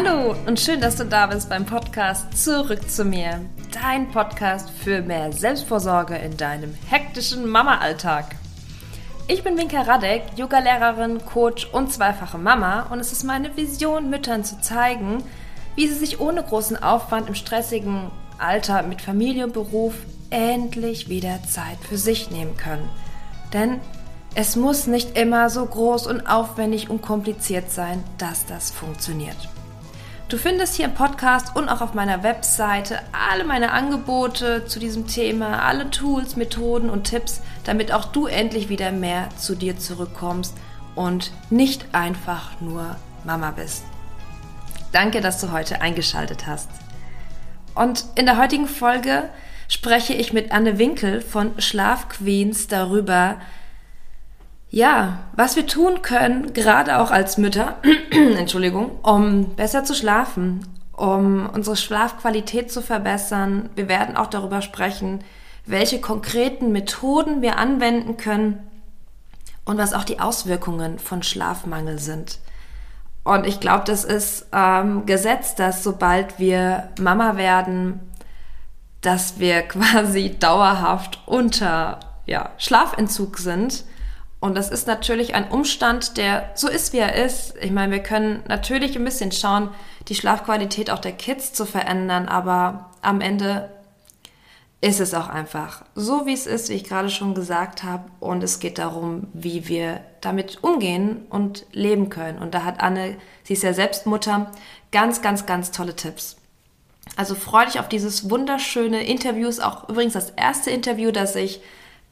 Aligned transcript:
Hallo 0.00 0.36
und 0.46 0.60
schön, 0.60 0.80
dass 0.80 0.94
du 0.94 1.04
da 1.04 1.26
bist 1.26 1.48
beim 1.48 1.66
Podcast 1.66 2.38
Zurück 2.38 2.88
zu 2.88 3.04
mir. 3.04 3.40
Dein 3.72 4.08
Podcast 4.12 4.70
für 4.70 5.02
mehr 5.02 5.32
Selbstvorsorge 5.32 6.14
in 6.14 6.36
deinem 6.36 6.72
hektischen 6.86 7.48
Mama-Alltag. 7.48 8.36
Ich 9.26 9.42
bin 9.42 9.58
Winka 9.58 9.82
Radek, 9.82 10.22
Yogalehrerin, 10.36 11.26
Coach 11.26 11.68
und 11.72 11.92
zweifache 11.92 12.38
Mama 12.38 12.86
und 12.92 13.00
es 13.00 13.10
ist 13.10 13.24
meine 13.24 13.56
Vision, 13.56 14.08
Müttern 14.08 14.44
zu 14.44 14.60
zeigen, 14.60 15.24
wie 15.74 15.88
sie 15.88 15.94
sich 15.94 16.20
ohne 16.20 16.44
großen 16.44 16.80
Aufwand 16.80 17.26
im 17.26 17.34
stressigen 17.34 18.12
Alter 18.38 18.84
mit 18.84 19.02
Familie 19.02 19.46
und 19.46 19.52
Beruf 19.52 19.94
endlich 20.30 21.08
wieder 21.08 21.42
Zeit 21.42 21.78
für 21.88 21.98
sich 21.98 22.30
nehmen 22.30 22.56
können. 22.56 22.88
Denn 23.52 23.80
es 24.36 24.54
muss 24.54 24.86
nicht 24.86 25.18
immer 25.18 25.50
so 25.50 25.66
groß 25.66 26.06
und 26.06 26.28
aufwendig 26.28 26.88
und 26.88 27.02
kompliziert 27.02 27.72
sein, 27.72 28.04
dass 28.18 28.46
das 28.46 28.70
funktioniert. 28.70 29.48
Du 30.28 30.36
findest 30.36 30.74
hier 30.74 30.84
im 30.84 30.92
Podcast 30.92 31.56
und 31.56 31.70
auch 31.70 31.80
auf 31.80 31.94
meiner 31.94 32.22
Webseite 32.22 33.00
alle 33.12 33.44
meine 33.44 33.72
Angebote 33.72 34.66
zu 34.66 34.78
diesem 34.78 35.06
Thema, 35.06 35.62
alle 35.62 35.88
Tools, 35.88 36.36
Methoden 36.36 36.90
und 36.90 37.04
Tipps, 37.04 37.40
damit 37.64 37.92
auch 37.92 38.04
du 38.04 38.26
endlich 38.26 38.68
wieder 38.68 38.92
mehr 38.92 39.30
zu 39.38 39.54
dir 39.54 39.78
zurückkommst 39.78 40.54
und 40.94 41.32
nicht 41.48 41.86
einfach 41.92 42.60
nur 42.60 42.96
Mama 43.24 43.52
bist. 43.52 43.84
Danke, 44.92 45.22
dass 45.22 45.40
du 45.40 45.50
heute 45.50 45.80
eingeschaltet 45.80 46.46
hast. 46.46 46.68
Und 47.74 48.04
in 48.14 48.26
der 48.26 48.36
heutigen 48.36 48.68
Folge 48.68 49.30
spreche 49.66 50.12
ich 50.12 50.34
mit 50.34 50.52
Anne 50.52 50.76
Winkel 50.76 51.22
von 51.22 51.58
Schlafqueens 51.58 52.66
darüber, 52.68 53.36
ja, 54.70 55.20
was 55.34 55.56
wir 55.56 55.66
tun 55.66 56.02
können, 56.02 56.52
gerade 56.52 56.98
auch 56.98 57.10
als 57.10 57.38
Mütter, 57.38 57.76
Entschuldigung, 58.10 58.98
um 59.02 59.54
besser 59.56 59.84
zu 59.84 59.94
schlafen, 59.94 60.66
um 60.92 61.48
unsere 61.48 61.76
Schlafqualität 61.76 62.70
zu 62.70 62.82
verbessern. 62.82 63.70
Wir 63.76 63.88
werden 63.88 64.16
auch 64.16 64.26
darüber 64.26 64.60
sprechen, 64.60 65.24
welche 65.64 66.00
konkreten 66.00 66.72
Methoden 66.72 67.40
wir 67.40 67.56
anwenden 67.56 68.16
können 68.18 68.58
und 69.64 69.78
was 69.78 69.94
auch 69.94 70.04
die 70.04 70.20
Auswirkungen 70.20 70.98
von 70.98 71.22
Schlafmangel 71.22 71.98
sind. 71.98 72.38
Und 73.24 73.46
ich 73.46 73.60
glaube, 73.60 73.84
das 73.86 74.04
ist 74.04 74.46
ähm, 74.52 75.06
Gesetz, 75.06 75.54
dass 75.54 75.82
sobald 75.82 76.38
wir 76.38 76.88
Mama 76.98 77.36
werden, 77.36 78.00
dass 79.00 79.38
wir 79.38 79.62
quasi 79.68 80.36
dauerhaft 80.38 81.20
unter 81.26 82.00
ja, 82.26 82.50
Schlafentzug 82.58 83.38
sind 83.38 83.84
und 84.40 84.54
das 84.56 84.70
ist 84.70 84.86
natürlich 84.86 85.34
ein 85.34 85.50
Umstand, 85.50 86.16
der 86.16 86.50
so 86.54 86.68
ist, 86.68 86.92
wie 86.92 86.98
er 86.98 87.14
ist. 87.24 87.54
Ich 87.60 87.72
meine, 87.72 87.92
wir 87.92 88.02
können 88.02 88.44
natürlich 88.46 88.96
ein 88.96 89.04
bisschen 89.04 89.32
schauen, 89.32 89.70
die 90.06 90.14
Schlafqualität 90.14 90.90
auch 90.90 91.00
der 91.00 91.12
Kids 91.12 91.52
zu 91.52 91.66
verändern, 91.66 92.28
aber 92.28 92.90
am 93.02 93.20
Ende 93.20 93.68
ist 94.80 95.00
es 95.00 95.12
auch 95.12 95.28
einfach 95.28 95.84
so, 95.96 96.26
wie 96.26 96.32
es 96.32 96.46
ist, 96.46 96.68
wie 96.68 96.74
ich 96.74 96.84
gerade 96.84 97.10
schon 97.10 97.34
gesagt 97.34 97.82
habe. 97.82 98.04
Und 98.20 98.44
es 98.44 98.60
geht 98.60 98.78
darum, 98.78 99.26
wie 99.32 99.66
wir 99.66 100.02
damit 100.20 100.62
umgehen 100.62 101.26
und 101.30 101.66
leben 101.72 102.10
können. 102.10 102.38
Und 102.38 102.54
da 102.54 102.62
hat 102.62 102.80
Anne, 102.80 103.16
sie 103.42 103.54
ist 103.54 103.64
ja 103.64 103.72
selbst 103.72 104.06
Mutter, 104.06 104.52
ganz, 104.92 105.20
ganz, 105.20 105.46
ganz 105.46 105.72
tolle 105.72 105.96
Tipps. 105.96 106.36
Also 107.16 107.34
freu 107.34 107.64
dich 107.64 107.80
auf 107.80 107.88
dieses 107.88 108.30
wunderschöne 108.30 109.04
Interview. 109.04 109.48
Ist 109.48 109.64
auch 109.64 109.88
übrigens 109.88 110.12
das 110.12 110.30
erste 110.30 110.70
Interview, 110.70 111.10
das 111.10 111.34
ich 111.34 111.60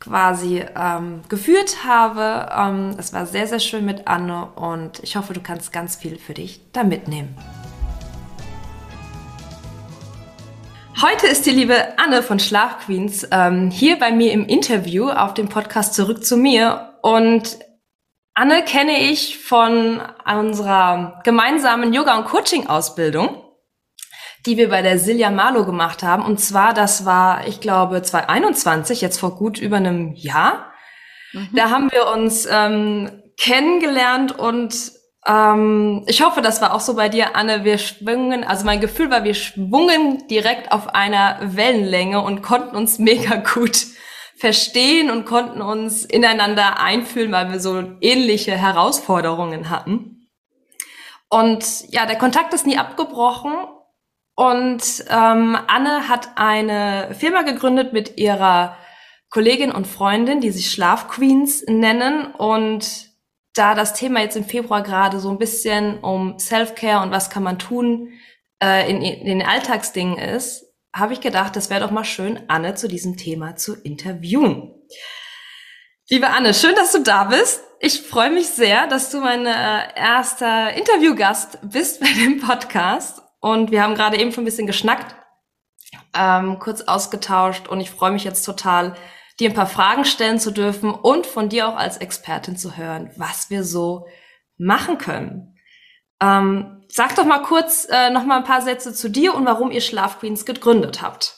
quasi 0.01 0.65
ähm, 0.77 1.23
geführt 1.29 1.85
habe. 1.85 2.51
Ähm, 2.57 2.95
es 2.99 3.13
war 3.13 3.27
sehr, 3.27 3.47
sehr 3.47 3.61
schön 3.61 3.85
mit 3.85 4.07
Anne 4.07 4.47
und 4.55 5.01
ich 5.03 5.17
hoffe, 5.17 5.33
du 5.33 5.41
kannst 5.41 5.73
ganz 5.73 5.97
viel 5.97 6.19
für 6.19 6.35
dich 6.35 6.61
da 6.73 6.85
mitnehmen. 6.85 7.37
Heute 11.03 11.27
ist 11.27 11.45
die 11.45 11.51
liebe 11.51 11.77
Anne 11.99 12.23
von 12.23 12.39
Schlafqueens 12.39 13.29
ähm, 13.31 13.71
hier 13.71 13.99
bei 13.99 14.13
mir 14.13 14.33
im 14.33 14.47
Interview 14.47 15.11
auf 15.11 15.35
dem 15.35 15.49
Podcast 15.49 15.93
Zurück 15.93 16.25
zu 16.25 16.39
mir. 16.39 16.95
Und 17.03 17.59
Anne 18.33 18.65
kenne 18.65 19.11
ich 19.11 19.39
von 19.39 20.01
unserer 20.25 21.21
gemeinsamen 21.23 21.93
Yoga- 21.93 22.17
und 22.19 22.25
Coaching-Ausbildung 22.25 23.43
die 24.47 24.57
wir 24.57 24.71
bei 24.71 24.83
der 24.83 24.99
Silja 24.99 25.31
Marlow 25.31 25.65
gemacht 25.65 26.03
haben. 26.03 26.25
Und 26.25 26.39
zwar, 26.39 26.73
das 26.73 27.05
war, 27.05 27.47
ich 27.47 27.61
glaube, 27.61 28.03
2021, 28.03 29.01
jetzt 29.01 29.19
vor 29.19 29.37
gut 29.37 29.59
über 29.59 29.77
einem 29.77 30.13
Jahr. 30.15 30.73
Mhm. 31.33 31.49
Da 31.53 31.71
haben 31.71 31.91
wir 31.93 32.07
uns 32.09 32.49
ähm, 32.51 33.23
kennengelernt 33.37 34.39
und 34.39 34.93
ähm, 35.27 36.05
ich 36.07 36.25
hoffe, 36.25 36.41
das 36.41 36.63
war 36.63 36.73
auch 36.73 36.81
so 36.81 36.95
bei 36.95 37.09
dir, 37.09 37.35
Anne. 37.35 37.65
Wir 37.65 37.79
schwungen, 37.79 38.45
also 38.45 38.65
mein 38.65 38.81
Gefühl 38.81 39.11
war, 39.11 39.25
wir 39.25 39.35
schwungen 39.35 40.27
direkt 40.29 40.71
auf 40.73 40.95
einer 40.95 41.39
Wellenlänge 41.43 42.23
und 42.23 42.43
konnten 42.43 42.77
uns 42.77 42.99
mega 42.99 43.37
gut 43.37 43.87
verstehen 44.39 45.11
und 45.11 45.25
konnten 45.25 45.63
uns 45.63 46.05
ineinander 46.05 46.79
einfühlen, 46.81 47.33
weil 47.33 47.51
wir 47.51 47.59
so 47.59 47.83
ähnliche 48.01 48.53
Herausforderungen 48.53 49.71
hatten. 49.71 50.29
Und 51.29 51.91
ja, 51.91 52.07
der 52.07 52.17
Kontakt 52.17 52.55
ist 52.55 52.67
nie 52.67 52.79
abgebrochen 52.79 53.53
und 54.37 54.83
ähm, 55.09 55.57
Anne 55.67 56.09
hat 56.09 56.29
eine 56.37 57.15
Firma 57.19 57.41
gegründet 57.41 57.95
mit 57.95 58.19
ihrer 58.19 58.77
Kollegin 59.31 59.73
und 59.73 59.87
Freundin, 59.87 60.43
die 60.43 60.51
sich 60.51 60.71
Schlafqueens 60.71 61.65
nennen. 61.67 62.27
Und 62.35 63.09
da 63.55 63.75
das 63.75 63.95
Thema 63.95 64.21
jetzt 64.21 64.37
im 64.37 64.45
Februar 64.45 64.83
gerade 64.83 65.21
so 65.21 65.31
ein 65.31 65.39
bisschen 65.39 66.01
um 66.01 66.39
Self-Care 66.39 67.03
und 67.03 67.13
was 67.13 67.31
kann 67.31 67.43
man 67.43 67.59
tun 67.59 68.13
äh, 68.63 68.91
in, 68.91 69.01
in 69.01 69.27
den 69.27 69.43
Alltagsdingen 69.43 70.19
ist, 70.19 70.67
habe 70.95 71.15
ich 71.15 71.23
gedacht, 71.23 71.57
das 71.57 71.71
wäre 71.71 71.81
doch 71.81 71.91
mal 71.91 72.05
schön, 72.05 72.41
Anne 72.49 72.75
zu 72.75 72.89
diesem 72.89 73.17
Thema 73.17 73.57
zu 73.57 73.75
interviewen. 73.75 74.75
Liebe 76.11 76.29
Anne, 76.29 76.53
schön, 76.53 76.75
dass 76.75 76.93
du 76.93 77.03
da 77.03 77.25
bist. 77.25 77.63
Ich 77.81 78.03
freue 78.03 78.31
mich 78.31 78.49
sehr, 78.49 78.87
dass 78.87 79.11
du 79.11 79.21
mein 79.21 79.47
äh, 79.47 79.95
erster 79.97 80.75
Interviewgast 80.75 81.59
bist 81.63 82.01
bei 82.01 82.13
dem 82.13 82.39
Podcast. 82.41 83.23
Und 83.41 83.71
wir 83.71 83.83
haben 83.83 83.95
gerade 83.95 84.19
eben 84.19 84.33
schon 84.33 84.43
ein 84.43 84.47
bisschen 84.47 84.67
geschnackt, 84.67 85.15
ähm, 86.15 86.59
kurz 86.59 86.83
ausgetauscht 86.83 87.69
und 87.69 87.81
ich 87.81 87.91
freue 87.91 88.11
mich 88.11 88.25
jetzt 88.25 88.43
total, 88.43 88.97
dir 89.39 89.51
ein 89.51 89.55
paar 89.55 89.67
Fragen 89.67 90.05
stellen 90.05 90.41
zu 90.41 90.51
dürfen 90.51 90.91
und 90.91 91.27
von 91.27 91.49
dir 91.49 91.69
auch 91.69 91.77
als 91.77 91.99
Expertin 91.99 92.57
zu 92.57 92.77
hören, 92.77 93.11
was 93.17 93.51
wir 93.51 93.65
so 93.65 94.07
machen 94.57 94.99
können. 94.99 95.59
Ähm, 96.21 96.85
sag 96.89 97.15
doch 97.17 97.27
mal 97.27 97.43
kurz 97.43 97.87
äh, 97.91 98.11
noch 98.11 98.25
mal 98.25 98.39
ein 98.39 98.45
paar 98.45 98.63
Sätze 98.63 98.95
zu 98.95 99.11
dir 99.11 99.35
und 99.35 99.45
warum 99.45 99.71
ihr 99.71 99.83
Schlafqueens 99.83 100.47
gegründet 100.47 101.03
habt. 101.03 101.37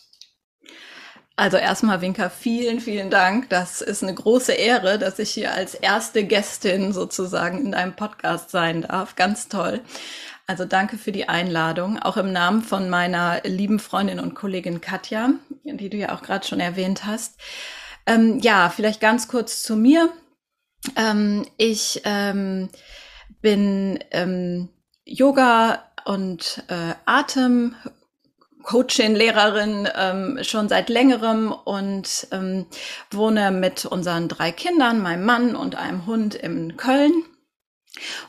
Also 1.35 1.57
erstmal, 1.57 2.01
Winker, 2.01 2.31
vielen, 2.31 2.81
vielen 2.81 3.11
Dank. 3.11 3.49
Das 3.49 3.81
ist 3.81 4.03
eine 4.03 4.13
große 4.13 4.53
Ehre, 4.53 4.99
dass 4.99 5.21
ich 5.21 5.31
hier 5.31 5.55
als 5.55 5.75
erste 5.75 6.25
Gästin 6.25 6.93
sozusagen 6.93 7.65
in 7.65 7.73
deinem 7.73 7.95
Podcast 7.95 8.51
sein 8.51 8.83
darf. 8.83 9.15
Ganz 9.15 9.47
toll. 9.47 9.81
Also 10.49 10.65
danke 10.65 10.97
für 10.97 11.13
die 11.13 11.29
Einladung, 11.29 11.99
auch 11.99 12.17
im 12.17 12.33
Namen 12.33 12.63
von 12.63 12.89
meiner 12.89 13.43
lieben 13.45 13.79
Freundin 13.79 14.19
und 14.19 14.35
Kollegin 14.35 14.81
Katja, 14.81 15.33
die 15.63 15.91
du 15.91 15.99
ja 15.99 16.15
auch 16.15 16.23
gerade 16.23 16.47
schon 16.47 16.59
erwähnt 16.59 17.05
hast. 17.05 17.39
Ähm, 18.07 18.39
ja, 18.39 18.73
vielleicht 18.75 19.03
ganz 19.03 19.29
kurz 19.29 19.63
zu 19.63 19.77
mir. 19.77 20.09
Ähm, 20.97 21.45
ich 21.59 22.01
ähm, 22.05 22.71
bin 23.43 23.99
ähm, 24.11 24.71
Yoga 25.05 25.85
und 26.07 26.65
äh, 26.69 26.95
Atem 27.05 27.77
Coachin, 28.63 29.15
Lehrerin 29.15 29.87
ähm, 29.95 30.39
schon 30.41 30.71
seit 30.71 30.89
längerem 30.89 31.53
und 31.53 32.27
ähm, 32.33 32.65
wohne 33.11 33.51
mit 33.51 33.85
unseren 33.85 34.29
drei 34.29 34.53
Kindern, 34.53 35.03
meinem 35.03 35.27
Mann 35.27 35.55
und 35.55 35.75
einem 35.75 36.07
Hund 36.07 36.35
in 36.35 36.79
Köln. 36.79 37.13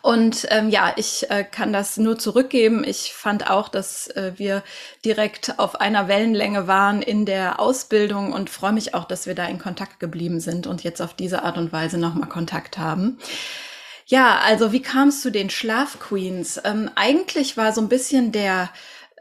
Und 0.02 0.48
ähm, 0.50 0.70
ja, 0.70 0.94
ich 0.96 1.30
äh, 1.30 1.44
kann 1.44 1.74
das 1.74 1.98
nur 1.98 2.18
zurückgeben. 2.18 2.84
Ich 2.84 3.14
fand 3.14 3.50
auch, 3.50 3.70
dass 3.70 4.08
äh, 4.08 4.34
wir 4.38 4.64
direkt 5.06 5.60
auf 5.60 5.80
einer 5.80 6.08
Wellenlänge 6.08 6.68
waren 6.68 7.02
in 7.02 7.26
der 7.26 7.60
Ausbildung 7.60 8.34
und 8.34 8.50
freue 8.50 8.74
mich 8.74 8.94
auch, 8.94 9.06
dass 9.06 9.28
wir 9.28 9.36
da 9.36 9.46
in 9.46 9.60
Kontakt 9.60 10.00
geblieben 10.00 10.40
sind 10.40 10.68
und 10.68 10.84
jetzt 10.84 11.02
auf 11.02 11.14
diese 11.14 11.44
Art 11.44 11.58
und 11.58 11.72
Weise 11.72 11.98
nochmal 11.98 12.30
Kontakt 12.30 12.78
haben. 12.78 13.20
Ja, 14.06 14.40
also 14.40 14.72
wie 14.72 14.82
kam 14.82 15.10
es 15.10 15.22
zu 15.22 15.32
den 15.32 15.52
Schlafqueens? 15.52 16.60
Ähm, 16.64 16.90
eigentlich 16.96 17.58
war 17.58 17.74
so 17.74 17.82
ein 17.82 17.90
bisschen 17.90 18.32
der, 18.32 18.72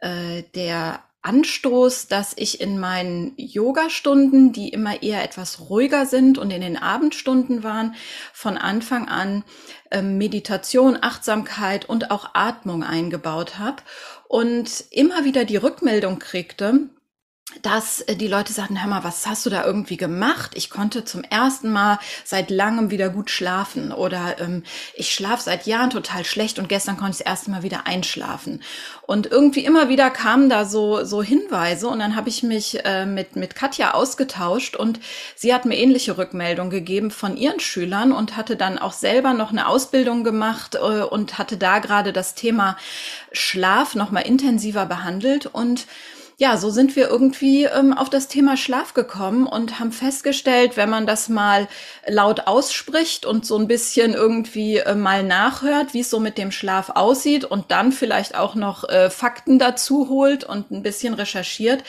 äh, 0.00 0.44
der 0.54 1.00
Anstoß, 1.22 2.06
dass 2.06 2.32
ich 2.36 2.60
in 2.60 2.78
meinen 2.78 3.32
Yoga-Stunden, 3.36 4.52
die 4.52 4.68
immer 4.68 5.02
eher 5.02 5.24
etwas 5.24 5.68
ruhiger 5.68 6.06
sind 6.06 6.38
und 6.38 6.50
in 6.50 6.60
den 6.60 6.76
Abendstunden 6.76 7.62
waren, 7.62 7.94
von 8.32 8.56
Anfang 8.56 9.08
an 9.08 9.44
äh, 9.90 10.00
Meditation, 10.00 10.96
Achtsamkeit 11.00 11.88
und 11.88 12.10
auch 12.10 12.30
Atmung 12.34 12.84
eingebaut 12.84 13.58
habe 13.58 13.82
und 14.28 14.84
immer 14.90 15.24
wieder 15.24 15.44
die 15.44 15.56
Rückmeldung 15.56 16.18
kriegte, 16.18 16.88
dass 17.62 18.02
äh, 18.02 18.16
die 18.16 18.28
Leute 18.28 18.52
sagten, 18.52 18.80
hör 18.80 18.88
mal, 18.88 19.04
was 19.04 19.26
hast 19.26 19.46
du 19.46 19.50
da 19.50 19.64
irgendwie 19.64 19.96
gemacht? 19.96 20.52
Ich 20.54 20.70
konnte 20.70 21.04
zum 21.04 21.24
ersten 21.24 21.70
Mal 21.70 21.98
seit 22.24 22.50
langem 22.50 22.90
wieder 22.90 23.08
gut 23.08 23.30
schlafen 23.30 23.90
oder 23.92 24.36
ähm, 24.40 24.62
ich 24.94 25.14
schlafe 25.14 25.42
seit 25.42 25.66
Jahren 25.66 25.90
total 25.90 26.24
schlecht 26.24 26.58
und 26.58 26.68
gestern 26.68 26.96
konnte 26.96 27.12
ich 27.12 27.18
das 27.18 27.26
erste 27.26 27.50
Mal 27.50 27.62
wieder 27.62 27.86
einschlafen. 27.86 28.62
Und 29.06 29.26
irgendwie 29.26 29.64
immer 29.64 29.88
wieder 29.88 30.10
kamen 30.10 30.50
da 30.50 30.66
so, 30.66 31.04
so 31.04 31.22
Hinweise 31.22 31.88
und 31.88 32.00
dann 32.00 32.16
habe 32.16 32.28
ich 32.28 32.42
mich 32.42 32.84
äh, 32.84 33.06
mit, 33.06 33.36
mit 33.36 33.54
Katja 33.54 33.94
ausgetauscht 33.94 34.76
und 34.76 35.00
sie 35.34 35.54
hat 35.54 35.64
mir 35.64 35.76
ähnliche 35.76 36.18
Rückmeldungen 36.18 36.70
gegeben 36.70 37.10
von 37.10 37.36
ihren 37.36 37.60
Schülern 37.60 38.12
und 38.12 38.36
hatte 38.36 38.56
dann 38.56 38.78
auch 38.78 38.92
selber 38.92 39.32
noch 39.32 39.50
eine 39.50 39.68
Ausbildung 39.68 40.22
gemacht 40.22 40.74
äh, 40.74 40.78
und 40.78 41.38
hatte 41.38 41.56
da 41.56 41.78
gerade 41.78 42.12
das 42.12 42.34
Thema 42.34 42.76
Schlaf 43.32 43.94
nochmal 43.94 44.26
intensiver 44.26 44.84
behandelt 44.84 45.46
und 45.46 45.86
ja, 46.40 46.56
so 46.56 46.70
sind 46.70 46.94
wir 46.94 47.08
irgendwie 47.08 47.64
ähm, 47.64 47.92
auf 47.92 48.10
das 48.10 48.28
Thema 48.28 48.56
Schlaf 48.56 48.94
gekommen 48.94 49.48
und 49.48 49.80
haben 49.80 49.90
festgestellt, 49.90 50.76
wenn 50.76 50.88
man 50.88 51.04
das 51.04 51.28
mal 51.28 51.66
laut 52.06 52.46
ausspricht 52.46 53.26
und 53.26 53.44
so 53.44 53.58
ein 53.58 53.66
bisschen 53.66 54.14
irgendwie 54.14 54.76
äh, 54.76 54.94
mal 54.94 55.24
nachhört, 55.24 55.94
wie 55.94 56.00
es 56.00 56.10
so 56.10 56.20
mit 56.20 56.38
dem 56.38 56.52
Schlaf 56.52 56.90
aussieht 56.90 57.44
und 57.44 57.72
dann 57.72 57.90
vielleicht 57.90 58.36
auch 58.36 58.54
noch 58.54 58.88
äh, 58.88 59.10
Fakten 59.10 59.58
dazu 59.58 60.08
holt 60.08 60.44
und 60.44 60.70
ein 60.70 60.84
bisschen 60.84 61.14
recherchiert, 61.14 61.82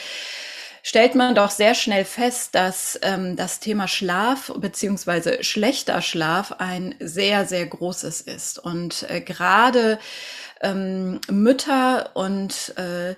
stellt 0.81 1.13
man 1.13 1.35
doch 1.35 1.51
sehr 1.51 1.75
schnell 1.75 2.03
fest, 2.03 2.55
dass 2.55 2.99
ähm, 3.03 3.35
das 3.35 3.59
Thema 3.59 3.87
Schlaf 3.87 4.51
beziehungsweise 4.57 5.43
schlechter 5.43 6.01
Schlaf 6.01 6.53
ein 6.57 6.95
sehr, 6.99 7.45
sehr 7.45 7.67
großes 7.67 8.21
ist. 8.21 8.57
Und 8.57 9.05
äh, 9.11 9.21
gerade 9.21 9.99
ähm, 10.61 11.21
Mütter 11.29 12.09
und 12.15 12.73
äh, 12.77 13.13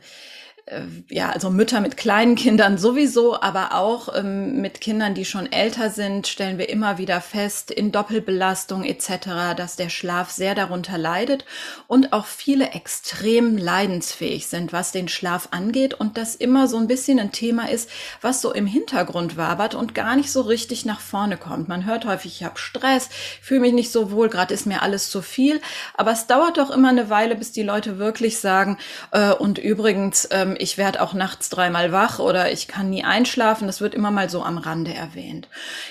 ja, 1.10 1.32
also 1.32 1.50
Mütter 1.50 1.82
mit 1.82 1.98
kleinen 1.98 2.36
Kindern 2.36 2.78
sowieso, 2.78 3.42
aber 3.42 3.74
auch 3.74 4.16
ähm, 4.16 4.62
mit 4.62 4.80
Kindern, 4.80 5.16
die 5.16 5.26
schon 5.26 5.52
älter 5.52 5.90
sind, 5.90 6.28
stellen 6.28 6.58
wir 6.58 6.70
immer 6.70 6.98
wieder 6.98 7.20
fest, 7.20 7.72
in 7.72 7.92
Doppelbelastung 7.92 8.84
etc., 8.86 9.56
dass 9.58 9.76
der 9.76 9.90
Schlaf 9.90 10.30
sehr 10.30 10.56
darunter 10.56 10.98
leidet 10.98 11.46
und 11.88 12.14
auch 12.14 12.26
viele 12.26 12.70
extrem 12.70 13.58
leidensfähig 13.58 14.48
sind, 14.48 14.72
was 14.72 14.92
den 14.92 15.08
Schlaf 15.08 15.50
angeht 15.52 15.94
und 15.94 16.18
das 16.18 16.36
immer 16.36 16.68
so 16.68 16.78
ein 16.78 16.88
bisschen 16.88 17.20
ein 17.20 17.32
Thema 17.32 17.70
ist, 17.70 17.90
was 18.22 18.42
so 18.42 18.54
im 18.54 18.66
Hintergrund 18.66 19.36
wabert 19.36 19.76
und 19.76 19.94
gar 19.94 20.16
nicht 20.16 20.32
so 20.32 20.42
richtig 20.42 20.86
nach 20.86 21.02
vorne 21.02 21.38
kommt. 21.38 21.68
Man 21.68 21.86
hört 21.86 22.06
häufig, 22.06 22.40
ich 22.40 22.44
habe 22.46 22.60
Stress, 22.60 23.10
fühle 23.42 23.62
mich 23.62 23.74
nicht 23.74 23.92
so 23.92 24.12
wohl, 24.12 24.30
gerade 24.30 24.54
ist 24.54 24.66
mir 24.66 24.82
alles 24.84 25.10
zu 25.10 25.22
viel, 25.22 25.60
aber 25.96 26.12
es 26.12 26.28
dauert 26.28 26.58
doch 26.58 26.70
immer 26.70 26.90
eine 26.90 27.10
Weile, 27.10 27.36
bis 27.36 27.52
die 27.52 27.64
Leute 27.64 27.98
wirklich 27.98 28.40
sagen, 28.40 28.78
äh, 29.12 29.34
und 29.34 29.58
übrigens, 29.58 30.30
ähm, 30.32 30.51
ich 30.60 30.78
werde 30.78 31.02
auch 31.02 31.14
nachts 31.14 31.50
dreimal 31.50 31.92
wach 31.92 32.20
oder 32.20 32.52
ich 32.52 32.68
kann 32.68 32.90
nie 32.90 33.04
einschlafen. 33.04 33.68
Das 33.68 33.82
wird 33.82 33.94
immer 33.94 34.12
mal 34.12 34.30
so 34.30 34.44
am 34.44 34.58
Rande 34.58 34.94
erwähnt. 34.94 35.48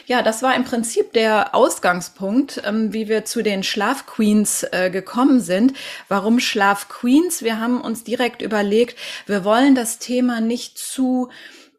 Ja, 0.06 0.22
das 0.22 0.42
war 0.42 0.54
im 0.54 0.64
Prinzip 0.64 1.12
der 1.12 1.54
Ausgangspunkt, 1.54 2.62
ähm, 2.64 2.92
wie 2.92 3.08
wir 3.08 3.24
zu 3.24 3.42
den 3.42 3.62
Schlafqueens 3.62 4.64
äh, 4.72 4.90
gekommen 4.90 5.40
sind. 5.40 5.74
Warum 6.08 6.40
Schlafqueens? 6.40 7.42
Wir 7.42 7.60
haben 7.60 7.80
uns 7.80 8.04
direkt 8.04 8.42
überlegt, 8.42 8.98
wir 9.26 9.44
wollen 9.44 9.74
das 9.74 9.98
Thema 9.98 10.40
nicht 10.40 10.78
zu 10.78 11.28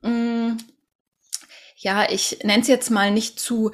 mh, 0.01 0.10
mm, 0.10 0.57
ja, 1.81 2.07
ich 2.10 2.39
nenne 2.44 2.62
es 2.62 2.68
jetzt 2.68 2.92
mal 2.92 3.10
nicht 3.12 3.39
zu 3.39 3.72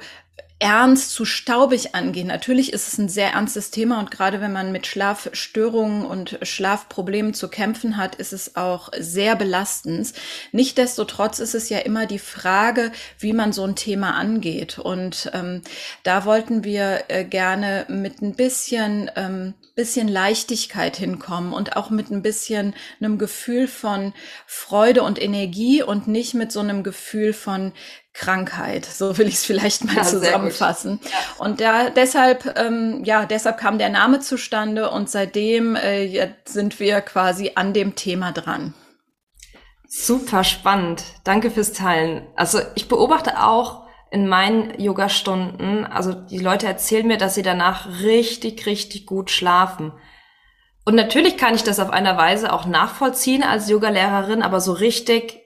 ernst 0.60 1.12
zu 1.12 1.24
staubig 1.24 1.94
angehen. 1.94 2.26
Natürlich 2.26 2.72
ist 2.72 2.88
es 2.88 2.98
ein 2.98 3.08
sehr 3.08 3.32
ernstes 3.32 3.70
Thema 3.70 4.00
und 4.00 4.10
gerade 4.10 4.40
wenn 4.40 4.52
man 4.52 4.72
mit 4.72 4.88
Schlafstörungen 4.88 6.04
und 6.04 6.38
Schlafproblemen 6.42 7.32
zu 7.32 7.48
kämpfen 7.48 7.96
hat, 7.96 8.16
ist 8.16 8.32
es 8.32 8.56
auch 8.56 8.90
sehr 8.98 9.36
belastend. 9.36 10.12
Nichtsdestotrotz 10.50 11.38
ist 11.38 11.54
es 11.54 11.68
ja 11.68 11.78
immer 11.78 12.06
die 12.06 12.18
Frage, 12.18 12.90
wie 13.20 13.32
man 13.32 13.52
so 13.52 13.62
ein 13.62 13.76
Thema 13.76 14.14
angeht. 14.14 14.80
Und 14.80 15.30
ähm, 15.32 15.62
da 16.02 16.24
wollten 16.24 16.64
wir 16.64 17.04
äh, 17.06 17.24
gerne 17.24 17.86
mit 17.88 18.20
ein 18.20 18.34
bisschen, 18.34 19.10
ähm, 19.14 19.54
bisschen 19.76 20.08
Leichtigkeit 20.08 20.96
hinkommen 20.96 21.52
und 21.52 21.76
auch 21.76 21.90
mit 21.90 22.10
ein 22.10 22.22
bisschen 22.22 22.74
einem 23.00 23.18
Gefühl 23.18 23.68
von 23.68 24.12
Freude 24.44 25.04
und 25.04 25.22
Energie 25.22 25.84
und 25.84 26.08
nicht 26.08 26.34
mit 26.34 26.50
so 26.50 26.58
einem 26.58 26.82
Gefühl 26.82 27.32
von 27.32 27.72
Krankheit. 28.18 28.84
So 28.84 29.16
will 29.16 29.28
ich 29.28 29.34
es 29.34 29.44
vielleicht 29.44 29.84
mal 29.84 29.96
ja, 29.96 30.02
zusammenfassen. 30.02 31.00
Ja. 31.04 31.44
Und 31.44 31.60
da 31.60 31.90
deshalb, 31.90 32.58
ähm, 32.58 33.02
ja, 33.04 33.24
deshalb 33.24 33.58
kam 33.58 33.78
der 33.78 33.90
Name 33.90 34.20
zustande 34.20 34.90
und 34.90 35.08
seitdem 35.08 35.76
äh, 35.76 36.32
sind 36.44 36.80
wir 36.80 37.00
quasi 37.00 37.52
an 37.54 37.72
dem 37.72 37.94
Thema 37.94 38.32
dran. 38.32 38.74
Super 39.86 40.44
spannend. 40.44 41.04
Danke 41.24 41.50
fürs 41.50 41.72
Teilen. 41.72 42.26
Also 42.34 42.60
ich 42.74 42.88
beobachte 42.88 43.42
auch 43.42 43.86
in 44.10 44.26
meinen 44.26 44.78
Yoga-Stunden, 44.80 45.84
also 45.84 46.12
die 46.12 46.38
Leute 46.38 46.66
erzählen 46.66 47.06
mir, 47.06 47.18
dass 47.18 47.34
sie 47.34 47.42
danach 47.42 48.00
richtig, 48.02 48.66
richtig 48.66 49.06
gut 49.06 49.30
schlafen. 49.30 49.92
Und 50.84 50.94
natürlich 50.94 51.36
kann 51.36 51.54
ich 51.54 51.62
das 51.62 51.78
auf 51.78 51.90
einer 51.90 52.16
Weise 52.16 52.52
auch 52.52 52.64
nachvollziehen 52.64 53.42
als 53.42 53.68
Yogalehrerin, 53.68 54.42
aber 54.42 54.60
so 54.60 54.72
richtig 54.72 55.42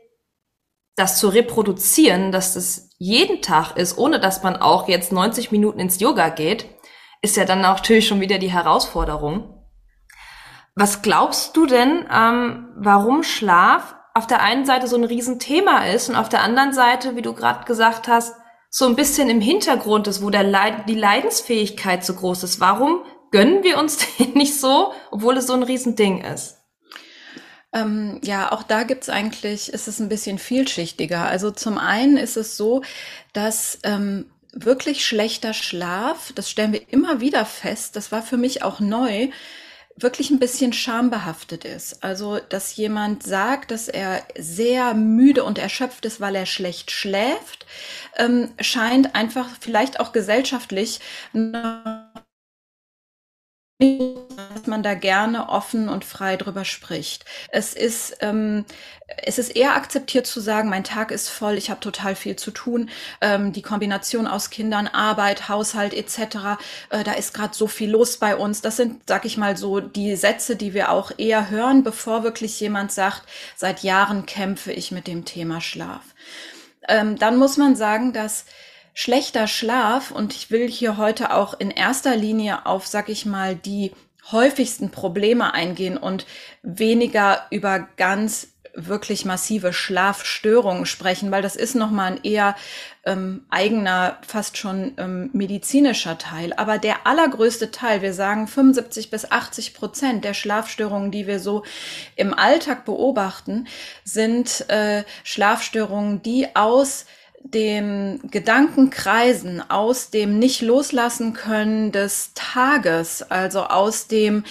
das 0.96 1.18
zu 1.18 1.28
reproduzieren, 1.28 2.32
dass 2.32 2.54
das 2.54 2.90
jeden 2.98 3.42
Tag 3.42 3.76
ist, 3.76 3.98
ohne 3.98 4.20
dass 4.20 4.42
man 4.42 4.56
auch 4.56 4.88
jetzt 4.88 5.12
90 5.12 5.50
Minuten 5.50 5.80
ins 5.80 6.00
Yoga 6.00 6.28
geht, 6.28 6.66
ist 7.22 7.36
ja 7.36 7.44
dann 7.44 7.60
natürlich 7.60 8.06
schon 8.06 8.20
wieder 8.20 8.38
die 8.38 8.52
Herausforderung. 8.52 9.62
Was 10.74 11.02
glaubst 11.02 11.56
du 11.56 11.66
denn, 11.66 12.06
ähm, 12.12 12.68
warum 12.76 13.22
Schlaf 13.22 13.94
auf 14.14 14.26
der 14.26 14.42
einen 14.42 14.64
Seite 14.64 14.88
so 14.88 14.96
ein 14.96 15.04
Riesenthema 15.04 15.86
ist 15.86 16.08
und 16.08 16.16
auf 16.16 16.28
der 16.28 16.42
anderen 16.42 16.72
Seite, 16.72 17.16
wie 17.16 17.22
du 17.22 17.32
gerade 17.34 17.64
gesagt 17.64 18.08
hast, 18.08 18.34
so 18.68 18.86
ein 18.86 18.96
bisschen 18.96 19.28
im 19.28 19.40
Hintergrund 19.40 20.06
ist, 20.06 20.22
wo 20.22 20.30
der 20.30 20.44
Leid 20.44 20.88
die 20.88 20.94
Leidensfähigkeit 20.94 22.04
so 22.04 22.14
groß 22.14 22.42
ist? 22.42 22.60
Warum 22.60 23.02
gönnen 23.30 23.62
wir 23.62 23.78
uns 23.78 23.98
den 24.18 24.32
nicht 24.32 24.58
so, 24.58 24.92
obwohl 25.10 25.36
es 25.36 25.46
so 25.46 25.54
ein 25.54 25.62
Riesending 25.62 26.22
ist? 26.22 26.61
Ähm, 27.72 28.20
ja, 28.22 28.52
auch 28.52 28.62
da 28.62 28.82
gibt's 28.82 29.08
eigentlich, 29.08 29.72
ist 29.72 29.88
es 29.88 29.98
ein 30.00 30.08
bisschen 30.08 30.38
vielschichtiger. 30.38 31.24
Also 31.26 31.50
zum 31.50 31.78
einen 31.78 32.16
ist 32.16 32.36
es 32.36 32.56
so, 32.56 32.82
dass 33.32 33.78
ähm, 33.82 34.26
wirklich 34.52 35.06
schlechter 35.06 35.54
Schlaf, 35.54 36.32
das 36.34 36.50
stellen 36.50 36.72
wir 36.72 36.82
immer 36.92 37.20
wieder 37.20 37.46
fest, 37.46 37.96
das 37.96 38.12
war 38.12 38.22
für 38.22 38.36
mich 38.36 38.62
auch 38.62 38.80
neu, 38.80 39.30
wirklich 39.96 40.30
ein 40.30 40.38
bisschen 40.38 40.72
schambehaftet 40.72 41.64
ist. 41.64 42.02
Also, 42.02 42.38
dass 42.48 42.76
jemand 42.76 43.22
sagt, 43.22 43.70
dass 43.70 43.88
er 43.88 44.22
sehr 44.38 44.94
müde 44.94 45.44
und 45.44 45.58
erschöpft 45.58 46.04
ist, 46.06 46.20
weil 46.20 46.34
er 46.34 46.46
schlecht 46.46 46.90
schläft, 46.90 47.66
ähm, 48.16 48.50
scheint 48.60 49.14
einfach 49.14 49.48
vielleicht 49.60 50.00
auch 50.00 50.12
gesellschaftlich 50.12 51.00
noch 51.32 52.01
dass 53.78 54.66
man 54.66 54.82
da 54.82 54.94
gerne 54.94 55.48
offen 55.48 55.88
und 55.88 56.04
frei 56.04 56.36
drüber 56.36 56.64
spricht. 56.64 57.24
Es 57.50 57.74
ist, 57.74 58.16
ähm, 58.20 58.64
es 59.24 59.38
ist 59.38 59.56
eher 59.56 59.74
akzeptiert 59.74 60.26
zu 60.26 60.40
sagen, 60.40 60.68
mein 60.68 60.84
Tag 60.84 61.10
ist 61.10 61.28
voll, 61.28 61.54
ich 61.54 61.70
habe 61.70 61.80
total 61.80 62.14
viel 62.14 62.36
zu 62.36 62.50
tun. 62.50 62.90
Ähm, 63.20 63.52
die 63.52 63.62
Kombination 63.62 64.26
aus 64.26 64.50
Kindern, 64.50 64.86
Arbeit, 64.86 65.48
Haushalt 65.48 65.94
etc., 65.94 66.60
äh, 66.90 67.02
da 67.02 67.12
ist 67.12 67.34
gerade 67.34 67.54
so 67.54 67.66
viel 67.66 67.90
los 67.90 68.18
bei 68.18 68.36
uns. 68.36 68.60
Das 68.60 68.76
sind, 68.76 69.02
sag 69.08 69.24
ich 69.24 69.36
mal, 69.36 69.56
so 69.56 69.80
die 69.80 70.16
Sätze, 70.16 70.56
die 70.56 70.74
wir 70.74 70.90
auch 70.90 71.12
eher 71.18 71.50
hören, 71.50 71.82
bevor 71.82 72.22
wirklich 72.22 72.58
jemand 72.60 72.92
sagt, 72.92 73.22
seit 73.56 73.82
Jahren 73.82 74.26
kämpfe 74.26 74.72
ich 74.72 74.92
mit 74.92 75.06
dem 75.06 75.24
Thema 75.24 75.60
Schlaf. 75.60 76.02
Ähm, 76.88 77.18
dann 77.18 77.36
muss 77.36 77.56
man 77.56 77.76
sagen, 77.76 78.12
dass 78.12 78.44
schlechter 78.94 79.46
Schlaf, 79.46 80.10
und 80.10 80.34
ich 80.34 80.50
will 80.50 80.68
hier 80.68 80.96
heute 80.96 81.34
auch 81.34 81.58
in 81.58 81.70
erster 81.70 82.16
Linie 82.16 82.66
auf, 82.66 82.86
sag 82.86 83.08
ich 83.08 83.26
mal, 83.26 83.54
die 83.54 83.92
häufigsten 84.30 84.90
Probleme 84.90 85.52
eingehen 85.52 85.96
und 85.96 86.26
weniger 86.62 87.46
über 87.50 87.88
ganz 87.96 88.48
wirklich 88.74 89.24
massive 89.24 89.72
Schlafstörungen 89.72 90.86
sprechen, 90.86 91.30
weil 91.30 91.42
das 91.42 91.56
ist 91.56 91.74
nochmal 91.74 92.12
ein 92.12 92.20
eher 92.22 92.56
ähm, 93.04 93.44
eigener, 93.50 94.18
fast 94.26 94.56
schon 94.56 94.94
ähm, 94.96 95.30
medizinischer 95.32 96.16
Teil. 96.18 96.52
Aber 96.54 96.78
der 96.78 97.06
allergrößte 97.06 97.70
Teil, 97.70 98.02
wir 98.02 98.14
sagen 98.14 98.46
75 98.46 99.10
bis 99.10 99.30
80 99.30 99.74
Prozent 99.74 100.24
der 100.24 100.34
Schlafstörungen, 100.34 101.10
die 101.10 101.26
wir 101.26 101.38
so 101.38 101.64
im 102.16 102.32
Alltag 102.32 102.84
beobachten, 102.84 103.66
sind 104.04 104.68
äh, 104.70 105.04
Schlafstörungen, 105.24 106.22
die 106.22 106.56
aus 106.56 107.04
dem 107.44 108.20
Gedankenkreisen 108.30 109.62
aus 109.70 110.10
dem 110.10 110.38
nicht 110.38 110.62
loslassen 110.62 111.32
können 111.34 111.92
des 111.92 112.32
Tages, 112.34 113.22
also 113.22 113.64
aus 113.64 114.06
dem 114.06 114.44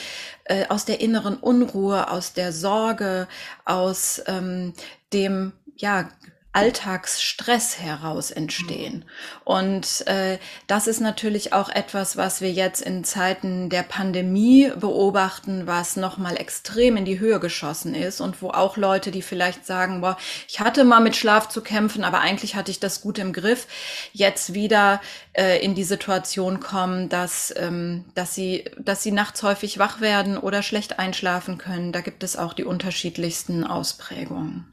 äh, 0.45 0.65
aus 0.67 0.85
der 0.85 1.01
inneren 1.01 1.37
Unruhe, 1.37 2.09
aus 2.09 2.33
der 2.33 2.51
Sorge, 2.51 3.27
aus 3.65 4.21
ähm, 4.27 4.73
dem 5.13 5.53
ja 5.75 6.09
Alltagsstress 6.53 7.79
heraus 7.79 8.29
entstehen. 8.29 9.05
Und 9.45 10.05
äh, 10.07 10.37
das 10.67 10.87
ist 10.87 10.99
natürlich 10.99 11.53
auch 11.53 11.69
etwas, 11.69 12.17
was 12.17 12.41
wir 12.41 12.51
jetzt 12.51 12.81
in 12.81 13.05
Zeiten 13.05 13.69
der 13.69 13.83
Pandemie 13.83 14.69
beobachten, 14.77 15.65
was 15.65 15.95
nochmal 15.95 16.35
extrem 16.35 16.97
in 16.97 17.05
die 17.05 17.19
Höhe 17.19 17.39
geschossen 17.39 17.95
ist 17.95 18.19
und 18.19 18.41
wo 18.41 18.49
auch 18.49 18.75
Leute, 18.75 19.11
die 19.11 19.21
vielleicht 19.21 19.65
sagen, 19.65 20.01
boah, 20.01 20.17
ich 20.49 20.59
hatte 20.59 20.83
mal 20.83 20.99
mit 20.99 21.15
Schlaf 21.15 21.47
zu 21.47 21.61
kämpfen, 21.61 22.03
aber 22.03 22.19
eigentlich 22.19 22.55
hatte 22.55 22.71
ich 22.71 22.81
das 22.81 22.99
gut 22.99 23.17
im 23.17 23.31
Griff, 23.31 23.67
jetzt 24.11 24.53
wieder 24.53 24.99
äh, 25.31 25.63
in 25.63 25.73
die 25.73 25.85
Situation 25.85 26.59
kommen, 26.59 27.07
dass, 27.07 27.53
ähm, 27.55 28.03
dass, 28.13 28.35
sie, 28.35 28.65
dass 28.77 29.03
sie 29.03 29.11
nachts 29.11 29.41
häufig 29.41 29.79
wach 29.79 30.01
werden 30.01 30.37
oder 30.37 30.63
schlecht 30.63 30.99
einschlafen 30.99 31.57
können. 31.57 31.93
Da 31.93 32.01
gibt 32.01 32.23
es 32.23 32.35
auch 32.35 32.53
die 32.53 32.65
unterschiedlichsten 32.65 33.63
Ausprägungen. 33.63 34.67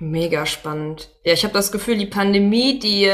Mega 0.00 0.46
spannend. 0.46 1.10
Ja, 1.24 1.32
ich 1.32 1.44
habe 1.44 1.54
das 1.54 1.72
Gefühl, 1.72 1.96
die 1.96 2.06
Pandemie, 2.06 2.78
die 2.78 3.10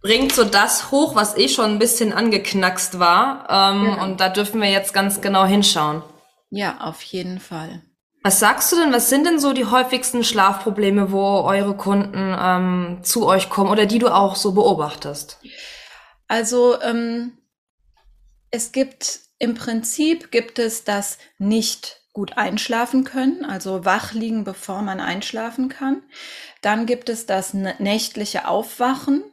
bringt 0.00 0.32
so 0.32 0.44
das 0.44 0.90
hoch, 0.90 1.14
was 1.14 1.36
eh 1.36 1.48
schon 1.48 1.72
ein 1.72 1.78
bisschen 1.78 2.12
angeknackst 2.12 2.98
war. 2.98 3.46
Ähm, 3.48 3.86
ja. 3.86 4.04
Und 4.04 4.20
da 4.20 4.28
dürfen 4.28 4.60
wir 4.60 4.70
jetzt 4.70 4.92
ganz 4.92 5.20
genau 5.20 5.44
hinschauen. 5.44 6.02
Ja, 6.50 6.80
auf 6.80 7.02
jeden 7.02 7.40
Fall. 7.40 7.82
Was 8.22 8.38
sagst 8.38 8.70
du 8.70 8.76
denn, 8.76 8.92
was 8.92 9.08
sind 9.08 9.26
denn 9.26 9.40
so 9.40 9.52
die 9.52 9.64
häufigsten 9.64 10.22
Schlafprobleme, 10.22 11.10
wo 11.10 11.40
eure 11.40 11.76
Kunden 11.76 12.36
ähm, 12.38 13.00
zu 13.02 13.26
euch 13.26 13.50
kommen 13.50 13.70
oder 13.70 13.86
die 13.86 13.98
du 13.98 14.08
auch 14.08 14.36
so 14.36 14.52
beobachtest? 14.52 15.40
Also 16.28 16.80
ähm, 16.82 17.32
es 18.50 18.70
gibt 18.70 19.20
im 19.38 19.54
Prinzip 19.54 20.30
gibt 20.30 20.60
es 20.60 20.84
das 20.84 21.18
nicht 21.38 22.01
gut 22.12 22.36
einschlafen 22.36 23.04
können, 23.04 23.44
also 23.44 23.84
wach 23.84 24.12
liegen, 24.12 24.44
bevor 24.44 24.82
man 24.82 25.00
einschlafen 25.00 25.68
kann. 25.68 26.02
Dann 26.60 26.86
gibt 26.86 27.08
es 27.08 27.26
das 27.26 27.54
nächtliche 27.54 28.46
Aufwachen 28.46 29.24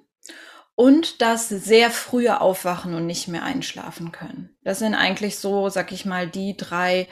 und 0.76 1.22
das 1.22 1.50
sehr 1.50 1.92
frühe 1.92 2.40
Aufwachen 2.40 2.94
und 2.94 3.06
nicht 3.06 3.28
mehr 3.28 3.44
einschlafen 3.44 4.12
können. 4.14 4.56
Das 4.64 4.80
sind 4.80 4.96
eigentlich 4.96 5.38
so, 5.38 5.68
sag 5.68 5.92
ich 5.92 6.06
mal, 6.06 6.28
die 6.28 6.56
drei 6.56 7.08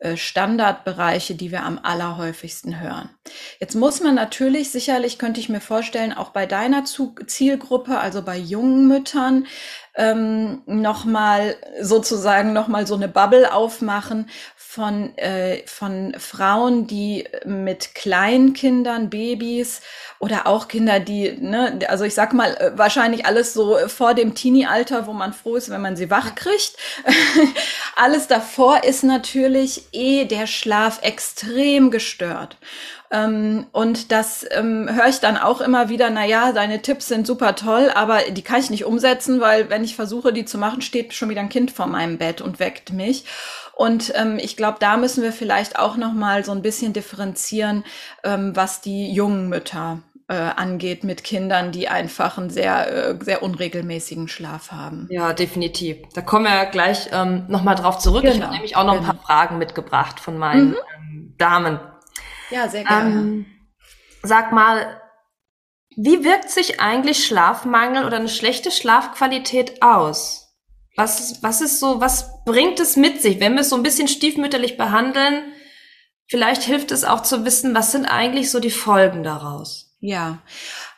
äh, 0.00 0.16
Standardbereiche, 0.16 1.34
die 1.34 1.50
wir 1.50 1.64
am 1.64 1.80
allerhäufigsten 1.82 2.80
hören. 2.80 3.10
Jetzt 3.58 3.74
muss 3.74 4.00
man 4.00 4.14
natürlich, 4.14 4.70
sicherlich 4.70 5.18
könnte 5.18 5.40
ich 5.40 5.48
mir 5.48 5.60
vorstellen, 5.60 6.12
auch 6.12 6.30
bei 6.30 6.46
deiner 6.46 6.84
Zielgruppe, 6.84 7.98
also 7.98 8.22
bei 8.22 8.38
jungen 8.38 8.86
Müttern, 8.86 9.48
ähm, 9.96 10.62
nochmal 10.66 11.56
sozusagen 11.80 12.52
nochmal 12.52 12.86
so 12.86 12.94
eine 12.94 13.08
Bubble 13.08 13.52
aufmachen 13.52 14.30
von, 14.70 15.16
äh, 15.16 15.66
von 15.66 16.14
Frauen, 16.18 16.86
die 16.86 17.24
mit 17.46 17.94
Kleinkindern, 17.94 19.08
Babys 19.08 19.80
oder 20.18 20.46
auch 20.46 20.68
Kinder, 20.68 21.00
die, 21.00 21.32
ne, 21.40 21.78
also 21.88 22.04
ich 22.04 22.12
sag 22.12 22.34
mal, 22.34 22.54
äh, 22.56 22.72
wahrscheinlich 22.76 23.24
alles 23.24 23.54
so 23.54 23.78
vor 23.88 24.12
dem 24.12 24.34
Teenie-Alter, 24.34 25.06
wo 25.06 25.14
man 25.14 25.32
froh 25.32 25.56
ist, 25.56 25.70
wenn 25.70 25.80
man 25.80 25.96
sie 25.96 26.10
wach 26.10 26.34
kriegt. 26.34 26.76
alles 27.96 28.26
davor 28.26 28.84
ist 28.84 29.04
natürlich 29.04 29.86
eh 29.92 30.26
der 30.26 30.46
Schlaf 30.46 30.98
extrem 31.00 31.90
gestört. 31.90 32.58
Ähm, 33.10 33.66
und 33.72 34.12
das 34.12 34.44
ähm, 34.50 34.86
höre 34.92 35.08
ich 35.08 35.20
dann 35.20 35.38
auch 35.38 35.62
immer 35.62 35.88
wieder, 35.88 36.10
na 36.10 36.26
ja, 36.26 36.52
deine 36.52 36.82
Tipps 36.82 37.08
sind 37.08 37.26
super 37.26 37.54
toll, 37.54 37.90
aber 37.94 38.18
die 38.30 38.42
kann 38.42 38.60
ich 38.60 38.68
nicht 38.68 38.84
umsetzen, 38.84 39.40
weil 39.40 39.70
wenn 39.70 39.82
ich 39.82 39.96
versuche, 39.96 40.32
die 40.32 40.44
zu 40.44 40.58
machen, 40.58 40.82
steht 40.82 41.14
schon 41.14 41.30
wieder 41.30 41.40
ein 41.40 41.48
Kind 41.48 41.70
vor 41.70 41.86
meinem 41.86 42.18
Bett 42.18 42.42
und 42.42 42.60
weckt 42.60 42.92
mich. 42.92 43.24
Und 43.78 44.12
ähm, 44.16 44.40
ich 44.40 44.56
glaube, 44.56 44.78
da 44.80 44.96
müssen 44.96 45.22
wir 45.22 45.32
vielleicht 45.32 45.78
auch 45.78 45.96
noch 45.96 46.12
mal 46.12 46.44
so 46.44 46.50
ein 46.50 46.62
bisschen 46.62 46.92
differenzieren, 46.92 47.84
ähm, 48.24 48.56
was 48.56 48.80
die 48.80 49.12
jungen 49.12 49.48
Mütter 49.48 50.00
äh, 50.26 50.34
angeht 50.34 51.04
mit 51.04 51.22
Kindern, 51.22 51.70
die 51.70 51.88
einfach 51.88 52.38
einen 52.38 52.50
sehr, 52.50 52.92
äh, 52.92 53.24
sehr 53.24 53.40
unregelmäßigen 53.40 54.26
Schlaf 54.26 54.72
haben. 54.72 55.06
Ja, 55.10 55.32
definitiv. 55.32 55.98
Da 56.12 56.22
kommen 56.22 56.46
wir 56.46 56.66
gleich 56.66 57.10
ähm, 57.12 57.44
nochmal 57.46 57.76
drauf 57.76 57.98
zurück. 57.98 58.22
Genau. 58.22 58.34
Ich 58.34 58.42
habe 58.42 58.52
nämlich 58.52 58.74
auch 58.74 58.82
noch 58.82 58.94
genau. 58.94 59.10
ein 59.10 59.16
paar 59.16 59.24
Fragen 59.24 59.58
mitgebracht 59.58 60.18
von 60.18 60.36
meinen 60.38 60.70
mhm. 60.70 60.76
ähm, 60.96 61.34
Damen. 61.38 61.78
Ja, 62.50 62.68
sehr 62.68 62.82
gerne. 62.82 63.10
Ähm, 63.10 63.46
sag 64.24 64.50
mal, 64.50 65.00
wie 65.94 66.24
wirkt 66.24 66.50
sich 66.50 66.80
eigentlich 66.80 67.24
Schlafmangel 67.24 68.04
oder 68.06 68.16
eine 68.16 68.28
schlechte 68.28 68.72
Schlafqualität 68.72 69.82
aus? 69.82 70.47
Was, 70.98 71.44
was 71.44 71.60
ist 71.60 71.78
so, 71.78 72.00
was 72.00 72.42
bringt 72.44 72.80
es 72.80 72.96
mit 72.96 73.22
sich, 73.22 73.38
wenn 73.38 73.54
wir 73.54 73.60
es 73.60 73.68
so 73.68 73.76
ein 73.76 73.84
bisschen 73.84 74.08
stiefmütterlich 74.08 74.76
behandeln? 74.76 75.44
Vielleicht 76.26 76.64
hilft 76.64 76.90
es 76.90 77.04
auch 77.04 77.22
zu 77.22 77.44
wissen, 77.44 77.72
was 77.72 77.92
sind 77.92 78.04
eigentlich 78.04 78.50
so 78.50 78.58
die 78.58 78.72
Folgen 78.72 79.22
daraus? 79.22 79.94
Ja, 80.00 80.40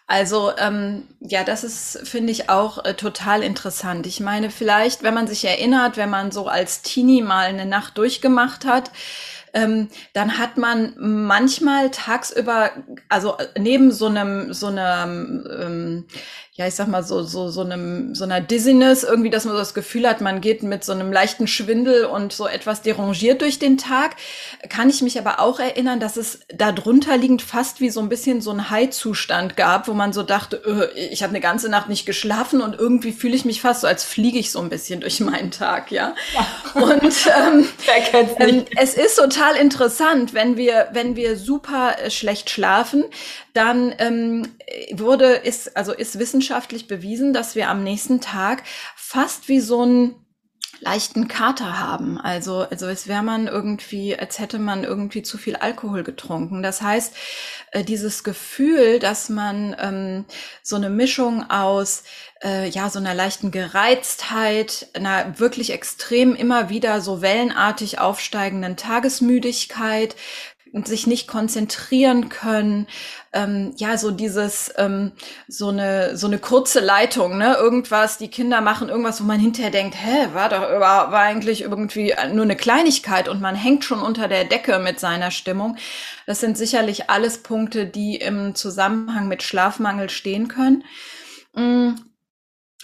also 0.07 0.52
ähm, 0.57 1.07
ja, 1.21 1.45
das 1.45 1.64
ist, 1.64 2.00
finde 2.09 2.33
ich, 2.33 2.49
auch 2.49 2.83
äh, 2.83 2.95
total 2.95 3.42
interessant. 3.42 4.07
Ich 4.07 4.21
meine, 4.21 4.49
vielleicht, 4.49 5.02
wenn 5.02 5.12
man 5.12 5.26
sich 5.26 5.45
erinnert, 5.45 5.99
wenn 5.99 6.09
man 6.09 6.33
so 6.33 6.49
als 6.49 6.80
Teenie 6.80 7.21
mal 7.21 7.49
eine 7.49 7.66
Nacht 7.66 7.99
durchgemacht 7.99 8.64
hat, 8.64 8.90
ähm, 9.52 9.88
dann 10.14 10.38
hat 10.38 10.57
man 10.57 10.95
manchmal 10.99 11.90
tagsüber, 11.90 12.71
also 13.09 13.37
neben 13.59 13.92
so 13.92 14.07
einem, 14.07 14.54
so 14.54 14.69
einem, 14.69 15.47
ähm, 15.61 16.07
ja, 16.61 16.67
ich 16.67 16.75
sag 16.75 16.88
mal, 16.88 17.02
so, 17.02 17.23
so, 17.23 17.49
so 17.49 17.62
einem, 17.62 18.14
so 18.14 18.25
einer 18.25 18.43
Dizziness, 18.43 19.02
irgendwie, 19.02 19.31
dass 19.31 19.47
man 19.47 19.55
so 19.55 19.59
das 19.61 19.73
Gefühl 19.73 20.07
hat, 20.07 20.21
man 20.21 20.43
geht 20.43 20.62
mit 20.62 20.85
so 20.85 20.93
einem 20.93 21.11
leichten 21.11 21.47
Schwindel 21.47 22.05
und 22.05 22.35
so 22.35 22.47
etwas 22.47 22.83
derangiert 22.83 23.40
durch 23.40 23.59
den 23.59 23.79
Tag. 23.79 24.17
Kann 24.69 24.90
ich 24.90 25.00
mich 25.00 25.19
aber 25.19 25.40
auch 25.40 25.59
erinnern, 25.59 26.00
dass 26.00 26.19
es 26.19 26.40
darunter 26.55 27.17
liegend 27.17 27.40
fast 27.40 27.81
wie 27.81 27.88
so 27.88 28.00
ein 28.00 28.11
bisschen 28.11 28.43
so 28.43 28.50
ein 28.50 28.69
High-Zustand 28.69 29.57
gab, 29.57 29.88
wo 29.88 29.95
man 29.95 30.12
so 30.12 30.23
dachte, 30.23 30.61
öh, 30.62 30.88
ich 30.95 31.23
habe 31.23 31.31
eine 31.31 31.40
ganze 31.40 31.71
Nacht 31.71 31.88
nicht 31.88 32.05
geschlafen 32.05 32.61
und 32.61 32.79
irgendwie 32.79 33.12
fühle 33.12 33.37
ich 33.37 33.47
mich 33.47 33.62
fast 33.62 33.81
so, 33.81 33.87
als 33.87 34.05
fliege 34.05 34.38
ich 34.38 34.50
so 34.50 34.61
ein 34.61 34.69
bisschen 34.69 35.00
durch 35.00 35.19
meinen 35.21 35.50
Tag, 35.50 35.90
ja. 35.90 36.14
ja. 36.35 36.47
Und 36.75 37.14
ähm, 37.38 37.67
ähm, 38.38 38.64
es 38.76 38.93
ist 38.93 39.17
total 39.17 39.57
interessant, 39.57 40.35
wenn 40.35 40.59
wir, 40.59 40.88
wenn 40.93 41.17
wir 41.17 41.37
super 41.37 41.97
äh, 42.05 42.11
schlecht 42.11 42.50
schlafen, 42.50 43.05
dann 43.55 43.95
ähm, 43.99 44.47
wurde, 44.93 45.27
ist, 45.27 45.77
also 45.77 45.93
ist 45.93 46.19
wissenschaftlich 46.19 46.89
bewiesen, 46.89 47.33
dass 47.33 47.55
wir 47.55 47.69
am 47.69 47.83
nächsten 47.83 48.21
Tag 48.21 48.62
fast 48.97 49.49
wie 49.49 49.61
so 49.61 49.85
ein 49.85 50.15
leichten 50.81 51.29
Kater 51.29 51.79
haben. 51.79 52.19
Also, 52.19 52.61
also 52.61 52.87
es 52.87 53.07
wäre 53.07 53.23
man 53.23 53.47
irgendwie, 53.47 54.19
als 54.19 54.39
hätte 54.39 54.59
man 54.59 54.83
irgendwie 54.83 55.23
zu 55.23 55.37
viel 55.37 55.57
Alkohol 55.57 56.03
getrunken. 56.05 56.62
Das 56.62 56.81
heißt, 56.81 57.15
äh, 57.73 57.85
dieses 57.85 58.25
Gefühl, 58.25 58.99
dass 58.99 59.29
man 59.29 59.77
ähm, 59.79 60.25
so 60.62 60.77
eine 60.77 60.89
Mischung 60.89 61.50
aus 61.50 62.05
äh, 62.43 62.69
ja 62.69 62.89
so 62.89 62.99
einer 62.99 63.15
leichten 63.15 63.50
Gereiztheit, 63.50 64.89
einer 64.95 65.39
wirklich 65.39 65.71
extrem 65.71 66.35
immer 66.35 66.71
wieder 66.71 67.03
so 67.03 67.21
wellenartig 67.21 67.99
aufsteigenden 67.99 68.77
Tagesmüdigkeit, 68.77 70.17
und 70.73 70.87
sich 70.87 71.07
nicht 71.07 71.27
konzentrieren 71.27 72.29
können. 72.29 72.87
Ähm, 73.33 73.75
ja, 73.77 73.97
so 73.97 74.11
dieses, 74.11 74.75
ähm, 74.77 75.13
so 75.47 75.69
eine, 75.69 76.17
so 76.17 76.27
eine 76.27 76.39
kurze 76.39 76.81
Leitung, 76.81 77.39
ne? 77.39 77.55
Irgendwas, 77.55 78.19
die 78.19 78.29
Kinder 78.29 78.61
machen 78.61 78.89
irgendwas, 78.89 79.21
wo 79.21 79.25
man 79.25 79.39
hinterher 79.39 79.71
denkt, 79.71 79.95
hä, 79.95 80.29
war 80.33 80.49
doch, 80.49 80.61
war, 80.61 81.13
war 81.13 81.21
eigentlich 81.21 81.63
irgendwie 81.63 82.13
nur 82.33 82.43
eine 82.43 82.57
Kleinigkeit 82.57 83.29
und 83.29 83.41
man 83.41 83.55
hängt 83.55 83.85
schon 83.85 84.03
unter 84.03 84.27
der 84.27 84.45
Decke 84.45 84.81
mit 84.81 84.99
seiner 84.99 85.31
Stimmung. 85.31 85.77
Das 86.27 86.41
sind 86.41 86.59
sicherlich 86.59 87.09
alles 87.09 87.39
Punkte, 87.39 87.87
die 87.87 88.17
im 88.17 88.57
Zusammenhang 88.57 89.29
mit 89.29 89.45
Schlafmangel 89.45 90.11
stehen 90.11 90.49
können. 90.49 90.83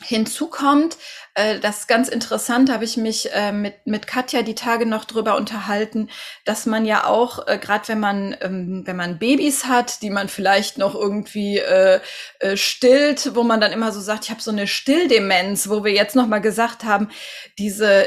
Hinzu 0.02 0.48
kommt, 0.48 0.98
äh, 1.32 1.58
das 1.58 1.80
ist 1.80 1.88
ganz 1.88 2.08
interessant, 2.08 2.70
habe 2.70 2.84
ich 2.84 2.98
mich 2.98 3.32
äh, 3.32 3.50
mit, 3.50 3.86
mit 3.86 4.06
Katja 4.06 4.42
die 4.42 4.54
Tage 4.54 4.84
noch 4.84 5.06
drüber 5.06 5.36
unterhalten, 5.36 6.10
dass 6.44 6.66
man 6.66 6.84
ja 6.84 7.06
auch, 7.06 7.46
äh, 7.46 7.58
gerade 7.58 7.88
wenn 7.88 8.00
man, 8.00 8.36
ähm, 8.42 8.82
wenn 8.84 8.96
man 8.96 9.18
Babys 9.18 9.64
hat, 9.64 10.02
die 10.02 10.10
man 10.10 10.28
vielleicht 10.28 10.76
noch 10.76 10.94
irgendwie 10.94 11.58
äh, 11.58 12.00
äh, 12.40 12.58
stillt, 12.58 13.34
wo 13.34 13.42
man 13.42 13.58
dann 13.58 13.72
immer 13.72 13.90
so 13.90 14.00
sagt, 14.00 14.24
ich 14.24 14.30
habe 14.30 14.42
so 14.42 14.50
eine 14.50 14.66
Stilldemenz, 14.66 15.70
wo 15.70 15.82
wir 15.82 15.92
jetzt 15.92 16.14
noch 16.14 16.26
mal 16.26 16.40
gesagt 16.40 16.84
haben, 16.84 17.08
diese 17.58 18.06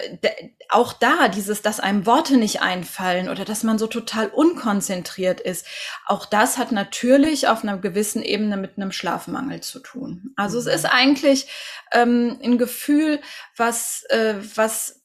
auch 0.69 0.93
da 0.93 1.27
dieses, 1.27 1.61
dass 1.61 1.79
einem 1.79 2.05
Worte 2.05 2.37
nicht 2.37 2.61
einfallen 2.61 3.27
oder 3.27 3.43
dass 3.43 3.63
man 3.63 3.79
so 3.79 3.87
total 3.87 4.27
unkonzentriert 4.27 5.41
ist, 5.41 5.65
auch 6.05 6.25
das 6.27 6.57
hat 6.57 6.71
natürlich 6.71 7.47
auf 7.47 7.63
einer 7.63 7.77
gewissen 7.77 8.21
Ebene 8.21 8.55
mit 8.55 8.77
einem 8.77 8.91
Schlafmangel 8.91 9.61
zu 9.61 9.79
tun. 9.79 10.31
Also 10.35 10.61
mhm. 10.61 10.67
es 10.67 10.73
ist 10.73 10.85
eigentlich 10.85 11.47
ähm, 11.91 12.39
ein 12.43 12.57
Gefühl, 12.57 13.19
was, 13.57 14.03
äh, 14.09 14.35
was 14.55 14.95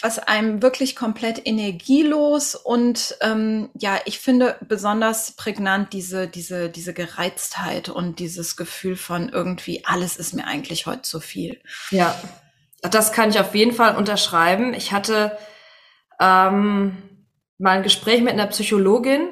was 0.00 0.18
einem 0.18 0.60
wirklich 0.60 0.96
komplett 0.96 1.46
energielos 1.46 2.56
und 2.56 3.16
ähm, 3.20 3.70
ja, 3.78 3.98
ich 4.04 4.18
finde 4.18 4.56
besonders 4.60 5.32
prägnant 5.32 5.92
diese, 5.92 6.26
diese, 6.26 6.68
diese 6.68 6.92
Gereiztheit 6.92 7.88
und 7.88 8.18
dieses 8.18 8.56
Gefühl 8.56 8.96
von 8.96 9.30
irgendwie, 9.30 9.84
alles 9.86 10.16
ist 10.16 10.34
mir 10.34 10.46
eigentlich 10.46 10.86
heute 10.86 11.02
zu 11.02 11.20
viel. 11.20 11.58
Ja, 11.90 12.20
das 12.90 13.12
kann 13.12 13.30
ich 13.30 13.40
auf 13.40 13.54
jeden 13.54 13.72
Fall 13.72 13.96
unterschreiben. 13.96 14.74
Ich 14.74 14.92
hatte 14.92 15.36
ähm, 16.20 16.96
mal 17.58 17.78
ein 17.78 17.82
Gespräch 17.82 18.20
mit 18.22 18.32
einer 18.32 18.46
Psychologin, 18.46 19.28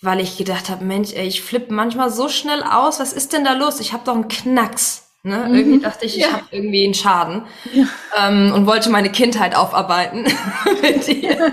weil 0.00 0.20
ich 0.20 0.36
gedacht 0.36 0.68
habe, 0.68 0.84
Mensch, 0.84 1.12
ey, 1.14 1.26
ich 1.26 1.42
flippe 1.42 1.72
manchmal 1.72 2.10
so 2.10 2.28
schnell 2.28 2.62
aus. 2.62 3.00
Was 3.00 3.12
ist 3.12 3.32
denn 3.32 3.44
da 3.44 3.52
los? 3.54 3.80
Ich 3.80 3.92
habe 3.92 4.04
doch 4.04 4.14
einen 4.14 4.28
Knacks. 4.28 5.04
Ne? 5.26 5.46
Mhm. 5.48 5.54
Irgendwie 5.54 5.80
dachte 5.80 6.04
ich, 6.04 6.18
ich 6.18 6.24
ja. 6.24 6.32
habe 6.32 6.44
irgendwie 6.50 6.84
einen 6.84 6.92
Schaden 6.92 7.46
ja. 7.72 7.86
ähm, 8.18 8.52
und 8.54 8.66
wollte 8.66 8.90
meine 8.90 9.10
Kindheit 9.10 9.56
aufarbeiten 9.56 10.22
mit 10.82 11.08
ihr. 11.08 11.30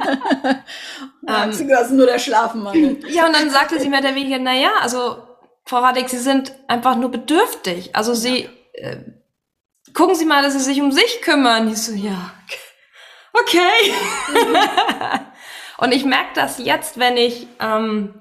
ähm, 1.27 1.67
du 1.67 1.77
hast 1.77 1.91
nur 1.91 2.05
der 2.05 2.19
Schlafmangel. 2.19 2.97
Ja, 3.07 3.27
und 3.27 3.35
dann 3.35 3.49
sagte 3.49 3.79
sie 3.79 3.87
mir 3.87 4.01
der 4.01 4.15
Wege, 4.15 4.37
na 4.41 4.53
ja, 4.53 4.71
also 4.81 5.23
Frau 5.63 5.77
Radek, 5.77 6.09
Sie 6.09 6.17
sind 6.17 6.53
einfach 6.67 6.97
nur 6.97 7.11
bedürftig. 7.11 7.95
Also 7.95 8.13
Sie 8.13 8.49
äh, 8.73 8.97
gucken 9.93 10.15
Sie 10.15 10.25
mal, 10.25 10.43
dass 10.43 10.53
Sie 10.53 10.59
sich 10.59 10.81
um 10.81 10.91
sich 10.91 11.21
kümmern. 11.21 11.71
Ich 11.71 11.81
so, 11.83 11.93
ja, 11.93 12.31
okay. 13.33 13.93
Mhm. 14.33 14.57
und 15.77 15.91
ich 15.93 16.05
merke 16.05 16.31
das 16.35 16.57
jetzt, 16.59 16.99
wenn 16.99 17.17
ich 17.17 17.47
ähm, 17.59 18.13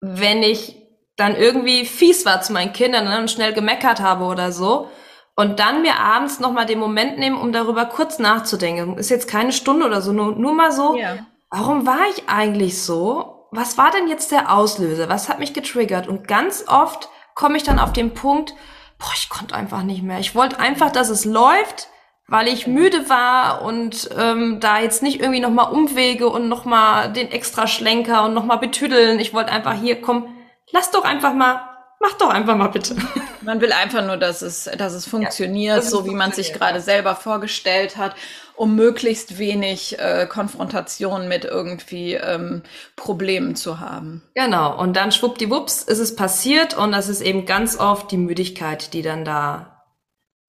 wenn 0.00 0.42
ich 0.42 0.76
dann 1.16 1.36
irgendwie 1.36 1.84
fies 1.84 2.24
war 2.24 2.40
zu 2.40 2.52
meinen 2.52 2.72
Kindern 2.72 3.04
ne, 3.04 3.18
und 3.18 3.30
schnell 3.30 3.52
gemeckert 3.52 4.00
habe 4.00 4.24
oder 4.24 4.52
so. 4.52 4.90
Und 5.36 5.58
dann 5.58 5.82
mir 5.82 5.96
abends 5.98 6.40
nochmal 6.40 6.66
den 6.66 6.78
Moment 6.78 7.18
nehmen, 7.18 7.38
um 7.38 7.52
darüber 7.52 7.86
kurz 7.86 8.18
nachzudenken. 8.18 8.98
Ist 8.98 9.10
jetzt 9.10 9.28
keine 9.28 9.52
Stunde 9.52 9.86
oder 9.86 10.02
so, 10.02 10.12
nur, 10.12 10.32
nur 10.32 10.54
mal 10.54 10.72
so, 10.72 10.96
ja. 10.96 11.18
warum 11.50 11.86
war 11.86 12.08
ich 12.14 12.28
eigentlich 12.28 12.82
so? 12.82 13.48
Was 13.50 13.78
war 13.78 13.90
denn 13.90 14.08
jetzt 14.08 14.32
der 14.32 14.52
Auslöser? 14.52 15.08
Was 15.08 15.28
hat 15.28 15.38
mich 15.38 15.54
getriggert? 15.54 16.08
Und 16.08 16.26
ganz 16.26 16.64
oft 16.66 17.08
komme 17.34 17.56
ich 17.56 17.62
dann 17.62 17.78
auf 17.78 17.92
den 17.92 18.14
Punkt, 18.14 18.54
boah, 19.00 19.12
ich 19.14 19.28
konnte 19.28 19.54
einfach 19.54 19.82
nicht 19.82 20.02
mehr. 20.02 20.20
Ich 20.20 20.34
wollte 20.34 20.60
einfach, 20.60 20.92
dass 20.92 21.08
es 21.08 21.24
läuft, 21.24 21.88
weil 22.28 22.46
ich 22.46 22.68
müde 22.68 23.08
war 23.08 23.62
und 23.62 24.08
ähm, 24.16 24.60
da 24.60 24.78
jetzt 24.78 25.02
nicht 25.02 25.20
irgendwie 25.20 25.40
nochmal 25.40 25.72
Umwege 25.72 26.28
und 26.28 26.48
nochmal 26.48 27.12
den 27.12 27.32
extra 27.32 27.66
Schlenker 27.66 28.24
und 28.24 28.34
nochmal 28.34 28.58
betüdeln. 28.58 29.18
Ich 29.18 29.34
wollte 29.34 29.50
einfach 29.50 29.74
hier, 29.74 30.00
komm, 30.00 30.32
lass 30.70 30.92
doch 30.92 31.04
einfach 31.04 31.34
mal, 31.34 31.60
mach 31.98 32.12
doch 32.18 32.30
einfach 32.30 32.56
mal 32.56 32.68
bitte. 32.68 32.94
Man 33.40 33.60
will 33.60 33.72
einfach 33.72 34.06
nur, 34.06 34.16
dass 34.16 34.42
es, 34.42 34.70
dass 34.78 34.92
es 34.92 35.06
funktioniert, 35.06 35.76
ja, 35.76 35.82
so 35.82 36.06
wie 36.06 36.14
man 36.14 36.30
sich 36.30 36.52
gerade 36.52 36.80
selber 36.80 37.16
vorgestellt 37.16 37.96
hat, 37.96 38.14
um 38.60 38.74
möglichst 38.74 39.38
wenig 39.38 39.98
äh, 39.98 40.26
Konfrontation 40.26 41.28
mit 41.28 41.46
irgendwie 41.46 42.12
ähm, 42.12 42.62
Problemen 42.94 43.56
zu 43.56 43.80
haben. 43.80 44.22
Genau, 44.34 44.78
und 44.78 44.96
dann 44.96 45.12
schwuppdiwupps 45.12 45.82
ist 45.84 45.98
es 45.98 46.14
passiert 46.14 46.76
und 46.76 46.92
das 46.92 47.08
ist 47.08 47.22
eben 47.22 47.46
ganz 47.46 47.78
oft 47.80 48.10
die 48.10 48.18
Müdigkeit, 48.18 48.92
die 48.92 49.00
dann 49.00 49.24
da 49.24 49.82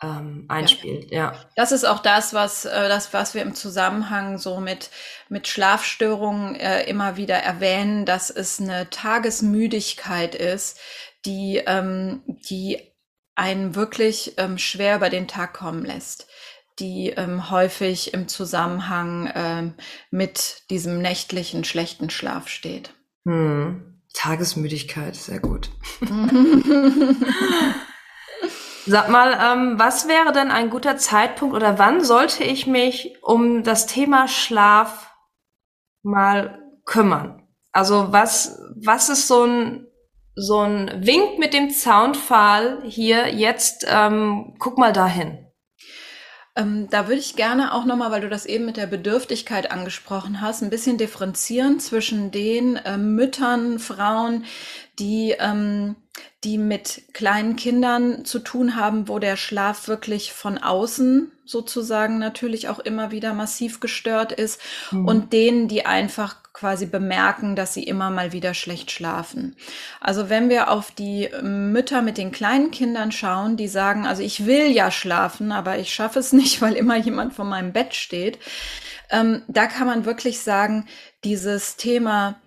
ähm, 0.03 0.43
einspielt, 0.49 1.09
ja. 1.09 1.31
ja. 1.31 1.35
Das 1.55 1.71
ist 1.71 1.85
auch 1.85 1.99
das, 1.99 2.33
was 2.33 2.65
äh, 2.65 2.89
das, 2.89 3.13
was 3.13 3.33
wir 3.33 3.43
im 3.43 3.55
Zusammenhang 3.55 4.37
so 4.37 4.59
mit 4.59 4.89
mit 5.29 5.47
Schlafstörungen 5.47 6.55
äh, 6.55 6.83
immer 6.89 7.15
wieder 7.15 7.37
erwähnen, 7.37 8.05
dass 8.05 8.29
es 8.29 8.59
eine 8.59 8.89
Tagesmüdigkeit 8.89 10.35
ist, 10.35 10.77
die 11.25 11.63
ähm, 11.65 12.23
die 12.49 12.91
einen 13.35 13.75
wirklich 13.75 14.33
ähm, 14.37 14.57
schwer 14.57 14.97
über 14.97 15.09
den 15.09 15.29
Tag 15.29 15.53
kommen 15.53 15.85
lässt, 15.85 16.27
die 16.79 17.09
ähm, 17.09 17.49
häufig 17.49 18.13
im 18.13 18.27
Zusammenhang 18.27 19.31
ähm, 19.35 19.73
mit 20.09 20.63
diesem 20.69 21.01
nächtlichen 21.01 21.63
schlechten 21.63 22.09
Schlaf 22.09 22.47
steht. 22.47 22.93
Hm. 23.25 24.01
Tagesmüdigkeit, 24.13 25.15
sehr 25.15 25.39
gut. 25.39 25.69
Sag 28.87 29.09
mal, 29.09 29.37
ähm, 29.39 29.77
was 29.77 30.07
wäre 30.07 30.33
denn 30.33 30.49
ein 30.49 30.69
guter 30.69 30.97
Zeitpunkt 30.97 31.55
oder 31.55 31.77
wann 31.77 32.03
sollte 32.03 32.43
ich 32.43 32.65
mich 32.67 33.15
um 33.21 33.63
das 33.63 33.85
Thema 33.85 34.27
Schlaf 34.27 35.13
mal 36.01 36.59
kümmern? 36.85 37.47
Also 37.71 38.11
was, 38.11 38.59
was 38.75 39.09
ist 39.09 39.27
so 39.27 39.45
ein, 39.45 39.87
so 40.35 40.59
ein 40.59 41.05
Wink 41.05 41.37
mit 41.37 41.53
dem 41.53 41.69
Zaunpfahl 41.69 42.81
hier 42.83 43.33
jetzt, 43.33 43.85
ähm, 43.87 44.55
guck 44.59 44.77
mal 44.77 44.93
dahin? 44.93 45.50
Ähm, 46.57 46.89
da 46.89 47.07
würde 47.07 47.21
ich 47.21 47.37
gerne 47.37 47.73
auch 47.73 47.85
nochmal, 47.85 48.11
weil 48.11 48.21
du 48.21 48.29
das 48.29 48.45
eben 48.45 48.65
mit 48.65 48.75
der 48.75 48.87
Bedürftigkeit 48.87 49.71
angesprochen 49.71 50.41
hast, 50.41 50.61
ein 50.61 50.69
bisschen 50.69 50.97
differenzieren 50.97 51.79
zwischen 51.79 52.31
den 52.31 52.75
äh, 52.75 52.97
Müttern, 52.97 53.79
Frauen, 53.79 54.43
die, 54.99 55.35
ähm, 55.39 55.95
die 56.43 56.57
mit 56.57 57.03
kleinen 57.13 57.55
Kindern 57.55 58.25
zu 58.25 58.39
tun 58.39 58.75
haben, 58.75 59.07
wo 59.07 59.19
der 59.19 59.37
Schlaf 59.37 59.87
wirklich 59.87 60.33
von 60.33 60.57
außen 60.57 61.31
sozusagen 61.45 62.17
natürlich 62.17 62.69
auch 62.69 62.79
immer 62.79 63.11
wieder 63.11 63.33
massiv 63.33 63.79
gestört 63.79 64.31
ist 64.31 64.61
mhm. 64.91 65.07
und 65.07 65.33
denen, 65.33 65.67
die 65.67 65.85
einfach 65.85 66.37
quasi 66.53 66.85
bemerken, 66.85 67.55
dass 67.55 67.73
sie 67.73 67.83
immer 67.83 68.09
mal 68.09 68.33
wieder 68.33 68.53
schlecht 68.53 68.91
schlafen. 68.91 69.55
Also 69.99 70.29
wenn 70.29 70.49
wir 70.49 70.69
auf 70.69 70.91
die 70.91 71.29
Mütter 71.41 72.01
mit 72.01 72.17
den 72.17 72.31
kleinen 72.31 72.71
Kindern 72.71 73.11
schauen, 73.11 73.57
die 73.57 73.67
sagen, 73.67 74.05
also 74.05 74.21
ich 74.21 74.45
will 74.45 74.69
ja 74.71 74.91
schlafen, 74.91 75.51
aber 75.51 75.79
ich 75.79 75.93
schaffe 75.93 76.19
es 76.19 76.33
nicht, 76.33 76.61
weil 76.61 76.73
immer 76.73 76.97
jemand 76.97 77.33
vor 77.33 77.45
meinem 77.45 77.73
Bett 77.73 77.93
steht, 77.95 78.39
ähm, 79.09 79.43
da 79.47 79.67
kann 79.67 79.87
man 79.87 80.05
wirklich 80.05 80.39
sagen, 80.39 80.87
dieses 81.23 81.75
Thema 81.75 82.39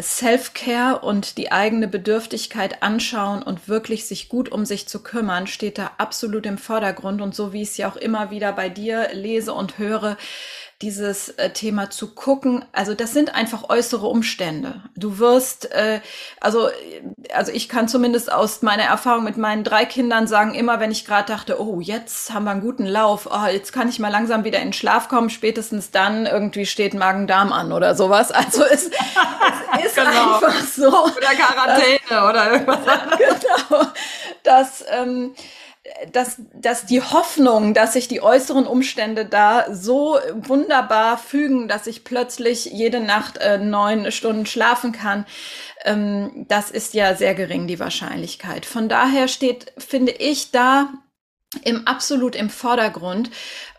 Self-Care 0.00 1.00
und 1.00 1.38
die 1.38 1.52
eigene 1.52 1.86
Bedürftigkeit 1.86 2.82
anschauen 2.82 3.42
und 3.42 3.68
wirklich 3.68 4.06
sich 4.06 4.28
gut 4.28 4.50
um 4.50 4.64
sich 4.64 4.88
zu 4.88 5.02
kümmern, 5.02 5.46
steht 5.46 5.78
da 5.78 5.92
absolut 5.98 6.46
im 6.46 6.58
Vordergrund. 6.58 7.20
Und 7.20 7.34
so 7.34 7.52
wie 7.52 7.62
ich 7.62 7.70
es 7.70 7.76
ja 7.76 7.90
auch 7.90 7.96
immer 7.96 8.30
wieder 8.30 8.52
bei 8.52 8.68
dir 8.68 9.08
lese 9.12 9.52
und 9.52 9.78
höre, 9.78 10.16
dieses 10.84 11.30
äh, 11.30 11.48
Thema 11.50 11.88
zu 11.88 12.14
gucken. 12.14 12.62
Also 12.72 12.92
das 12.92 13.14
sind 13.14 13.34
einfach 13.34 13.70
äußere 13.70 14.06
Umstände. 14.06 14.82
Du 14.94 15.18
wirst, 15.18 15.72
äh, 15.72 16.00
also, 16.40 16.68
also 17.32 17.52
ich 17.52 17.70
kann 17.70 17.88
zumindest 17.88 18.30
aus 18.30 18.60
meiner 18.60 18.82
Erfahrung 18.82 19.24
mit 19.24 19.38
meinen 19.38 19.64
drei 19.64 19.86
Kindern 19.86 20.26
sagen, 20.26 20.54
immer 20.54 20.80
wenn 20.80 20.90
ich 20.90 21.06
gerade 21.06 21.26
dachte, 21.26 21.58
oh, 21.58 21.80
jetzt 21.80 22.34
haben 22.34 22.44
wir 22.44 22.50
einen 22.50 22.60
guten 22.60 22.84
Lauf, 22.84 23.26
oh, 23.32 23.46
jetzt 23.46 23.72
kann 23.72 23.88
ich 23.88 23.98
mal 23.98 24.10
langsam 24.10 24.44
wieder 24.44 24.58
in 24.58 24.68
den 24.68 24.72
Schlaf 24.74 25.08
kommen, 25.08 25.30
spätestens 25.30 25.90
dann 25.90 26.26
irgendwie 26.26 26.66
steht 26.66 26.92
Magen-Darm 26.92 27.50
an 27.50 27.72
oder 27.72 27.94
sowas. 27.94 28.30
Also 28.30 28.62
es, 28.64 28.84
es 28.84 29.86
ist 29.86 29.96
genau. 29.96 30.34
einfach 30.34 30.64
so. 30.66 30.88
Oder 30.88 31.34
Quarantäne 31.34 31.98
dass, 32.10 32.30
oder 32.30 32.52
irgendwas. 32.52 32.78
Genau. 33.24 33.86
Dass, 34.42 34.84
ähm, 34.90 35.34
dass, 36.12 36.40
dass 36.54 36.86
die 36.86 37.02
Hoffnung, 37.02 37.74
dass 37.74 37.92
sich 37.92 38.08
die 38.08 38.22
äußeren 38.22 38.66
Umstände 38.66 39.26
da 39.26 39.66
so 39.70 40.18
wunderbar 40.34 41.18
fügen, 41.18 41.68
dass 41.68 41.86
ich 41.86 42.04
plötzlich 42.04 42.64
jede 42.66 43.00
Nacht 43.00 43.36
äh, 43.38 43.58
neun 43.58 44.10
Stunden 44.10 44.46
schlafen 44.46 44.92
kann, 44.92 45.26
ähm, 45.84 46.46
das 46.48 46.70
ist 46.70 46.94
ja 46.94 47.14
sehr 47.14 47.34
gering, 47.34 47.66
die 47.66 47.80
Wahrscheinlichkeit. 47.80 48.64
Von 48.64 48.88
daher 48.88 49.28
steht, 49.28 49.72
finde 49.76 50.12
ich, 50.12 50.50
da 50.50 50.88
im 51.62 51.86
absolut 51.86 52.34
im 52.34 52.50
Vordergrund. 52.50 53.30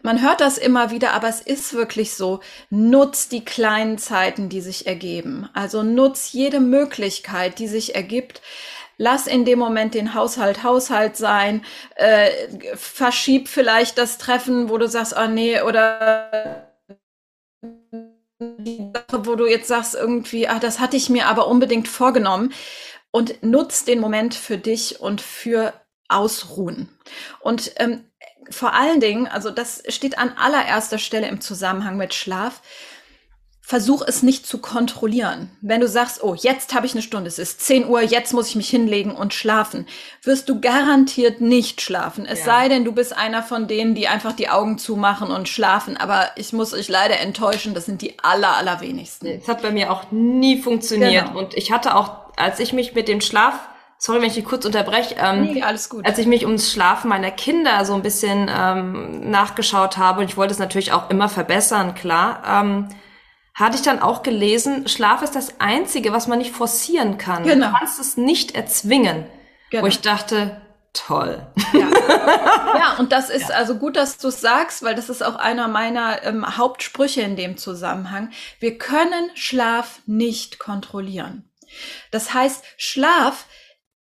Man 0.01 0.21
hört 0.21 0.39
das 0.39 0.57
immer 0.57 0.91
wieder, 0.91 1.11
aber 1.11 1.27
es 1.27 1.41
ist 1.41 1.73
wirklich 1.73 2.13
so. 2.13 2.39
Nutz 2.69 3.27
die 3.27 3.43
kleinen 3.43 3.97
Zeiten, 3.97 4.47
die 4.47 4.61
sich 4.61 4.87
ergeben. 4.87 5.49
Also 5.53 5.83
nutz 5.83 6.31
jede 6.31 6.59
Möglichkeit, 6.59 7.59
die 7.59 7.67
sich 7.67 7.95
ergibt, 7.95 8.41
lass 8.97 9.27
in 9.27 9.45
dem 9.45 9.59
Moment 9.59 9.93
den 9.93 10.13
Haushalt 10.13 10.63
Haushalt 10.63 11.17
sein, 11.17 11.63
äh, 11.95 12.29
verschieb 12.75 13.47
vielleicht 13.47 13.97
das 13.97 14.17
Treffen, 14.17 14.69
wo 14.69 14.77
du 14.77 14.87
sagst, 14.87 15.15
oh 15.17 15.27
nee, 15.27 15.61
oder 15.61 16.71
die 18.39 18.91
Sache, 18.93 19.25
wo 19.25 19.35
du 19.35 19.45
jetzt 19.45 19.67
sagst 19.67 19.95
irgendwie, 19.95 20.47
ah, 20.47 20.59
das 20.59 20.79
hatte 20.79 20.97
ich 20.97 21.09
mir 21.09 21.27
aber 21.27 21.47
unbedingt 21.47 21.87
vorgenommen. 21.87 22.53
Und 23.11 23.43
nutz 23.43 23.85
den 23.85 23.99
Moment 23.99 24.35
für 24.35 24.57
dich 24.57 24.99
und 24.99 25.21
für 25.21 25.73
Ausruhen. 26.09 26.89
Und 27.39 27.71
ähm, 27.77 28.03
vor 28.49 28.73
allen 28.73 28.99
Dingen, 28.99 29.27
also 29.27 29.51
das 29.51 29.83
steht 29.87 30.17
an 30.17 30.33
allererster 30.37 30.97
Stelle 30.97 31.27
im 31.27 31.39
Zusammenhang 31.39 31.97
mit 31.97 32.13
Schlaf, 32.13 32.61
versuch 33.65 34.03
es 34.05 34.21
nicht 34.21 34.45
zu 34.45 34.59
kontrollieren. 34.59 35.49
Wenn 35.59 35.81
du 35.81 35.87
sagst, 35.87 36.23
oh, 36.23 36.35
jetzt 36.35 36.75
habe 36.75 36.85
ich 36.85 36.93
eine 36.93 37.01
Stunde, 37.01 37.27
es 37.27 37.39
ist 37.39 37.61
10 37.61 37.87
Uhr, 37.87 38.01
jetzt 38.03 38.31
muss 38.31 38.49
ich 38.49 38.55
mich 38.55 38.69
hinlegen 38.69 39.11
und 39.15 39.33
schlafen, 39.33 39.87
wirst 40.21 40.49
du 40.49 40.61
garantiert 40.61 41.41
nicht 41.41 41.81
schlafen. 41.81 42.27
Es 42.27 42.39
ja. 42.39 42.45
sei 42.45 42.69
denn, 42.69 42.85
du 42.85 42.91
bist 42.91 43.17
einer 43.17 43.41
von 43.41 43.67
denen, 43.67 43.95
die 43.95 44.07
einfach 44.07 44.33
die 44.33 44.49
Augen 44.49 44.77
zumachen 44.77 45.31
und 45.31 45.49
schlafen. 45.49 45.97
Aber 45.97 46.29
ich 46.35 46.53
muss 46.53 46.75
euch 46.75 46.89
leider 46.89 47.19
enttäuschen, 47.19 47.73
das 47.73 47.87
sind 47.87 48.03
die 48.03 48.19
aller, 48.21 48.55
allerwenigsten. 48.55 49.39
Das 49.39 49.47
hat 49.47 49.63
bei 49.63 49.71
mir 49.71 49.91
auch 49.91 50.11
nie 50.11 50.61
funktioniert. 50.61 51.29
Genau. 51.29 51.39
Und 51.39 51.55
ich 51.55 51.71
hatte 51.71 51.95
auch, 51.95 52.11
als 52.35 52.59
ich 52.59 52.71
mich 52.71 52.93
mit 52.93 53.07
dem 53.07 53.19
Schlaf 53.19 53.59
Sorry, 53.97 54.19
wenn 54.19 54.27
ich 54.27 54.33
dich 54.33 54.45
kurz 54.45 54.65
unterbreche. 54.65 55.15
Ähm, 55.17 55.53
nee, 55.53 55.63
alles 55.63 55.89
gut. 55.89 56.05
Als 56.05 56.19
ich 56.19 56.27
mich 56.27 56.45
ums 56.45 56.69
Schlafen 56.69 57.07
meiner 57.07 57.31
Kinder 57.31 57.85
so 57.85 57.93
ein 57.93 58.01
bisschen 58.01 58.51
ähm, 58.53 59.31
nachgeschaut 59.31 59.97
habe, 59.97 60.19
und 60.19 60.29
ich 60.29 60.35
wollte 60.35 60.51
es 60.51 60.59
natürlich 60.59 60.91
auch 60.91 61.09
immer 61.09 61.29
verbessern, 61.29 61.95
klar, 61.95 62.43
ähm, 62.45 62.89
hatte 63.55 63.77
ich 63.77 63.81
dann 63.81 63.99
auch 63.99 64.21
gelesen, 64.21 64.87
Schlaf 64.87 65.21
ist 65.21 65.35
das 65.35 65.59
Einzige, 65.59 66.11
was 66.11 66.27
man 66.27 66.39
nicht 66.39 66.51
forcieren 66.51 67.17
kann. 67.17 67.43
Genau. 67.43 67.67
Du 67.67 67.73
kannst 67.73 67.99
es 67.99 68.17
nicht 68.17 68.53
erzwingen. 68.53 69.25
Genau. 69.71 69.83
Wo 69.83 69.87
ich 69.87 70.01
dachte, 70.01 70.61
toll. 70.93 71.47
Ja. 71.73 71.89
ja, 72.77 72.95
und 72.99 73.13
das 73.13 73.29
ist 73.29 73.49
ja. 73.49 73.55
also 73.55 73.75
gut, 73.75 73.95
dass 73.95 74.17
du 74.17 74.27
es 74.27 74.41
sagst, 74.41 74.83
weil 74.83 74.93
das 74.93 75.09
ist 75.09 75.23
auch 75.23 75.35
einer 75.35 75.69
meiner 75.69 76.23
ähm, 76.23 76.57
Hauptsprüche 76.57 77.21
in 77.21 77.37
dem 77.37 77.57
Zusammenhang. 77.57 78.31
Wir 78.59 78.77
können 78.77 79.31
Schlaf 79.35 80.01
nicht 80.05 80.59
kontrollieren. 80.59 81.49
Das 82.11 82.33
heißt, 82.33 82.63
Schlaf 82.77 83.45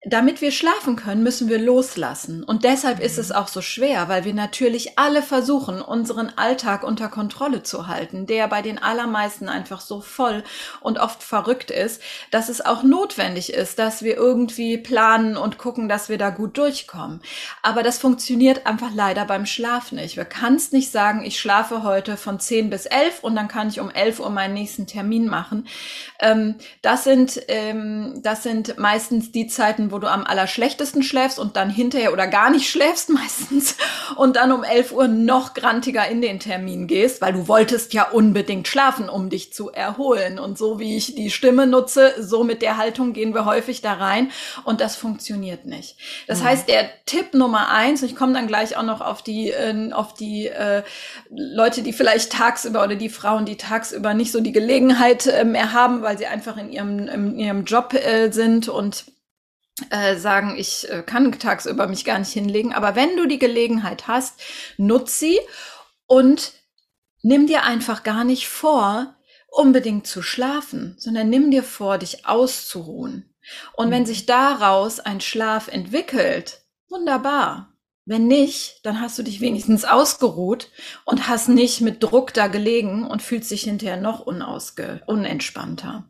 damit 0.04 0.40
wir 0.40 0.50
schlafen 0.50 0.96
können, 0.96 1.22
müssen 1.22 1.48
wir 1.48 1.60
loslassen. 1.60 2.42
Und 2.42 2.64
deshalb 2.64 2.98
ist 2.98 3.18
es 3.18 3.28
mhm. 3.28 3.36
auch 3.36 3.46
so 3.46 3.62
schwer, 3.62 4.08
weil 4.08 4.24
wir 4.24 4.34
natürlich 4.34 4.98
alle 4.98 5.22
versuchen, 5.22 5.80
unseren 5.80 6.32
Alltag 6.36 6.82
unter 6.82 7.08
Kontrolle 7.08 7.62
zu 7.62 7.86
halten, 7.86 8.26
der 8.26 8.48
bei 8.48 8.62
den 8.62 8.82
allermeisten 8.82 9.48
einfach 9.48 9.80
so 9.80 10.00
voll 10.00 10.42
und 10.80 10.98
oft 10.98 11.22
verrückt 11.22 11.70
ist, 11.70 12.02
dass 12.32 12.48
es 12.48 12.60
auch 12.60 12.82
notwendig 12.82 13.52
ist, 13.52 13.78
dass 13.78 14.02
wir 14.02 14.16
irgendwie 14.16 14.76
planen 14.76 15.36
und 15.36 15.56
gucken, 15.56 15.88
dass 15.88 16.08
wir 16.08 16.18
da 16.18 16.30
gut 16.30 16.58
durchkommen. 16.58 17.20
Aber 17.62 17.84
das 17.84 17.98
funktioniert 17.98 18.66
einfach 18.66 18.90
leider 18.92 19.24
beim 19.24 19.46
Schlaf 19.46 19.92
nicht. 19.92 20.16
Wir 20.16 20.24
kannst 20.24 20.72
nicht 20.72 20.90
sagen, 20.90 21.22
ich 21.24 21.38
schlafe 21.38 21.84
heute 21.84 22.16
von 22.16 22.40
10 22.40 22.70
bis 22.70 22.86
11 22.86 23.22
und 23.22 23.36
dann 23.36 23.46
kann 23.46 23.68
ich 23.68 23.78
um 23.78 23.88
11 23.88 24.18
Uhr 24.18 24.30
meinen 24.30 24.54
nächsten 24.54 24.88
Termin 24.88 25.28
machen. 25.28 25.68
Ähm, 26.18 26.56
das 26.82 27.04
sind, 27.04 27.40
ähm, 27.46 28.20
das 28.24 28.42
sind 28.42 28.78
meistens 28.78 29.30
die 29.30 29.46
Zeiten, 29.46 29.91
wo 29.92 29.98
du 29.98 30.10
am 30.10 30.24
allerschlechtesten 30.24 31.02
schläfst 31.02 31.38
und 31.38 31.56
dann 31.56 31.70
hinterher 31.70 32.12
oder 32.12 32.26
gar 32.26 32.50
nicht 32.50 32.68
schläfst 32.68 33.08
meistens 33.10 33.76
und 34.16 34.36
dann 34.36 34.52
um 34.52 34.64
11 34.64 34.92
Uhr 34.92 35.08
noch 35.08 35.54
grantiger 35.54 36.08
in 36.08 36.20
den 36.20 36.40
Termin 36.40 36.86
gehst, 36.86 37.20
weil 37.20 37.32
du 37.32 37.48
wolltest 37.48 37.94
ja 37.94 38.08
unbedingt 38.08 38.68
schlafen, 38.68 39.08
um 39.08 39.30
dich 39.30 39.52
zu 39.52 39.70
erholen. 39.70 40.38
Und 40.38 40.58
so 40.58 40.78
wie 40.78 40.96
ich 40.96 41.14
die 41.14 41.30
Stimme 41.30 41.66
nutze, 41.66 42.14
so 42.18 42.44
mit 42.44 42.62
der 42.62 42.76
Haltung 42.76 43.12
gehen 43.12 43.34
wir 43.34 43.44
häufig 43.44 43.80
da 43.80 43.94
rein 43.94 44.30
und 44.64 44.80
das 44.80 44.96
funktioniert 44.96 45.66
nicht. 45.66 45.96
Das 46.26 46.40
mhm. 46.40 46.44
heißt, 46.44 46.68
der 46.68 46.88
Tipp 47.06 47.34
Nummer 47.34 47.70
eins, 47.70 48.02
ich 48.02 48.16
komme 48.16 48.32
dann 48.32 48.46
gleich 48.46 48.76
auch 48.76 48.82
noch 48.82 49.00
auf 49.00 49.22
die, 49.22 49.50
äh, 49.50 49.92
auf 49.92 50.14
die 50.14 50.48
äh, 50.48 50.82
Leute, 51.30 51.82
die 51.82 51.92
vielleicht 51.92 52.32
tagsüber 52.32 52.82
oder 52.82 52.96
die 52.96 53.08
Frauen, 53.08 53.44
die 53.44 53.56
tagsüber 53.56 54.14
nicht 54.14 54.32
so 54.32 54.40
die 54.40 54.52
Gelegenheit 54.52 55.26
äh, 55.26 55.44
mehr 55.44 55.72
haben, 55.72 56.02
weil 56.02 56.18
sie 56.18 56.26
einfach 56.26 56.56
in 56.56 56.70
ihrem, 56.70 57.08
in 57.08 57.38
ihrem 57.38 57.64
Job 57.64 57.94
äh, 57.94 58.30
sind 58.30 58.68
und 58.68 59.04
äh, 59.90 60.16
sagen, 60.16 60.54
ich 60.56 60.88
äh, 60.90 61.02
kann 61.02 61.32
tagsüber 61.32 61.86
mich 61.86 62.04
gar 62.04 62.18
nicht 62.18 62.32
hinlegen. 62.32 62.72
Aber 62.72 62.94
wenn 62.94 63.16
du 63.16 63.26
die 63.26 63.38
Gelegenheit 63.38 64.06
hast, 64.06 64.40
nutz 64.76 65.18
sie 65.18 65.38
und 66.06 66.52
nimm 67.22 67.46
dir 67.46 67.64
einfach 67.64 68.02
gar 68.02 68.24
nicht 68.24 68.48
vor, 68.48 69.14
unbedingt 69.48 70.06
zu 70.06 70.22
schlafen, 70.22 70.96
sondern 70.98 71.28
nimm 71.28 71.50
dir 71.50 71.62
vor, 71.62 71.98
dich 71.98 72.26
auszuruhen. 72.26 73.34
Und 73.74 73.88
mhm. 73.88 73.92
wenn 73.92 74.06
sich 74.06 74.26
daraus 74.26 75.00
ein 75.00 75.20
Schlaf 75.20 75.68
entwickelt, 75.68 76.62
wunderbar. 76.88 77.68
Wenn 78.04 78.26
nicht, 78.26 78.80
dann 78.84 79.00
hast 79.00 79.16
du 79.18 79.22
dich 79.22 79.40
wenigstens 79.40 79.84
ausgeruht 79.84 80.70
und 81.04 81.28
hast 81.28 81.48
nicht 81.48 81.80
mit 81.80 82.02
Druck 82.02 82.34
da 82.34 82.48
gelegen 82.48 83.06
und 83.06 83.22
fühlst 83.22 83.50
dich 83.52 83.62
hinterher 83.62 83.96
noch 83.96 84.20
unausge 84.20 85.02
unentspannter. 85.06 86.04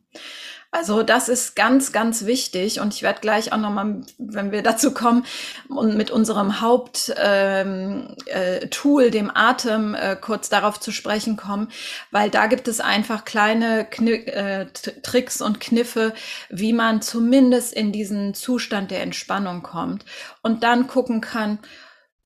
Also 0.74 1.02
das 1.02 1.28
ist 1.28 1.54
ganz, 1.54 1.92
ganz 1.92 2.24
wichtig 2.24 2.80
und 2.80 2.94
ich 2.94 3.02
werde 3.02 3.20
gleich 3.20 3.52
auch 3.52 3.58
nochmal, 3.58 4.00
wenn 4.16 4.52
wir 4.52 4.62
dazu 4.62 4.94
kommen, 4.94 5.26
und 5.68 5.98
mit 5.98 6.10
unserem 6.10 6.62
Haupttool, 6.62 7.14
ähm, 7.18 8.16
äh, 8.24 8.68
Tool, 8.68 9.10
dem 9.10 9.30
Atem, 9.34 9.94
äh, 9.94 10.16
kurz 10.18 10.48
darauf 10.48 10.80
zu 10.80 10.90
sprechen 10.90 11.36
kommen, 11.36 11.68
weil 12.10 12.30
da 12.30 12.46
gibt 12.46 12.68
es 12.68 12.80
einfach 12.80 13.26
kleine 13.26 13.84
Kni 13.84 14.12
äh, 14.12 14.66
Tricks 15.02 15.42
und 15.42 15.60
Kniffe, 15.60 16.14
wie 16.48 16.72
man 16.72 17.02
zumindest 17.02 17.74
in 17.74 17.92
diesen 17.92 18.32
Zustand 18.32 18.90
der 18.90 19.02
Entspannung 19.02 19.62
kommt 19.62 20.06
und 20.40 20.64
dann 20.64 20.86
gucken 20.86 21.20
kann, 21.20 21.58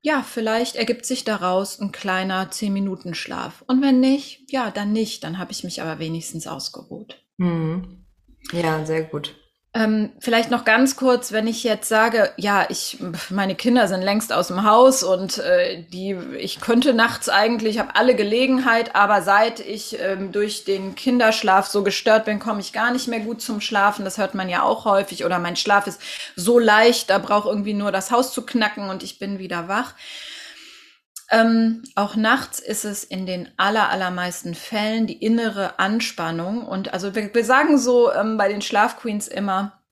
ja, 0.02 0.22
vielleicht 0.22 0.76
ergibt 0.76 1.04
sich 1.04 1.24
daraus 1.24 1.80
ein 1.80 1.90
kleiner 1.90 2.48
10-Minuten-Schlaf. 2.48 3.64
Und 3.66 3.82
wenn 3.82 3.98
nicht, 3.98 4.44
ja, 4.52 4.70
dann 4.70 4.92
nicht. 4.92 5.24
Dann 5.24 5.38
habe 5.38 5.50
ich 5.50 5.64
mich 5.64 5.82
aber 5.82 5.98
wenigstens 5.98 6.46
ausgeruht. 6.46 7.20
Mhm. 7.38 8.05
Ja, 8.52 8.84
sehr 8.84 9.02
gut. 9.02 9.34
Ähm, 9.76 10.12
vielleicht 10.20 10.50
noch 10.50 10.64
ganz 10.64 10.96
kurz, 10.96 11.32
wenn 11.32 11.46
ich 11.46 11.62
jetzt 11.62 11.86
sage, 11.90 12.32
ja, 12.38 12.64
ich, 12.70 12.96
meine 13.28 13.54
Kinder 13.54 13.88
sind 13.88 14.00
längst 14.00 14.32
aus 14.32 14.48
dem 14.48 14.64
Haus 14.64 15.02
und 15.02 15.36
äh, 15.36 15.82
die, 15.92 16.16
ich 16.38 16.62
könnte 16.62 16.94
nachts 16.94 17.28
eigentlich, 17.28 17.78
habe 17.78 17.94
alle 17.94 18.14
Gelegenheit, 18.14 18.96
aber 18.96 19.20
seit 19.20 19.60
ich 19.60 19.98
ähm, 20.00 20.32
durch 20.32 20.64
den 20.64 20.94
Kinderschlaf 20.94 21.66
so 21.66 21.84
gestört 21.84 22.24
bin, 22.24 22.38
komme 22.38 22.60
ich 22.60 22.72
gar 22.72 22.90
nicht 22.90 23.06
mehr 23.06 23.20
gut 23.20 23.42
zum 23.42 23.60
Schlafen. 23.60 24.06
Das 24.06 24.16
hört 24.16 24.34
man 24.34 24.48
ja 24.48 24.62
auch 24.62 24.86
häufig. 24.86 25.26
Oder 25.26 25.38
mein 25.40 25.56
Schlaf 25.56 25.86
ist 25.86 26.00
so 26.36 26.58
leicht, 26.58 27.10
da 27.10 27.18
braucht 27.18 27.46
irgendwie 27.46 27.74
nur 27.74 27.92
das 27.92 28.10
Haus 28.10 28.32
zu 28.32 28.46
knacken 28.46 28.88
und 28.88 29.02
ich 29.02 29.18
bin 29.18 29.38
wieder 29.38 29.68
wach. 29.68 29.92
Ähm, 31.30 31.82
auch 31.96 32.14
nachts 32.14 32.60
ist 32.60 32.84
es 32.84 33.02
in 33.02 33.26
den 33.26 33.50
aller, 33.56 33.90
allermeisten 33.90 34.54
Fällen 34.54 35.06
die 35.06 35.20
innere 35.20 35.78
Anspannung. 35.78 36.66
Und 36.66 36.92
also 36.92 37.14
wir, 37.14 37.34
wir 37.34 37.44
sagen 37.44 37.78
so 37.78 38.12
ähm, 38.12 38.36
bei 38.36 38.48
den 38.48 38.62
Schlafqueens 38.62 39.26
immer, 39.26 39.82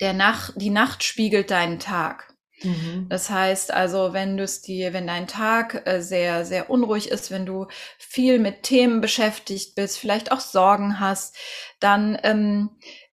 der 0.00 0.12
Nacht, 0.12 0.52
die 0.56 0.70
Nacht 0.70 1.04
spiegelt 1.04 1.50
deinen 1.50 1.78
Tag. 1.78 2.34
Mhm. 2.62 3.06
Das 3.08 3.30
heißt 3.30 3.72
also, 3.72 4.12
wenn 4.12 4.36
du 4.36 4.42
es 4.42 4.62
dir, 4.62 4.92
wenn 4.92 5.06
dein 5.06 5.26
Tag 5.26 5.86
äh, 5.86 6.00
sehr, 6.00 6.44
sehr 6.44 6.70
unruhig 6.70 7.10
ist, 7.10 7.30
wenn 7.30 7.46
du 7.46 7.66
viel 7.98 8.38
mit 8.38 8.62
Themen 8.62 9.00
beschäftigt 9.00 9.74
bist, 9.74 9.98
vielleicht 9.98 10.32
auch 10.32 10.40
Sorgen 10.40 11.00
hast, 11.00 11.36
dann 11.80 12.18
ähm, 12.22 12.70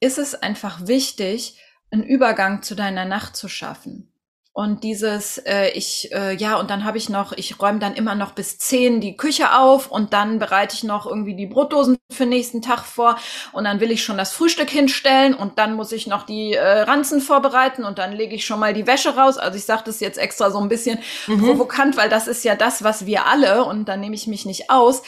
ist 0.01 0.19
es 0.19 0.35
einfach 0.35 0.87
wichtig, 0.87 1.61
einen 1.91 2.03
Übergang 2.03 2.63
zu 2.63 2.75
deiner 2.75 3.05
Nacht 3.05 3.37
zu 3.37 3.49
schaffen. 3.49 4.06
Und 4.57 4.85
dieses, 4.85 5.37
äh, 5.37 5.69
ich, 5.73 6.11
äh, 6.15 6.35
ja, 6.35 6.57
und 6.57 6.71
dann 6.71 6.85
habe 6.85 6.97
ich 6.97 7.11
noch, 7.11 7.35
ich 7.35 7.61
räume 7.61 7.79
dann 7.79 7.93
immer 7.93 8.15
noch 8.15 8.33
bis 8.33 8.57
zehn 8.57 9.03
die 9.03 9.15
Küche 9.15 9.55
auf 9.55 9.91
und 9.91 10.15
dann 10.15 10.39
bereite 10.39 10.75
ich 10.75 10.83
noch 10.83 11.05
irgendwie 11.05 11.37
die 11.37 11.45
Brotdosen 11.45 11.99
für 12.11 12.23
den 12.23 12.31
nächsten 12.31 12.63
Tag 12.63 12.87
vor 12.87 13.19
und 13.53 13.65
dann 13.65 13.81
will 13.81 13.91
ich 13.91 14.03
schon 14.03 14.17
das 14.17 14.33
Frühstück 14.33 14.71
hinstellen 14.71 15.35
und 15.35 15.59
dann 15.59 15.75
muss 15.75 15.93
ich 15.93 16.07
noch 16.07 16.23
die 16.23 16.55
äh, 16.55 16.81
Ranzen 16.81 17.21
vorbereiten 17.21 17.85
und 17.85 17.99
dann 17.99 18.15
lege 18.15 18.35
ich 18.35 18.47
schon 18.47 18.59
mal 18.59 18.73
die 18.73 18.87
Wäsche 18.87 19.15
raus. 19.15 19.37
Also 19.37 19.59
ich 19.59 19.67
sage 19.67 19.83
das 19.85 20.01
jetzt 20.01 20.17
extra 20.17 20.51
so 20.51 20.59
ein 20.59 20.71
bisschen 20.71 21.01
mhm. 21.27 21.45
provokant, 21.45 21.99
weil 21.99 22.09
das 22.09 22.27
ist 22.27 22.43
ja 22.43 22.55
das, 22.55 22.83
was 22.83 23.05
wir 23.05 23.27
alle, 23.27 23.63
und 23.63 23.85
da 23.91 23.99
nehme 23.99 24.15
ich 24.15 24.27
mich 24.27 24.47
nicht 24.47 24.71
aus. 24.71 25.03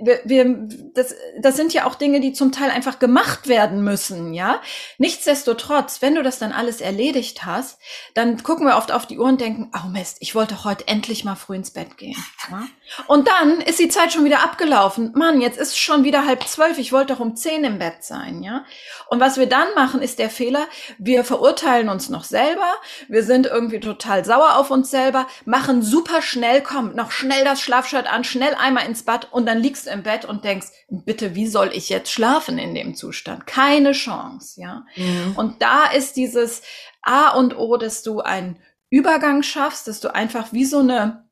Wir, 0.00 0.20
wir, 0.24 0.66
das, 0.94 1.14
das 1.40 1.54
sind 1.54 1.72
ja 1.72 1.86
auch 1.86 1.94
Dinge, 1.94 2.18
die 2.18 2.32
zum 2.32 2.50
Teil 2.50 2.70
einfach 2.70 2.98
gemacht 2.98 3.46
werden 3.46 3.84
müssen, 3.84 4.34
ja. 4.34 4.60
Nichtsdestotrotz, 4.98 6.02
wenn 6.02 6.16
du 6.16 6.24
das 6.24 6.40
dann 6.40 6.50
alles 6.50 6.80
erledigt 6.80 7.44
hast, 7.44 7.78
dann 8.14 8.42
gucken 8.42 8.66
wir 8.66 8.79
oft 8.80 8.92
auf 8.92 9.04
die 9.04 9.18
Uhr 9.18 9.26
und 9.26 9.42
denken, 9.42 9.70
oh 9.76 9.88
Mist, 9.88 10.16
ich 10.20 10.34
wollte 10.34 10.64
heute 10.64 10.88
endlich 10.88 11.22
mal 11.22 11.34
früh 11.34 11.54
ins 11.54 11.70
Bett 11.70 11.98
gehen. 11.98 12.16
Ja? 12.50 12.64
Und 13.08 13.28
dann 13.28 13.60
ist 13.60 13.78
die 13.78 13.88
Zeit 13.88 14.10
schon 14.10 14.24
wieder 14.24 14.42
abgelaufen. 14.42 15.12
Mann, 15.14 15.42
jetzt 15.42 15.58
ist 15.58 15.78
schon 15.78 16.02
wieder 16.02 16.24
halb 16.24 16.48
zwölf, 16.48 16.78
ich 16.78 16.90
wollte 16.90 17.12
doch 17.12 17.20
um 17.20 17.36
zehn 17.36 17.62
im 17.64 17.78
Bett 17.78 18.02
sein, 18.02 18.42
ja. 18.42 18.64
Und 19.08 19.20
was 19.20 19.36
wir 19.36 19.46
dann 19.46 19.68
machen, 19.74 20.00
ist 20.00 20.18
der 20.18 20.30
Fehler, 20.30 20.66
wir 20.98 21.24
verurteilen 21.24 21.90
uns 21.90 22.08
noch 22.08 22.24
selber, 22.24 22.72
wir 23.06 23.22
sind 23.22 23.46
irgendwie 23.46 23.80
total 23.80 24.24
sauer 24.24 24.56
auf 24.56 24.70
uns 24.70 24.90
selber, 24.90 25.26
machen 25.44 25.82
super 25.82 26.22
schnell, 26.22 26.62
komm, 26.62 26.94
noch 26.94 27.10
schnell 27.10 27.44
das 27.44 27.60
Schlafshirt 27.60 28.10
an, 28.10 28.24
schnell 28.24 28.54
einmal 28.54 28.86
ins 28.86 29.02
Bad 29.02 29.28
und 29.30 29.44
dann 29.44 29.58
liegst 29.58 29.86
du 29.86 29.90
im 29.90 30.02
Bett 30.02 30.24
und 30.24 30.44
denkst, 30.44 30.68
bitte, 30.88 31.34
wie 31.34 31.46
soll 31.46 31.70
ich 31.74 31.90
jetzt 31.90 32.10
schlafen 32.10 32.56
in 32.56 32.74
dem 32.74 32.94
Zustand? 32.94 33.46
Keine 33.46 33.92
Chance, 33.92 34.58
ja. 34.58 34.86
Mhm. 34.96 35.34
Und 35.36 35.60
da 35.60 35.84
ist 35.84 36.16
dieses 36.16 36.62
A 37.02 37.30
und 37.30 37.56
O, 37.56 37.76
dass 37.76 38.02
du 38.02 38.20
ein 38.20 38.58
Übergang 38.90 39.42
schaffst, 39.42 39.88
dass 39.88 40.00
du 40.00 40.14
einfach 40.14 40.52
wie 40.52 40.64
so 40.64 40.80
eine 40.80 41.28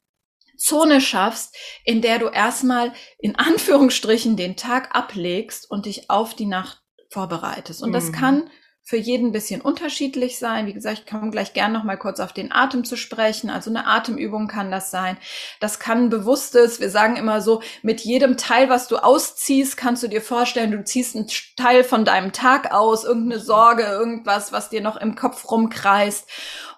Zone 0.56 1.00
schaffst, 1.00 1.56
in 1.84 2.02
der 2.02 2.18
du 2.18 2.26
erstmal 2.26 2.92
in 3.18 3.36
Anführungsstrichen 3.36 4.36
den 4.36 4.56
Tag 4.56 4.94
ablegst 4.94 5.70
und 5.70 5.86
dich 5.86 6.10
auf 6.10 6.34
die 6.34 6.46
Nacht 6.46 6.82
vorbereitest. 7.10 7.82
Und 7.82 7.90
mhm. 7.90 7.94
das 7.94 8.12
kann 8.12 8.50
für 8.88 8.96
jeden 8.96 9.28
ein 9.28 9.32
bisschen 9.32 9.60
unterschiedlich 9.60 10.38
sein. 10.38 10.66
Wie 10.66 10.72
gesagt, 10.72 11.00
ich 11.00 11.06
komme 11.06 11.30
gleich 11.30 11.52
gern 11.52 11.72
noch 11.72 11.84
mal 11.84 11.98
kurz 11.98 12.20
auf 12.20 12.32
den 12.32 12.50
Atem 12.50 12.84
zu 12.84 12.96
sprechen. 12.96 13.50
Also 13.50 13.68
eine 13.68 13.86
Atemübung 13.86 14.48
kann 14.48 14.70
das 14.70 14.90
sein. 14.90 15.18
Das 15.60 15.78
kann 15.78 16.08
bewusstes, 16.08 16.80
wir 16.80 16.88
sagen 16.88 17.16
immer 17.16 17.42
so, 17.42 17.60
mit 17.82 18.00
jedem 18.00 18.38
Teil, 18.38 18.70
was 18.70 18.88
du 18.88 18.96
ausziehst, 18.96 19.76
kannst 19.76 20.04
du 20.04 20.08
dir 20.08 20.22
vorstellen, 20.22 20.70
du 20.70 20.82
ziehst 20.82 21.16
einen 21.16 21.26
Teil 21.58 21.84
von 21.84 22.06
deinem 22.06 22.32
Tag 22.32 22.72
aus, 22.72 23.04
irgendeine 23.04 23.42
Sorge, 23.42 23.82
irgendwas, 23.82 24.52
was 24.52 24.70
dir 24.70 24.80
noch 24.80 24.96
im 24.96 25.16
Kopf 25.16 25.50
rumkreist. 25.50 26.26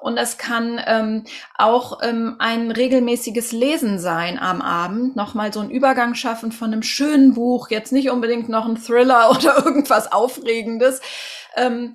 Und 0.01 0.17
das 0.17 0.37
kann 0.37 0.81
ähm, 0.87 1.25
auch 1.57 2.01
ähm, 2.03 2.37
ein 2.39 2.73
regelmäßiges 2.73 3.53
Lesen 3.53 4.01
sein 4.01 4.39
am 4.39 4.63
Abend. 4.63 5.15
Nochmal 5.15 5.53
so 5.53 5.61
einen 5.61 5.71
Übergang 5.71 6.15
schaffen 6.15 6.51
von 6.51 6.73
einem 6.73 6.83
schönen 6.83 7.35
Buch, 7.35 7.71
jetzt 7.71 7.93
nicht 7.93 8.11
unbedingt 8.11 8.49
noch 8.49 8.67
ein 8.67 8.79
Thriller 8.79 9.31
oder 9.37 9.65
irgendwas 9.65 10.11
Aufregendes, 10.11 11.01
ähm, 11.57 11.95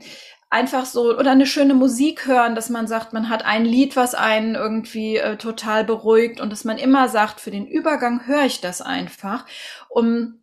einfach 0.50 0.86
so 0.86 1.18
oder 1.18 1.32
eine 1.32 1.46
schöne 1.46 1.74
Musik 1.74 2.28
hören, 2.28 2.56
dass 2.56 2.70
man 2.70 2.88
sagt, 2.88 3.14
man 3.14 3.30
hat 3.30 3.44
ein 3.46 3.66
Lied, 3.66 3.96
was 3.96 4.16
einen 4.16 4.56
irgendwie 4.56 5.18
äh, 5.18 5.38
total 5.38 5.84
beruhigt 5.84 6.40
und 6.40 6.52
dass 6.52 6.64
man 6.64 6.78
immer 6.78 7.10
sagt, 7.10 7.42
für 7.42 7.52
den 7.52 7.68
Übergang 7.68 8.26
höre 8.26 8.46
ich 8.46 8.62
das 8.62 8.82
einfach, 8.82 9.46
um 9.90 10.42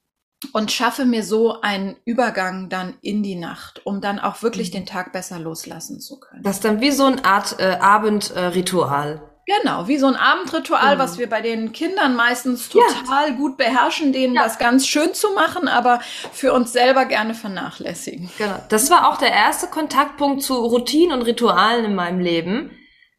und 0.53 0.73
schaffe 0.73 1.05
mir 1.05 1.23
so 1.23 1.61
einen 1.61 1.97
Übergang 2.05 2.69
dann 2.69 2.95
in 3.01 3.23
die 3.23 3.37
Nacht, 3.37 3.87
um 3.87 4.01
dann 4.01 4.19
auch 4.19 4.43
wirklich 4.43 4.71
mhm. 4.71 4.79
den 4.79 4.87
Tag 4.87 5.13
besser 5.13 5.39
loslassen 5.39 6.01
zu 6.01 6.19
können. 6.19 6.43
Das 6.43 6.57
ist 6.57 6.65
dann 6.65 6.81
wie 6.81 6.91
so 6.91 7.05
eine 7.05 7.25
Art 7.25 7.57
äh, 7.61 7.79
Abendritual. 7.81 9.32
Genau, 9.45 9.89
wie 9.89 9.99
so 9.99 10.07
ein 10.07 10.15
Abendritual, 10.15 10.95
mhm. 10.95 10.99
was 11.01 11.19
wir 11.19 11.29
bei 11.29 11.41
den 11.41 11.73
Kindern 11.73 12.15
meistens 12.15 12.69
total 12.69 13.31
ja. 13.31 13.35
gut 13.35 13.57
beherrschen, 13.57 14.13
denen 14.13 14.35
ja. 14.35 14.45
das 14.45 14.59
ganz 14.59 14.87
schön 14.87 15.15
zu 15.15 15.33
machen, 15.33 15.67
aber 15.67 16.01
für 16.33 16.53
uns 16.53 16.73
selber 16.73 17.07
gerne 17.07 17.35
vernachlässigen. 17.35 18.31
Genau. 18.39 18.55
Das 18.69 18.91
war 18.91 19.09
auch 19.09 19.17
der 19.17 19.33
erste 19.33 19.67
Kontaktpunkt 19.67 20.43
zu 20.43 20.55
Routinen 20.55 21.19
und 21.19 21.27
Ritualen 21.27 21.85
in 21.85 21.95
meinem 21.97 22.21
Leben, 22.21 22.71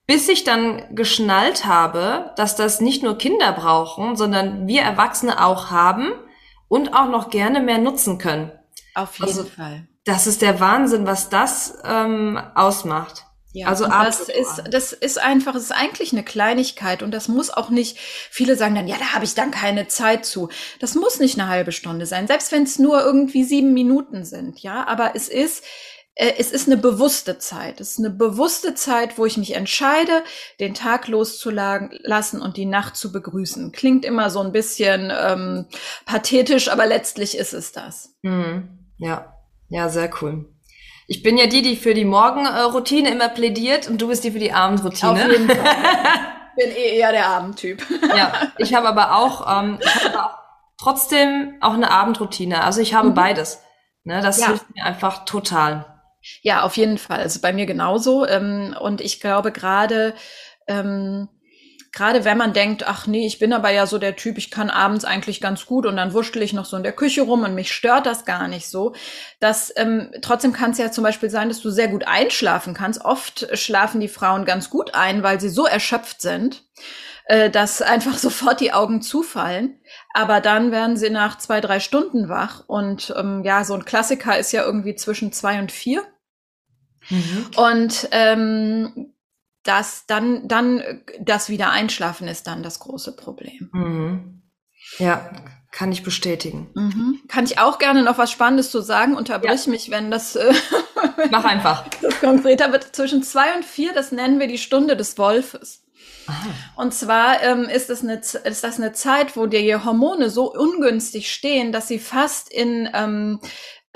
bis 0.07 0.29
ich 0.29 0.45
dann 0.45 0.95
geschnallt 0.95 1.65
habe, 1.65 2.31
dass 2.37 2.55
das 2.55 2.79
nicht 2.79 3.03
nur 3.03 3.17
Kinder 3.17 3.51
brauchen, 3.51 4.15
sondern 4.15 4.65
wir 4.65 4.81
Erwachsene 4.81 5.43
auch 5.43 5.71
haben 5.71 6.13
und 6.69 6.93
auch 6.93 7.09
noch 7.09 7.29
gerne 7.29 7.59
mehr 7.59 7.79
nutzen 7.79 8.17
können. 8.17 8.51
Auf 8.95 9.19
jeden 9.19 9.29
also, 9.29 9.43
Fall. 9.43 9.87
Das 10.05 10.27
ist 10.27 10.41
der 10.41 10.59
Wahnsinn, 10.59 11.05
was 11.05 11.29
das 11.29 11.77
ähm, 11.85 12.39
ausmacht. 12.55 13.25
Ja, 13.53 13.67
also 13.67 13.85
das 13.85 14.21
ist, 14.21 14.63
das 14.69 14.93
ist 14.93 15.19
einfach, 15.19 15.53
es 15.53 15.65
ist 15.65 15.71
eigentlich 15.71 16.11
eine 16.11 16.23
Kleinigkeit 16.23 17.03
und 17.03 17.11
das 17.11 17.27
muss 17.27 17.51
auch 17.51 17.69
nicht, 17.69 17.97
viele 17.99 18.55
sagen 18.55 18.73
dann, 18.73 18.87
ja, 18.87 18.97
da 18.97 19.13
habe 19.13 19.25
ich 19.25 19.35
dann 19.35 19.51
keine 19.51 19.87
Zeit 19.87 20.25
zu. 20.25 20.49
Das 20.79 20.95
muss 20.95 21.19
nicht 21.19 21.39
eine 21.39 21.47
halbe 21.49 21.71
Stunde 21.71 22.07
sein, 22.07 22.25
selbst 22.25 22.51
wenn 22.51 22.63
es 22.63 22.79
nur 22.79 23.01
irgendwie 23.01 23.43
sieben 23.43 23.73
Minuten 23.73 24.25
sind, 24.25 24.59
ja, 24.61 24.87
aber 24.87 25.11
es 25.13 25.29
ist, 25.29 25.63
äh, 26.15 26.33
es 26.37 26.51
ist 26.51 26.67
eine 26.67 26.77
bewusste 26.77 27.37
Zeit. 27.37 27.79
Es 27.79 27.91
ist 27.91 27.99
eine 27.99 28.09
bewusste 28.09 28.73
Zeit, 28.75 29.17
wo 29.17 29.25
ich 29.25 29.37
mich 29.37 29.55
entscheide, 29.55 30.23
den 30.59 30.73
Tag 30.73 31.07
loszulassen 31.07 32.41
und 32.41 32.57
die 32.57 32.65
Nacht 32.65 32.95
zu 32.95 33.11
begrüßen. 33.11 33.71
Klingt 33.71 34.05
immer 34.05 34.29
so 34.29 34.39
ein 34.39 34.51
bisschen 34.51 35.11
ähm, 35.15 35.65
pathetisch, 36.05 36.69
aber 36.69 36.85
letztlich 36.85 37.37
ist 37.37 37.53
es 37.53 37.71
das. 37.71 38.15
Mhm. 38.21 38.67
Ja, 38.97 39.37
ja, 39.69 39.89
sehr 39.89 40.09
cool. 40.21 40.52
Ich 41.07 41.23
bin 41.23 41.37
ja 41.37 41.47
die, 41.47 41.61
die 41.61 41.75
für 41.75 41.93
die 41.93 42.05
Morgenroutine 42.05 43.11
immer 43.11 43.29
plädiert 43.29 43.89
und 43.89 44.01
du 44.01 44.07
bist 44.07 44.23
die 44.23 44.31
für 44.31 44.39
die 44.39 44.53
Abendroutine. 44.53 45.11
Auf 45.11 45.31
jeden 45.31 45.49
Fall. 45.49 45.59
Ich 46.55 46.65
bin 46.65 46.75
eh 46.75 46.97
eher 46.97 47.11
der 47.11 47.25
Abendtyp. 47.29 47.83
Ja, 48.15 48.31
ich 48.59 48.75
habe 48.75 48.87
aber 48.87 49.15
auch, 49.15 49.59
ähm, 49.59 49.79
ich 49.81 50.05
habe 50.05 50.23
auch 50.23 50.37
trotzdem 50.77 51.55
auch 51.61 51.73
eine 51.73 51.89
Abendroutine. 51.89 52.63
Also 52.63 52.79
ich 52.79 52.93
habe 52.93 53.09
mhm. 53.09 53.15
beides. 53.15 53.63
Ne, 54.03 54.21
das 54.21 54.39
ja. 54.39 54.49
hilft 54.49 54.69
mir 54.75 54.85
einfach 54.85 55.25
total. 55.25 55.85
Ja, 56.41 56.61
auf 56.61 56.77
jeden 56.77 56.99
Fall. 56.99 57.19
Also 57.19 57.41
bei 57.41 57.53
mir 57.53 57.65
genauso. 57.65 58.27
Ähm, 58.27 58.75
und 58.79 59.01
ich 59.01 59.19
glaube 59.19 59.51
gerade, 59.51 60.13
ähm, 60.67 61.27
gerade 61.93 62.25
wenn 62.25 62.37
man 62.37 62.53
denkt, 62.53 62.85
ach 62.87 63.05
nee, 63.05 63.25
ich 63.25 63.39
bin 63.39 63.53
aber 63.53 63.69
ja 63.69 63.85
so 63.85 63.99
der 63.99 64.15
Typ, 64.15 64.37
ich 64.39 64.49
kann 64.49 64.71
abends 64.71 65.05
eigentlich 65.05 65.39
ganz 65.39 65.65
gut 65.67 65.85
und 65.85 65.95
dann 65.95 66.13
wurschtel 66.13 66.41
ich 66.41 66.51
noch 66.51 66.65
so 66.65 66.75
in 66.75 66.83
der 66.83 66.91
Küche 66.91 67.21
rum 67.21 67.43
und 67.43 67.53
mich 67.53 67.71
stört 67.71 68.07
das 68.07 68.25
gar 68.25 68.47
nicht 68.47 68.67
so. 68.67 68.93
Das 69.39 69.71
ähm, 69.75 70.11
trotzdem 70.21 70.53
kann 70.53 70.71
es 70.71 70.79
ja 70.79 70.91
zum 70.91 71.03
Beispiel 71.03 71.29
sein, 71.29 71.49
dass 71.49 71.61
du 71.61 71.69
sehr 71.69 71.87
gut 71.87 72.07
einschlafen 72.07 72.73
kannst. 72.73 73.05
Oft 73.05 73.47
schlafen 73.57 74.01
die 74.01 74.07
Frauen 74.07 74.43
ganz 74.43 74.71
gut 74.71 74.95
ein, 74.95 75.21
weil 75.21 75.39
sie 75.39 75.49
so 75.49 75.67
erschöpft 75.67 76.19
sind, 76.19 76.63
äh, 77.25 77.51
dass 77.51 77.81
einfach 77.83 78.17
sofort 78.17 78.59
die 78.59 78.73
Augen 78.73 79.03
zufallen. 79.03 79.79
Aber 80.15 80.41
dann 80.41 80.71
werden 80.71 80.97
sie 80.97 81.11
nach 81.11 81.37
zwei, 81.37 81.61
drei 81.61 81.79
Stunden 81.79 82.27
wach. 82.27 82.63
Und 82.65 83.13
ähm, 83.15 83.43
ja, 83.43 83.63
so 83.63 83.75
ein 83.75 83.85
Klassiker 83.85 84.37
ist 84.39 84.51
ja 84.51 84.65
irgendwie 84.65 84.95
zwischen 84.95 85.31
zwei 85.31 85.59
und 85.59 85.71
vier. 85.71 86.01
Mhm. 87.09 87.51
Und 87.55 88.07
ähm, 88.11 89.12
das 89.63 90.05
dann, 90.05 90.47
dann 90.47 90.83
das 91.19 91.49
wieder 91.49 91.71
einschlafen 91.71 92.27
ist 92.27 92.47
dann 92.47 92.63
das 92.63 92.79
große 92.79 93.15
Problem. 93.15 93.69
Mhm. 93.71 94.41
Ja, 94.99 95.31
kann 95.71 95.91
ich 95.91 96.03
bestätigen. 96.03 96.69
Mhm. 96.75 97.21
Kann 97.27 97.45
ich 97.45 97.57
auch 97.57 97.79
gerne 97.79 98.03
noch 98.03 98.17
was 98.17 98.31
Spannendes 98.31 98.69
zu 98.69 98.81
sagen? 98.81 99.15
Unterbrich 99.15 99.65
ja. 99.65 99.71
mich, 99.71 99.89
wenn 99.89 100.11
das. 100.11 100.35
Äh, 100.35 100.53
Mach 101.31 101.45
einfach. 101.45 101.85
Das 102.01 102.19
konkreter 102.19 102.71
wird. 102.71 102.95
Zwischen 102.95 103.23
zwei 103.23 103.55
und 103.55 103.65
vier, 103.65 103.93
das 103.93 104.11
nennen 104.11 104.39
wir 104.39 104.47
die 104.47 104.57
Stunde 104.57 104.95
des 104.95 105.17
Wolfes. 105.17 105.83
Aha. 106.27 106.49
Und 106.75 106.93
zwar 106.93 107.41
ähm, 107.41 107.63
ist, 107.63 107.89
das 107.89 108.01
eine, 108.01 108.15
ist 108.15 108.63
das 108.63 108.77
eine 108.77 108.93
Zeit, 108.93 109.35
wo 109.35 109.45
dir 109.45 109.83
Hormone 109.83 110.29
so 110.29 110.53
ungünstig 110.53 111.33
stehen, 111.33 111.71
dass 111.71 111.87
sie 111.87 111.99
fast 111.99 112.51
in 112.51 112.89
ähm, 112.93 113.39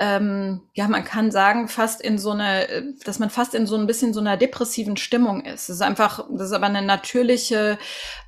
ähm, 0.00 0.62
ja, 0.74 0.86
man 0.86 1.02
kann 1.02 1.32
sagen, 1.32 1.66
fast 1.66 2.00
in 2.00 2.18
so 2.18 2.30
eine, 2.30 2.94
dass 3.04 3.18
man 3.18 3.30
fast 3.30 3.54
in 3.54 3.66
so 3.66 3.76
ein 3.76 3.88
bisschen 3.88 4.14
so 4.14 4.20
einer 4.20 4.36
depressiven 4.36 4.96
Stimmung 4.96 5.44
ist. 5.44 5.68
Das 5.68 5.76
ist 5.76 5.82
einfach, 5.82 6.24
das 6.30 6.48
ist 6.48 6.52
aber 6.52 6.66
eine 6.66 6.82
natürliche, 6.82 7.78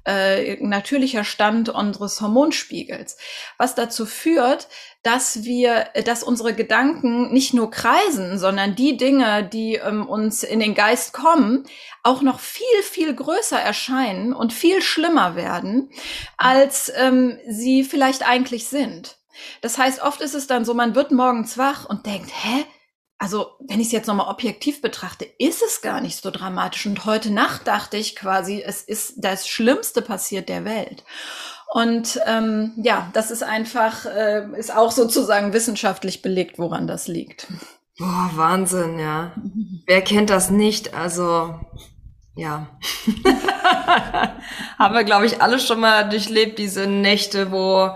äh, 0.04 0.56
natürlicher 0.64 1.22
Stand 1.22 1.68
unseres 1.68 2.20
Hormonspiegels, 2.20 3.18
was 3.56 3.76
dazu 3.76 4.04
führt, 4.04 4.66
dass 5.04 5.44
wir, 5.44 5.86
dass 6.04 6.24
unsere 6.24 6.54
Gedanken 6.54 7.32
nicht 7.32 7.54
nur 7.54 7.70
kreisen, 7.70 8.38
sondern 8.38 8.74
die 8.74 8.96
Dinge, 8.96 9.44
die 9.44 9.76
ähm, 9.76 10.08
uns 10.08 10.42
in 10.42 10.58
den 10.58 10.74
Geist 10.74 11.12
kommen, 11.12 11.64
auch 12.02 12.20
noch 12.20 12.40
viel, 12.40 12.82
viel 12.82 13.14
größer 13.14 13.60
erscheinen 13.60 14.32
und 14.32 14.52
viel 14.52 14.82
schlimmer 14.82 15.36
werden, 15.36 15.90
als 16.36 16.92
ähm, 16.96 17.38
sie 17.48 17.84
vielleicht 17.84 18.26
eigentlich 18.26 18.66
sind. 18.66 19.19
Das 19.60 19.78
heißt, 19.78 20.02
oft 20.02 20.20
ist 20.20 20.34
es 20.34 20.46
dann 20.46 20.64
so, 20.64 20.74
man 20.74 20.94
wird 20.94 21.12
morgens 21.12 21.58
wach 21.58 21.84
und 21.88 22.06
denkt, 22.06 22.30
hä? 22.32 22.64
Also, 23.18 23.58
wenn 23.68 23.80
ich 23.80 23.88
es 23.88 23.92
jetzt 23.92 24.06
nochmal 24.06 24.30
objektiv 24.30 24.80
betrachte, 24.80 25.26
ist 25.38 25.62
es 25.62 25.82
gar 25.82 26.00
nicht 26.00 26.22
so 26.22 26.30
dramatisch. 26.30 26.86
Und 26.86 27.04
heute 27.04 27.30
Nacht 27.30 27.66
dachte 27.66 27.98
ich 27.98 28.16
quasi, 28.16 28.62
es 28.64 28.80
ist 28.82 29.14
das 29.18 29.46
Schlimmste 29.46 30.00
passiert 30.00 30.48
der 30.48 30.64
Welt. 30.64 31.04
Und 31.72 32.18
ähm, 32.26 32.72
ja, 32.78 33.10
das 33.12 33.30
ist 33.30 33.42
einfach, 33.42 34.06
äh, 34.06 34.46
ist 34.56 34.74
auch 34.74 34.90
sozusagen 34.90 35.52
wissenschaftlich 35.52 36.22
belegt, 36.22 36.58
woran 36.58 36.86
das 36.86 37.08
liegt. 37.08 37.46
Boah, 37.98 38.30
Wahnsinn, 38.34 38.98
ja. 38.98 39.32
Wer 39.86 40.00
kennt 40.00 40.30
das 40.30 40.50
nicht? 40.50 40.94
Also, 40.94 41.60
ja. 42.34 42.68
Haben 44.78 44.94
wir, 44.94 45.04
glaube 45.04 45.26
ich, 45.26 45.42
alle 45.42 45.58
schon 45.58 45.80
mal 45.80 46.08
durchlebt, 46.08 46.58
diese 46.58 46.86
Nächte, 46.86 47.52
wo 47.52 47.90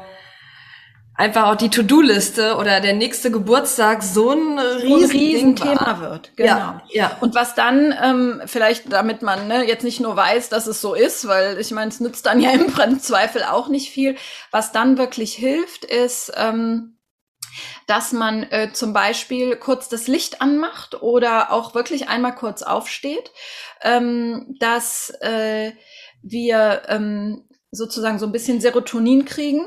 einfach 1.15 1.47
auch 1.47 1.57
die 1.57 1.71
To-Do-Liste 1.71 2.57
oder 2.57 2.81
der 2.81 2.95
nächste 2.95 3.31
Geburtstag 3.31 4.03
so 4.03 4.31
ein 4.31 4.59
riesen, 4.59 5.11
riesen 5.11 5.57
Thema 5.57 6.01
wird. 6.01 6.37
Genau. 6.37 6.49
Ja, 6.49 6.83
ja. 6.91 7.17
Und 7.21 7.35
was 7.35 7.55
dann 7.55 7.95
ähm, 8.03 8.43
vielleicht, 8.47 8.93
damit 8.93 9.23
man 9.23 9.47
ne, 9.47 9.67
jetzt 9.67 9.85
nicht 9.85 10.01
nur 10.01 10.17
weiß, 10.17 10.49
dass 10.49 10.67
es 10.67 10.81
so 10.81 10.95
ist, 10.95 11.29
weil 11.29 11.59
ich 11.59 11.71
meine, 11.71 11.91
es 11.91 12.01
nützt 12.01 12.27
dann 12.27 12.41
ja 12.41 12.51
im 12.51 13.01
Zweifel 13.01 13.45
auch 13.45 13.69
nicht 13.69 13.91
viel. 13.91 14.17
Was 14.51 14.73
dann 14.73 14.99
wirklich 14.99 15.35
hilft, 15.35 15.85
ist 15.85 16.33
ähm, 16.37 16.91
dass 17.87 18.13
man 18.13 18.45
äh, 18.45 18.73
zum 18.73 18.93
Beispiel 18.93 19.57
kurz 19.57 19.89
das 19.89 20.09
Licht 20.09 20.41
anmacht 20.41 21.03
oder 21.03 21.53
auch 21.53 21.75
wirklich 21.75 22.09
einmal 22.09 22.35
kurz 22.35 22.63
aufsteht, 22.63 23.31
ähm, 23.83 24.57
dass 24.59 25.11
äh, 25.21 25.73
wir 26.23 26.83
ähm, 26.89 27.49
sozusagen 27.71 28.19
so 28.19 28.27
ein 28.27 28.33
bisschen 28.33 28.61
Serotonin 28.61 29.25
kriegen 29.25 29.67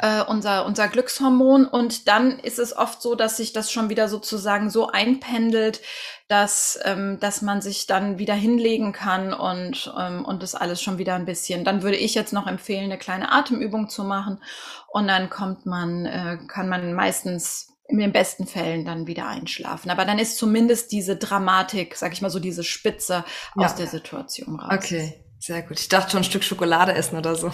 äh, 0.00 0.22
unser, 0.22 0.66
unser 0.66 0.88
Glückshormon. 0.88 1.66
Und 1.66 2.08
dann 2.08 2.38
ist 2.38 2.58
es 2.58 2.76
oft 2.76 3.00
so, 3.00 3.14
dass 3.14 3.36
sich 3.36 3.52
das 3.52 3.70
schon 3.70 3.88
wieder 3.88 4.08
sozusagen 4.08 4.70
so 4.70 4.88
einpendelt, 4.88 5.80
dass, 6.28 6.78
ähm, 6.84 7.18
dass 7.20 7.42
man 7.42 7.60
sich 7.60 7.86
dann 7.86 8.18
wieder 8.18 8.34
hinlegen 8.34 8.92
kann 8.92 9.32
und, 9.32 9.92
ähm, 9.98 10.24
und 10.24 10.42
das 10.42 10.54
alles 10.54 10.82
schon 10.82 10.98
wieder 10.98 11.14
ein 11.14 11.26
bisschen. 11.26 11.64
Dann 11.64 11.82
würde 11.82 11.96
ich 11.96 12.14
jetzt 12.14 12.32
noch 12.32 12.46
empfehlen, 12.46 12.84
eine 12.84 12.98
kleine 12.98 13.30
Atemübung 13.32 13.88
zu 13.88 14.04
machen. 14.04 14.42
Und 14.88 15.06
dann 15.06 15.30
kommt 15.30 15.66
man, 15.66 16.06
äh, 16.06 16.38
kann 16.48 16.68
man 16.68 16.92
meistens 16.94 17.72
in 17.88 17.98
den 17.98 18.12
besten 18.12 18.46
Fällen 18.46 18.84
dann 18.84 19.06
wieder 19.06 19.28
einschlafen. 19.28 19.90
Aber 19.90 20.04
dann 20.04 20.18
ist 20.18 20.38
zumindest 20.38 20.90
diese 20.90 21.16
Dramatik, 21.16 21.94
sag 21.94 22.12
ich 22.12 22.22
mal 22.22 22.30
so, 22.30 22.40
diese 22.40 22.64
Spitze 22.64 23.24
ja. 23.56 23.64
aus 23.64 23.76
der 23.76 23.86
Situation 23.86 24.58
raus. 24.58 24.72
Okay. 24.74 25.25
Sehr 25.46 25.62
gut. 25.62 25.78
Ich 25.78 25.88
dachte 25.88 26.10
schon 26.10 26.22
ein 26.22 26.24
Stück 26.24 26.42
Schokolade 26.42 26.92
essen 26.92 27.16
oder 27.16 27.36
so. 27.36 27.46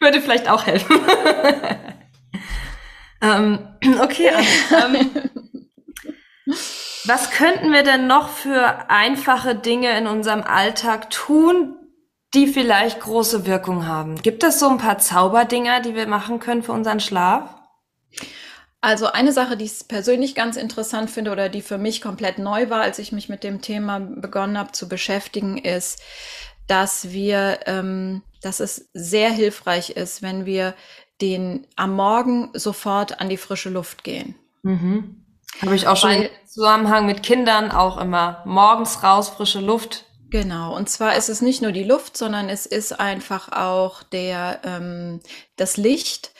Würde 0.00 0.22
vielleicht 0.22 0.48
auch 0.48 0.64
helfen. 0.64 0.96
ähm, 3.20 3.58
okay. 4.00 4.30
Ähm, 4.70 5.10
was 7.04 7.30
könnten 7.30 7.74
wir 7.74 7.82
denn 7.82 8.06
noch 8.06 8.30
für 8.30 8.88
einfache 8.88 9.54
Dinge 9.54 9.98
in 9.98 10.06
unserem 10.06 10.42
Alltag 10.42 11.10
tun, 11.10 11.76
die 12.32 12.46
vielleicht 12.46 13.00
große 13.00 13.44
Wirkung 13.44 13.86
haben? 13.86 14.22
Gibt 14.22 14.44
es 14.44 14.58
so 14.58 14.70
ein 14.70 14.78
paar 14.78 14.96
Zauberdinger, 14.96 15.80
die 15.80 15.94
wir 15.94 16.06
machen 16.06 16.40
können 16.40 16.62
für 16.62 16.72
unseren 16.72 17.00
Schlaf? 17.00 17.54
Also 18.86 19.06
eine 19.06 19.32
Sache, 19.32 19.56
die 19.56 19.64
ich 19.64 19.88
persönlich 19.88 20.36
ganz 20.36 20.56
interessant 20.56 21.10
finde 21.10 21.32
oder 21.32 21.48
die 21.48 21.60
für 21.60 21.76
mich 21.76 22.00
komplett 22.00 22.38
neu 22.38 22.70
war, 22.70 22.82
als 22.82 23.00
ich 23.00 23.10
mich 23.10 23.28
mit 23.28 23.42
dem 23.42 23.60
Thema 23.60 23.98
begonnen 23.98 24.56
habe 24.56 24.70
zu 24.70 24.88
beschäftigen, 24.88 25.58
ist, 25.58 26.00
dass 26.68 27.10
wir, 27.10 27.58
ähm, 27.66 28.22
dass 28.42 28.60
es 28.60 28.88
sehr 28.94 29.32
hilfreich 29.32 29.90
ist, 29.90 30.22
wenn 30.22 30.46
wir 30.46 30.72
den 31.20 31.66
am 31.74 31.96
Morgen 31.96 32.50
sofort 32.52 33.20
an 33.20 33.28
die 33.28 33.38
frische 33.38 33.70
Luft 33.70 34.04
gehen. 34.04 34.36
Mhm. 34.62 35.24
Habe 35.62 35.74
ich 35.74 35.88
auch 35.88 35.96
schon 35.96 36.10
Weil, 36.10 36.22
im 36.26 36.46
Zusammenhang 36.46 37.06
mit 37.06 37.24
Kindern 37.24 37.72
auch 37.72 37.98
immer 37.98 38.44
morgens 38.44 39.02
raus, 39.02 39.30
frische 39.30 39.60
Luft. 39.60 40.04
Genau, 40.30 40.76
und 40.76 40.88
zwar 40.88 41.16
ist 41.16 41.28
es 41.28 41.42
nicht 41.42 41.60
nur 41.60 41.72
die 41.72 41.82
Luft, 41.82 42.16
sondern 42.16 42.48
es 42.48 42.66
ist 42.66 43.00
einfach 43.00 43.50
auch 43.50 44.04
der 44.04 44.60
ähm, 44.62 45.18
das 45.56 45.76
Licht 45.76 46.30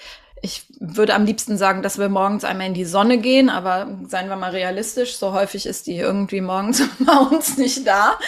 ich 0.47 0.65
würde 0.79 1.15
am 1.15 1.25
liebsten 1.25 1.59
sagen, 1.59 1.83
dass 1.83 1.99
wir 1.99 2.09
morgens 2.09 2.45
einmal 2.45 2.69
in 2.69 2.75
die 2.75 2.85
Sonne 2.85 3.19
gehen, 3.19 3.51
aber 3.51 3.89
seien 4.07 4.29
wir 4.29 4.37
mal 4.37 4.53
realistisch, 4.53 5.17
so 5.17 5.33
häufig 5.33 5.67
ist 5.67 5.89
die 5.89 5.97
irgendwie 5.97 6.41
morgens 6.41 6.83
bei 7.01 7.17
uns 7.17 7.59
nicht 7.59 7.85
da. 7.87 8.19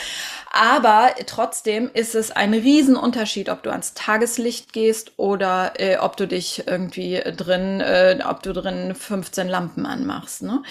Aber 0.51 1.11
trotzdem 1.27 1.91
ist 1.93 2.15
es 2.15 2.31
ein 2.31 2.55
Riesenunterschied, 2.55 3.51
ob 3.51 3.63
du 3.63 3.71
ans 3.71 3.93
Tageslicht 3.93 4.73
gehst 4.73 5.13
oder 5.19 5.73
äh, 5.79 5.99
ob 5.99 6.17
du 6.17 6.27
dich 6.27 6.67
irgendwie 6.67 7.21
drin, 7.37 7.81
äh, 7.81 8.19
ob 8.27 8.43
du 8.43 8.55
drin 8.55 8.95
15 8.95 9.47
Lampen 9.47 9.85
anmachst. 9.85 10.43
Ne? 10.43 10.53
Mhm. 10.53 10.63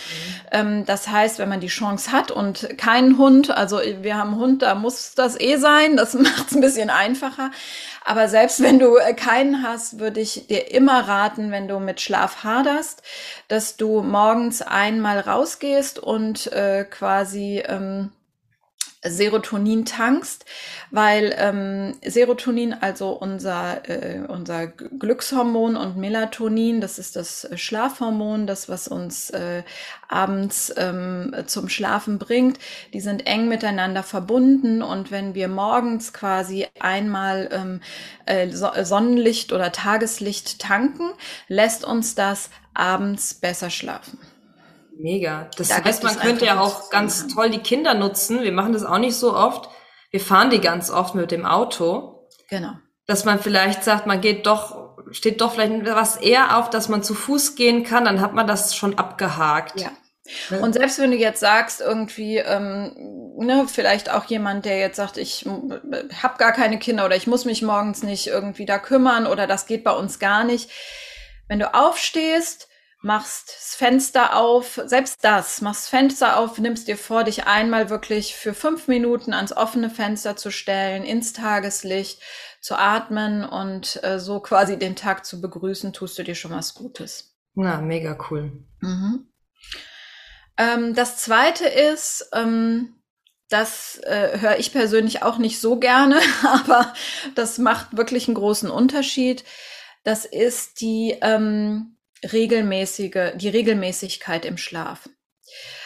Ähm, 0.51 0.85
das 0.85 1.07
heißt, 1.07 1.37
wenn 1.37 1.49
man 1.49 1.59
die 1.59 1.67
Chance 1.67 2.11
hat 2.11 2.31
und 2.31 2.77
keinen 2.77 3.17
Hund, 3.19 3.51
also 3.51 3.79
wir 4.01 4.17
haben 4.17 4.31
einen 4.31 4.39
Hund, 4.39 4.61
da 4.63 4.73
muss 4.73 5.13
das 5.13 5.39
eh 5.39 5.57
sein, 5.57 5.95
das 5.95 6.13
macht 6.15 6.47
es 6.49 6.55
ein 6.55 6.61
bisschen 6.61 6.89
einfacher. 6.89 7.51
Aber 8.03 8.29
selbst 8.29 8.63
wenn 8.63 8.79
du 8.79 8.97
äh, 8.97 9.13
keinen 9.13 9.61
hast, 9.61 9.99
würde 9.99 10.21
ich 10.21 10.47
dir 10.47 10.71
immer 10.71 11.07
raten, 11.07 11.51
wenn 11.51 11.67
du 11.67 11.79
mit 11.79 12.01
Schlaf 12.01 12.43
haderst, 12.43 13.03
dass 13.47 13.77
du 13.77 14.01
morgens 14.01 14.63
einmal 14.63 15.19
rausgehst 15.19 15.99
und 15.99 16.51
äh, 16.51 16.83
quasi 16.83 17.61
ähm, 17.67 18.11
Serotonin 19.09 19.85
tankst, 19.85 20.45
weil 20.91 21.35
ähm, 21.37 21.95
Serotonin, 22.03 22.73
also 22.73 23.09
unser, 23.09 23.87
äh, 23.89 24.19
unser 24.27 24.67
Glückshormon 24.67 25.75
und 25.75 25.97
Melatonin, 25.97 26.81
das 26.81 26.99
ist 26.99 27.15
das 27.15 27.49
Schlafhormon, 27.55 28.47
das, 28.47 28.69
was 28.69 28.87
uns 28.87 29.29
äh, 29.31 29.63
abends 30.07 30.73
ähm, 30.77 31.33
zum 31.47 31.69
Schlafen 31.69 32.19
bringt, 32.19 32.59
die 32.93 33.01
sind 33.01 33.27
eng 33.27 33.47
miteinander 33.47 34.03
verbunden 34.03 34.81
und 34.81 35.11
wenn 35.11 35.35
wir 35.35 35.47
morgens 35.47 36.13
quasi 36.13 36.67
einmal 36.79 37.49
ähm, 37.51 37.81
äh, 38.25 38.49
Sonnenlicht 38.49 39.53
oder 39.53 39.71
Tageslicht 39.71 40.59
tanken, 40.59 41.11
lässt 41.47 41.83
uns 41.83 42.15
das 42.15 42.49
abends 42.73 43.33
besser 43.33 43.69
schlafen. 43.69 44.19
Mega. 44.99 45.49
Das 45.57 45.69
da 45.69 45.83
heißt, 45.83 46.03
man 46.03 46.17
könnte 46.17 46.45
ja 46.45 46.59
auch 46.59 46.89
ganz 46.89 47.27
toll 47.27 47.49
die 47.49 47.59
Kinder 47.59 47.93
nutzen. 47.93 48.41
Wir 48.41 48.51
machen 48.51 48.73
das 48.73 48.83
auch 48.83 48.97
nicht 48.97 49.15
so 49.15 49.35
oft. 49.35 49.69
Wir 50.11 50.19
fahren 50.19 50.49
die 50.49 50.61
ganz 50.61 50.89
oft 50.89 51.15
mit 51.15 51.31
dem 51.31 51.45
Auto. 51.45 52.27
Genau. 52.49 52.73
Dass 53.05 53.25
man 53.25 53.39
vielleicht 53.39 53.83
sagt, 53.83 54.05
man 54.05 54.21
geht 54.21 54.45
doch, 54.45 54.95
steht 55.11 55.41
doch 55.41 55.53
vielleicht 55.53 55.85
was 55.85 56.17
eher 56.17 56.57
auf, 56.57 56.69
dass 56.69 56.89
man 56.89 57.03
zu 57.03 57.13
Fuß 57.13 57.55
gehen 57.55 57.83
kann, 57.83 58.05
dann 58.05 58.21
hat 58.21 58.33
man 58.33 58.47
das 58.47 58.75
schon 58.75 58.97
abgehakt. 58.97 59.79
Ja. 59.79 59.91
Und 60.61 60.73
selbst 60.73 60.99
wenn 60.99 61.11
du 61.11 61.17
jetzt 61.17 61.39
sagst, 61.39 61.79
irgendwie, 61.79 62.37
ähm, 62.37 62.91
ne, 63.37 63.65
vielleicht 63.71 64.11
auch 64.11 64.25
jemand, 64.25 64.65
der 64.65 64.77
jetzt 64.77 64.97
sagt, 64.97 65.17
ich 65.17 65.45
habe 66.21 66.37
gar 66.37 66.51
keine 66.51 66.79
Kinder 66.79 67.05
oder 67.05 67.15
ich 67.15 67.27
muss 67.27 67.45
mich 67.45 67.61
morgens 67.61 68.03
nicht 68.03 68.27
irgendwie 68.27 68.65
da 68.65 68.77
kümmern 68.77 69.25
oder 69.25 69.47
das 69.47 69.67
geht 69.67 69.85
bei 69.85 69.91
uns 69.91 70.19
gar 70.19 70.43
nicht. 70.43 70.69
Wenn 71.47 71.59
du 71.59 71.73
aufstehst, 71.73 72.67
machst 73.01 73.49
das 73.49 73.75
Fenster 73.75 74.35
auf, 74.35 74.81
selbst 74.85 75.23
das, 75.23 75.61
machst 75.61 75.83
das 75.83 75.89
Fenster 75.89 76.37
auf, 76.37 76.57
nimmst 76.57 76.87
dir 76.87 76.97
vor, 76.97 77.23
dich 77.23 77.45
einmal 77.45 77.89
wirklich 77.89 78.35
für 78.35 78.53
fünf 78.53 78.87
Minuten 78.87 79.33
ans 79.33 79.55
offene 79.55 79.89
Fenster 79.89 80.35
zu 80.35 80.51
stellen, 80.51 81.03
ins 81.03 81.33
Tageslicht, 81.33 82.21
zu 82.59 82.75
atmen 82.75 83.45
und 83.45 84.03
äh, 84.03 84.19
so 84.19 84.39
quasi 84.39 84.79
den 84.79 84.95
Tag 84.95 85.25
zu 85.25 85.41
begrüßen, 85.41 85.93
tust 85.93 86.17
du 86.17 86.23
dir 86.23 86.35
schon 86.35 86.51
was 86.51 86.73
Gutes. 86.73 87.35
Na, 87.53 87.79
mega 87.79 88.17
cool. 88.29 88.65
Mhm. 88.81 89.27
Ähm, 90.57 90.93
das 90.95 91.17
zweite 91.17 91.67
ist, 91.67 92.29
ähm, 92.33 92.95
das 93.49 93.99
äh, 94.03 94.39
höre 94.39 94.57
ich 94.57 94.71
persönlich 94.71 95.23
auch 95.23 95.37
nicht 95.37 95.61
so 95.61 95.79
gerne, 95.79 96.19
aber 96.43 96.93
das 97.35 97.57
macht 97.59 97.95
wirklich 97.95 98.27
einen 98.27 98.35
großen 98.35 98.69
Unterschied. 98.69 99.43
Das 100.03 100.25
ist 100.25 100.81
die 100.81 101.17
ähm, 101.21 101.96
regelmäßige, 102.23 103.33
die 103.35 103.49
Regelmäßigkeit 103.49 104.45
im 104.45 104.57
Schlaf. 104.57 105.09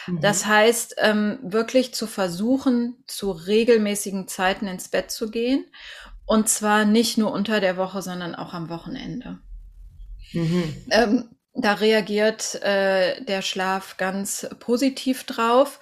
Mhm. 0.06 0.20
Das 0.20 0.46
heißt, 0.46 0.96
ähm, 0.98 1.38
wirklich 1.42 1.94
zu 1.94 2.06
versuchen, 2.06 3.04
zu 3.06 3.30
regelmäßigen 3.30 4.28
Zeiten 4.28 4.66
ins 4.66 4.88
Bett 4.88 5.10
zu 5.10 5.30
gehen. 5.30 5.64
Und 6.26 6.48
zwar 6.48 6.84
nicht 6.84 7.18
nur 7.18 7.32
unter 7.32 7.60
der 7.60 7.76
Woche, 7.76 8.02
sondern 8.02 8.34
auch 8.34 8.54
am 8.54 8.68
Wochenende. 8.68 9.38
Mhm. 10.32 10.86
Ähm, 10.90 11.28
da 11.54 11.74
reagiert 11.74 12.54
äh, 12.62 13.22
der 13.24 13.42
Schlaf 13.42 13.98
ganz 13.98 14.48
positiv 14.58 15.24
drauf. 15.24 15.80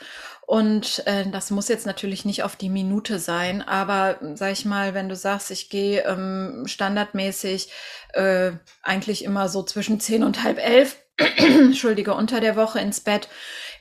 Und 0.51 1.07
äh, 1.07 1.31
das 1.31 1.53
muss 1.53 1.69
jetzt 1.69 1.87
natürlich 1.87 2.25
nicht 2.25 2.43
auf 2.43 2.57
die 2.57 2.71
Minute 2.71 3.21
sein, 3.21 3.63
aber 3.63 4.19
sag 4.35 4.51
ich 4.51 4.65
mal, 4.65 4.95
wenn 4.95 5.09
du 5.09 5.15
sagst, 5.15 5.53
ich 5.53 5.71
gehe 5.71 6.03
ähm, 6.03 6.65
standardmäßig 6.67 7.71
äh, 8.15 8.51
eigentlich 8.83 9.23
immer 9.23 9.49
so 9.49 9.63
zwischen 9.63 10.01
zehn 10.01 10.25
und 10.25 10.43
halb 10.43 10.59
elf, 10.59 10.97
Entschuldige, 11.37 12.15
unter 12.15 12.41
der 12.41 12.57
Woche 12.57 12.81
ins 12.81 12.99
Bett. 12.99 13.29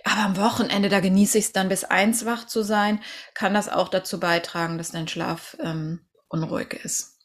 Aber 0.03 0.21
am 0.21 0.38
Wochenende, 0.38 0.89
da 0.89 0.99
genieße 0.99 1.39
ich 1.39 1.45
es 1.45 1.53
dann 1.53 1.69
bis 1.69 1.86
eins 1.86 2.27
wach 2.27 2.45
zu 2.45 2.62
sein, 2.62 3.01
kann 3.34 3.55
das 3.55 3.67
auch 3.67 3.89
dazu 3.89 4.19
beitragen, 4.19 4.77
dass 4.77 4.91
dein 4.91 5.08
Schlaf 5.08 5.58
ähm, 5.63 6.01
unruhig 6.27 6.79
ist. 6.84 7.18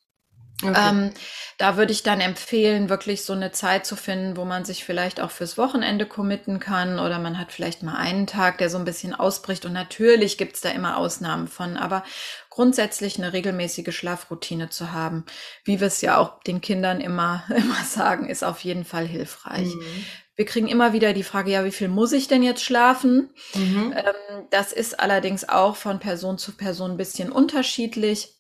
Okay. 0.62 0.88
Ähm, 0.88 1.10
da 1.58 1.76
würde 1.76 1.92
ich 1.92 2.02
dann 2.02 2.20
empfehlen, 2.20 2.88
wirklich 2.88 3.24
so 3.24 3.32
eine 3.32 3.50
Zeit 3.52 3.86
zu 3.86 3.96
finden, 3.96 4.36
wo 4.36 4.44
man 4.44 4.64
sich 4.64 4.84
vielleicht 4.84 5.20
auch 5.20 5.30
fürs 5.30 5.58
Wochenende 5.58 6.06
committen 6.06 6.60
kann 6.60 6.98
oder 6.98 7.18
man 7.18 7.38
hat 7.38 7.52
vielleicht 7.52 7.82
mal 7.82 7.96
einen 7.96 8.26
Tag, 8.26 8.58
der 8.58 8.70
so 8.70 8.78
ein 8.78 8.84
bisschen 8.84 9.14
ausbricht 9.14 9.64
und 9.64 9.72
natürlich 9.72 10.38
gibt's 10.38 10.60
da 10.60 10.70
immer 10.70 10.96
Ausnahmen 10.96 11.48
von, 11.48 11.76
aber 11.76 12.04
grundsätzlich 12.50 13.18
eine 13.18 13.32
regelmäßige 13.32 13.94
Schlafroutine 13.94 14.70
zu 14.70 14.92
haben, 14.92 15.24
wie 15.64 15.80
wir 15.80 15.88
es 15.88 16.00
ja 16.00 16.18
auch 16.18 16.40
den 16.44 16.60
Kindern 16.60 17.00
immer, 17.00 17.44
immer 17.56 17.82
sagen, 17.84 18.28
ist 18.28 18.44
auf 18.44 18.60
jeden 18.60 18.84
Fall 18.84 19.06
hilfreich. 19.06 19.74
Mhm. 19.74 20.04
Wir 20.36 20.46
kriegen 20.46 20.66
immer 20.66 20.92
wieder 20.92 21.12
die 21.12 21.22
Frage, 21.22 21.52
ja, 21.52 21.64
wie 21.64 21.70
viel 21.70 21.88
muss 21.88 22.12
ich 22.12 22.26
denn 22.26 22.42
jetzt 22.42 22.62
schlafen? 22.62 23.30
Mhm. 23.54 23.94
Ähm, 23.96 24.46
das 24.50 24.72
ist 24.72 24.98
allerdings 24.98 25.48
auch 25.48 25.76
von 25.76 26.00
Person 26.00 26.38
zu 26.38 26.52
Person 26.52 26.92
ein 26.92 26.96
bisschen 26.96 27.30
unterschiedlich. 27.30 28.34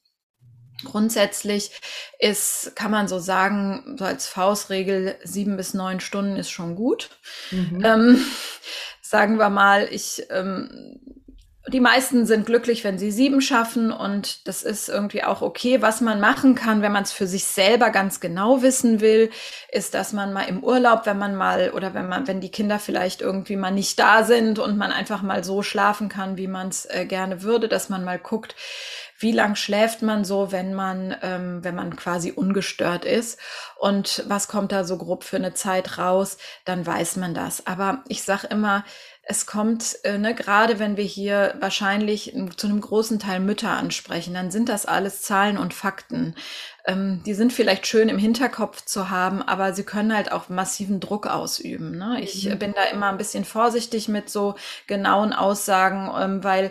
Grundsätzlich 0.84 1.72
ist, 2.18 2.76
kann 2.76 2.90
man 2.90 3.08
so 3.08 3.18
sagen, 3.18 3.96
so 3.98 4.04
als 4.04 4.26
Faustregel, 4.26 5.16
sieben 5.24 5.56
bis 5.56 5.74
neun 5.74 6.00
Stunden 6.00 6.36
ist 6.36 6.50
schon 6.50 6.76
gut. 6.76 7.10
Mhm. 7.50 7.82
Ähm, 7.84 8.24
sagen 9.00 9.38
wir 9.38 9.50
mal, 9.50 9.88
ich, 9.90 10.26
ähm, 10.30 11.00
die 11.68 11.80
meisten 11.80 12.26
sind 12.26 12.44
glücklich, 12.44 12.84
wenn 12.84 12.98
sie 12.98 13.10
sieben 13.10 13.40
schaffen 13.40 13.90
und 13.90 14.46
das 14.46 14.62
ist 14.62 14.90
irgendwie 14.90 15.24
auch 15.24 15.40
okay. 15.40 15.80
Was 15.80 16.02
man 16.02 16.20
machen 16.20 16.54
kann, 16.54 16.82
wenn 16.82 16.92
man 16.92 17.04
es 17.04 17.12
für 17.12 17.26
sich 17.26 17.46
selber 17.46 17.88
ganz 17.88 18.20
genau 18.20 18.60
wissen 18.60 19.00
will, 19.00 19.30
ist, 19.72 19.94
dass 19.94 20.12
man 20.12 20.34
mal 20.34 20.42
im 20.42 20.62
Urlaub, 20.62 21.06
wenn 21.06 21.16
man 21.16 21.34
mal 21.34 21.70
oder 21.70 21.94
wenn 21.94 22.06
man, 22.06 22.28
wenn 22.28 22.42
die 22.42 22.50
Kinder 22.50 22.78
vielleicht 22.78 23.22
irgendwie 23.22 23.56
mal 23.56 23.70
nicht 23.70 23.98
da 23.98 24.24
sind 24.24 24.58
und 24.58 24.76
man 24.76 24.92
einfach 24.92 25.22
mal 25.22 25.42
so 25.42 25.62
schlafen 25.62 26.10
kann, 26.10 26.36
wie 26.36 26.48
man 26.48 26.68
es 26.68 26.84
äh, 26.84 27.06
gerne 27.06 27.42
würde, 27.42 27.68
dass 27.68 27.88
man 27.88 28.04
mal 28.04 28.18
guckt, 28.18 28.54
wie 29.18 29.32
lang 29.32 29.54
schläft 29.54 30.02
man 30.02 30.24
so, 30.24 30.50
wenn 30.52 30.74
man, 30.74 31.16
ähm, 31.22 31.62
wenn 31.62 31.74
man 31.74 31.96
quasi 31.96 32.32
ungestört 32.32 33.04
ist 33.04 33.38
und 33.76 34.24
was 34.26 34.48
kommt 34.48 34.72
da 34.72 34.84
so 34.84 34.98
grob 34.98 35.24
für 35.24 35.36
eine 35.36 35.54
Zeit 35.54 35.98
raus, 35.98 36.36
dann 36.64 36.86
weiß 36.86 37.16
man 37.16 37.34
das. 37.34 37.66
Aber 37.66 38.02
ich 38.08 38.22
sag 38.22 38.44
immer, 38.44 38.84
es 39.26 39.46
kommt, 39.46 39.98
äh, 40.04 40.18
ne, 40.18 40.34
gerade 40.34 40.78
wenn 40.78 40.96
wir 40.96 41.04
hier 41.04 41.54
wahrscheinlich 41.58 42.34
zu 42.56 42.66
einem 42.66 42.80
großen 42.80 43.18
Teil 43.18 43.40
Mütter 43.40 43.70
ansprechen, 43.70 44.34
dann 44.34 44.50
sind 44.50 44.68
das 44.68 44.84
alles 44.84 45.22
Zahlen 45.22 45.56
und 45.56 45.72
Fakten. 45.72 46.34
Ähm, 46.86 47.22
die 47.24 47.32
sind 47.32 47.52
vielleicht 47.52 47.86
schön 47.86 48.10
im 48.10 48.18
Hinterkopf 48.18 48.84
zu 48.84 49.08
haben, 49.08 49.40
aber 49.40 49.72
sie 49.72 49.84
können 49.84 50.14
halt 50.14 50.30
auch 50.30 50.50
massiven 50.50 51.00
Druck 51.00 51.26
ausüben. 51.26 51.96
Ne? 51.96 52.20
Ich 52.20 52.46
mhm. 52.46 52.58
bin 52.58 52.74
da 52.74 52.84
immer 52.84 53.08
ein 53.08 53.16
bisschen 53.16 53.46
vorsichtig 53.46 54.08
mit 54.08 54.28
so 54.28 54.56
genauen 54.86 55.32
Aussagen, 55.32 56.10
ähm, 56.20 56.44
weil 56.44 56.70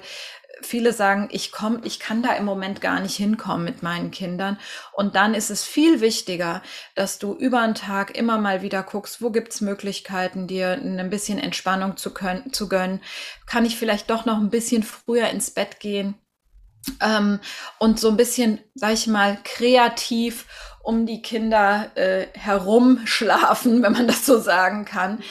viele 0.62 0.94
sagen, 0.94 1.30
ich 1.32 1.52
komme, 1.52 1.82
ich 1.84 2.00
kann 2.00 2.22
da 2.22 2.34
im 2.34 2.46
Moment 2.46 2.82
gar 2.82 3.00
nicht 3.00 3.16
hinkommen 3.16 3.66
mit 3.66 3.84
meinen 3.84 4.12
Kindern. 4.12 4.58
Und 4.94 5.16
dann 5.16 5.34
ist 5.34 5.50
es 5.50 5.64
viel 5.64 6.02
wichtiger, 6.02 6.62
dass 6.96 7.20
du 7.20 7.34
über 7.34 7.62
einen 7.62 7.76
Tag 7.76 8.16
immer 8.18 8.38
mal 8.38 8.62
wieder 8.62 8.84
guckst, 8.84 9.22
wo 9.22 9.32
gibt's 9.32 9.62
Möglichkeiten, 9.62 10.48
dir 10.48 10.72
ein 10.74 11.10
bisschen 11.10 11.40
Entspannung 11.40 11.98
zu, 11.98 12.14
können, 12.14 12.54
zu 12.54 12.70
gönnen. 12.70 13.02
Kann 13.46 13.66
ich 13.66 13.78
vielleicht 13.78 14.10
doch 14.10 14.26
noch 14.26 14.38
ein 14.38 14.50
bisschen 14.50 14.84
früher 14.84 15.30
ins 15.30 15.52
Bett 15.52 15.80
gehen? 15.80 16.16
Ähm, 17.02 17.40
und 17.80 18.00
so 18.00 18.10
ein 18.10 18.18
bisschen, 18.18 18.60
sag 18.76 18.94
ich 18.94 19.08
mal, 19.08 19.38
kreativ 19.44 20.46
um 20.84 21.06
die 21.06 21.22
Kinder 21.22 21.92
äh, 21.96 22.28
herumschlafen, 22.34 23.82
wenn 23.84 23.94
man 23.94 24.08
das 24.08 24.26
so 24.26 24.40
sagen 24.40 24.86
kann, 24.86 25.16
mhm. 25.16 25.22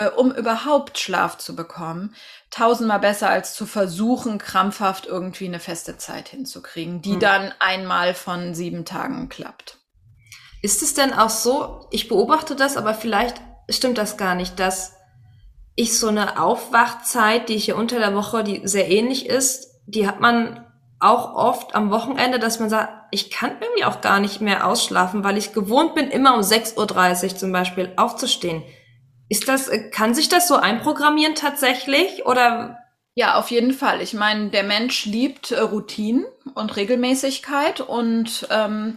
äh, 0.00 0.08
um 0.08 0.32
überhaupt 0.32 0.98
Schlaf 0.98 1.38
zu 1.38 1.56
bekommen. 1.56 2.14
Tausendmal 2.50 3.00
besser 3.00 3.28
als 3.28 3.54
zu 3.54 3.66
versuchen, 3.66 4.38
krampfhaft 4.38 5.06
irgendwie 5.06 5.46
eine 5.46 5.60
feste 5.60 5.98
Zeit 5.98 6.28
hinzukriegen, 6.28 7.02
die 7.02 7.14
mhm. 7.14 7.20
dann 7.20 7.52
einmal 7.60 8.14
von 8.14 8.54
sieben 8.54 8.84
Tagen 8.84 9.28
klappt. 9.28 9.78
Ist 10.62 10.82
es 10.82 10.94
denn 10.94 11.12
auch 11.12 11.30
so, 11.30 11.86
ich 11.90 12.08
beobachte 12.08 12.56
das, 12.56 12.76
aber 12.76 12.94
vielleicht 12.94 13.40
stimmt 13.68 13.98
das 13.98 14.16
gar 14.16 14.34
nicht, 14.34 14.58
dass 14.58 14.96
ich 15.76 15.98
so 15.98 16.08
eine 16.08 16.42
Aufwachzeit, 16.42 17.48
die 17.48 17.54
ich 17.54 17.66
hier 17.66 17.76
unter 17.76 17.98
der 17.98 18.14
Woche, 18.14 18.42
die 18.42 18.62
sehr 18.64 18.90
ähnlich 18.90 19.26
ist, 19.26 19.68
die 19.86 20.08
hat 20.08 20.20
man 20.20 20.66
auch 20.98 21.34
oft 21.34 21.74
am 21.74 21.90
Wochenende, 21.90 22.38
dass 22.38 22.58
man 22.58 22.68
sagt, 22.68 22.92
ich 23.10 23.30
kann 23.30 23.52
irgendwie 23.60 23.84
auch 23.84 24.00
gar 24.00 24.18
nicht 24.18 24.40
mehr 24.40 24.66
ausschlafen, 24.66 25.22
weil 25.22 25.38
ich 25.38 25.52
gewohnt 25.52 25.94
bin, 25.94 26.10
immer 26.10 26.34
um 26.34 26.40
6.30 26.40 27.24
Uhr 27.24 27.36
zum 27.36 27.52
Beispiel 27.52 27.92
aufzustehen. 27.96 28.64
Ist 29.28 29.48
das, 29.48 29.68
äh, 29.68 29.90
kann 29.90 30.14
sich 30.14 30.28
das 30.28 30.48
so 30.48 30.56
einprogrammieren 30.56 31.34
tatsächlich 31.34 32.26
oder? 32.26 32.78
Ja, 33.14 33.34
auf 33.34 33.50
jeden 33.50 33.72
Fall. 33.72 34.00
Ich 34.00 34.14
meine, 34.14 34.50
der 34.50 34.62
Mensch 34.62 35.04
liebt 35.04 35.50
äh, 35.50 35.58
Routinen 35.58 36.24
und 36.54 36.76
Regelmäßigkeit 36.76 37.80
und 37.80 38.46
ähm, 38.50 38.94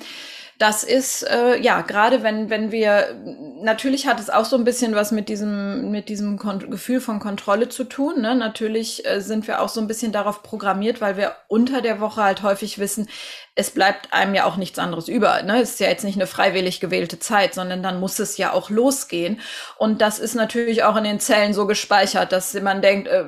das 0.62 0.84
ist 0.84 1.24
äh, 1.24 1.60
ja 1.60 1.82
gerade 1.82 2.22
wenn 2.22 2.52
wenn 2.52 2.72
wir 2.72 3.20
natürlich 3.62 4.06
hat 4.06 4.20
es 4.20 4.30
auch 4.30 4.46
so 4.46 4.56
ein 4.56 4.64
bisschen 4.64 4.94
was 4.94 5.12
mit 5.12 5.28
diesem 5.28 5.90
mit 5.90 6.08
diesem 6.08 6.38
Kon 6.38 6.70
Gefühl 6.70 7.02
von 7.02 7.20
Kontrolle 7.20 7.70
zu 7.70 7.84
tun. 7.84 8.22
Ne? 8.22 8.36
Natürlich 8.36 9.04
äh, 9.08 9.22
sind 9.22 9.48
wir 9.48 9.62
auch 9.62 9.70
so 9.70 9.82
ein 9.82 9.88
bisschen 9.88 10.12
darauf 10.12 10.44
programmiert, 10.44 11.02
weil 11.02 11.18
wir 11.18 11.36
unter 11.48 11.82
der 11.82 12.00
Woche 12.00 12.22
halt 12.22 12.44
häufig 12.44 12.78
wissen, 12.78 13.08
es 13.54 13.72
bleibt 13.72 14.14
einem 14.14 14.34
ja 14.34 14.46
auch 14.46 14.56
nichts 14.56 14.80
anderes 14.80 15.08
über. 15.08 15.42
Ne? 15.44 15.62
Es 15.62 15.72
ist 15.72 15.80
ja 15.82 15.88
jetzt 15.88 16.06
nicht 16.06 16.16
eine 16.16 16.28
freiwillig 16.28 16.80
gewählte 16.80 17.20
Zeit, 17.20 17.54
sondern 17.54 17.84
dann 17.84 18.00
muss 18.00 18.18
es 18.20 18.38
ja 18.38 18.54
auch 18.54 18.70
losgehen. 18.70 19.42
Und 19.78 20.02
das 20.02 20.20
ist 20.20 20.36
natürlich 20.36 20.84
auch 20.84 20.96
in 20.96 21.04
den 21.04 21.20
Zellen 21.20 21.54
so 21.54 21.68
gespeichert, 21.68 22.32
dass 22.32 22.54
man 22.54 22.82
denkt, 22.82 23.10
äh, 23.10 23.26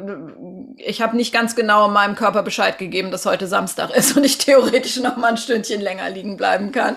ich 0.78 1.02
habe 1.02 1.18
nicht 1.18 1.34
ganz 1.34 1.56
genau 1.56 1.90
meinem 1.90 2.16
Körper 2.16 2.42
Bescheid 2.42 2.78
gegeben, 2.78 3.12
dass 3.12 3.26
heute 3.26 3.48
Samstag 3.48 3.90
ist 3.96 4.16
und 4.16 4.24
ich 4.24 4.38
theoretisch 4.38 4.98
noch 5.02 5.18
mal 5.18 5.30
ein 5.30 5.38
Stündchen 5.38 5.82
länger 5.82 6.10
liegen 6.10 6.38
bleiben 6.38 6.72
kann. 6.72 6.96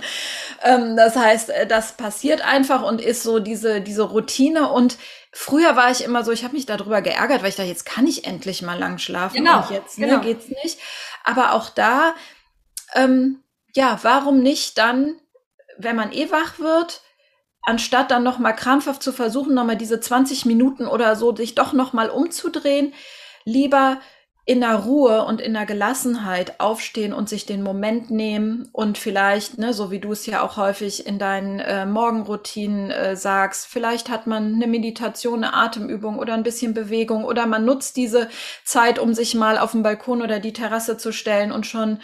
Ähm, 0.62 0.97
das 0.97 1.16
heißt, 1.16 1.51
äh, 1.51 1.66
das 1.66 1.93
passiert 1.93 2.41
einfach 2.43 2.83
und 2.83 3.01
ist 3.01 3.22
so 3.22 3.39
diese, 3.39 3.81
diese 3.81 4.03
Routine 4.03 4.70
und 4.70 4.99
Früher 5.39 5.77
war 5.77 5.91
ich 5.91 6.03
immer 6.03 6.24
so, 6.24 6.33
ich 6.33 6.45
habe 6.45 6.55
mich 6.55 6.64
darüber 6.64 7.03
geärgert, 7.03 7.43
weil 7.43 7.51
ich 7.51 7.57
dachte, 7.57 7.68
jetzt 7.68 7.85
kann 7.85 8.07
ich 8.07 8.24
endlich 8.27 8.62
mal 8.62 8.79
lang 8.79 8.97
schlafen 8.97 9.37
genau, 9.37 9.59
und 9.59 9.70
jetzt 9.70 9.99
ne, 9.99 10.07
genau. 10.07 10.20
geht's 10.22 10.49
nicht. 10.49 10.79
Aber 11.24 11.53
auch 11.53 11.68
da 11.68 12.14
ähm, 12.95 13.43
ja, 13.77 13.99
warum 14.03 14.43
nicht 14.43 14.79
dann, 14.79 15.20
wenn 15.77 15.97
man 15.97 16.12
eh 16.12 16.31
wach 16.31 16.59
wird, 16.59 17.03
anstatt 17.62 18.11
dann 18.11 18.22
noch 18.22 18.39
mal 18.39 18.53
krampfhaft 18.53 19.03
zu 19.03 19.12
versuchen, 19.12 19.55
noch 19.55 19.64
mal 19.64 19.77
diese 19.77 20.01
20 20.01 20.47
Minuten 20.47 20.87
oder 20.87 21.14
so 21.16 21.35
sich 21.37 21.55
doch 21.55 21.72
noch 21.72 21.93
mal 21.93 22.09
umzudrehen, 22.09 22.95
lieber 23.45 24.01
in 24.49 24.61
der 24.61 24.77
Ruhe 24.77 25.25
und 25.25 25.41
in 25.41 25.55
der 25.55 25.67
Gelassenheit 25.67 26.61
aufstehen 26.61 27.13
und 27.13 27.29
sich 27.29 27.47
den 27.47 27.65
Moment 27.65 28.13
nehmen 28.13 28.69
und 28.71 28.97
vielleicht, 28.97 29.59
ne, 29.59 29.75
so 29.75 29.91
wie 29.91 29.99
du 29.99 30.13
es 30.13 30.25
ja 30.25 30.41
auch 30.41 30.57
häufig 30.57 31.05
in 31.05 31.19
deinen 31.19 31.59
äh, 31.59 31.85
Morgenroutinen 31.85 32.93
äh, 32.93 33.17
sagst, 33.17 33.67
vielleicht 33.67 34.09
hat 34.09 34.29
man 34.29 34.55
eine 34.55 34.69
Meditation, 34.69 35.43
eine 35.43 35.53
Atemübung 35.53 36.21
oder 36.21 36.35
ein 36.35 36.45
bisschen 36.45 36.75
Bewegung 36.75 37.25
oder 37.25 37.45
man 37.47 37.65
nutzt 37.65 37.97
diese 37.97 38.31
Zeit, 38.65 39.01
um 39.01 39.15
sich 39.15 39.35
mal 39.35 39.59
auf 39.59 39.73
den 39.73 39.83
Balkon 39.83 40.23
oder 40.23 40.39
die 40.39 40.53
Terrasse 40.53 40.97
zu 40.97 41.11
stellen 41.11 41.51
und 41.51 41.67
schon 41.67 41.99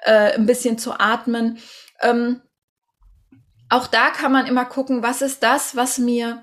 äh, 0.00 0.34
ein 0.34 0.46
bisschen 0.46 0.78
zu 0.78 0.98
atmen. 0.98 1.60
Ähm, 2.02 2.42
auch 3.68 3.86
da 3.86 4.10
kann 4.10 4.32
man 4.32 4.46
immer 4.46 4.64
gucken, 4.64 5.04
was 5.04 5.22
ist 5.22 5.44
das, 5.44 5.76
was 5.76 5.98
mir 5.98 6.42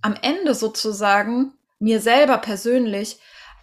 am 0.00 0.14
Ende 0.22 0.54
sozusagen, 0.54 1.54
mir 1.80 2.00
selber 2.00 2.38
persönlich 2.38 3.18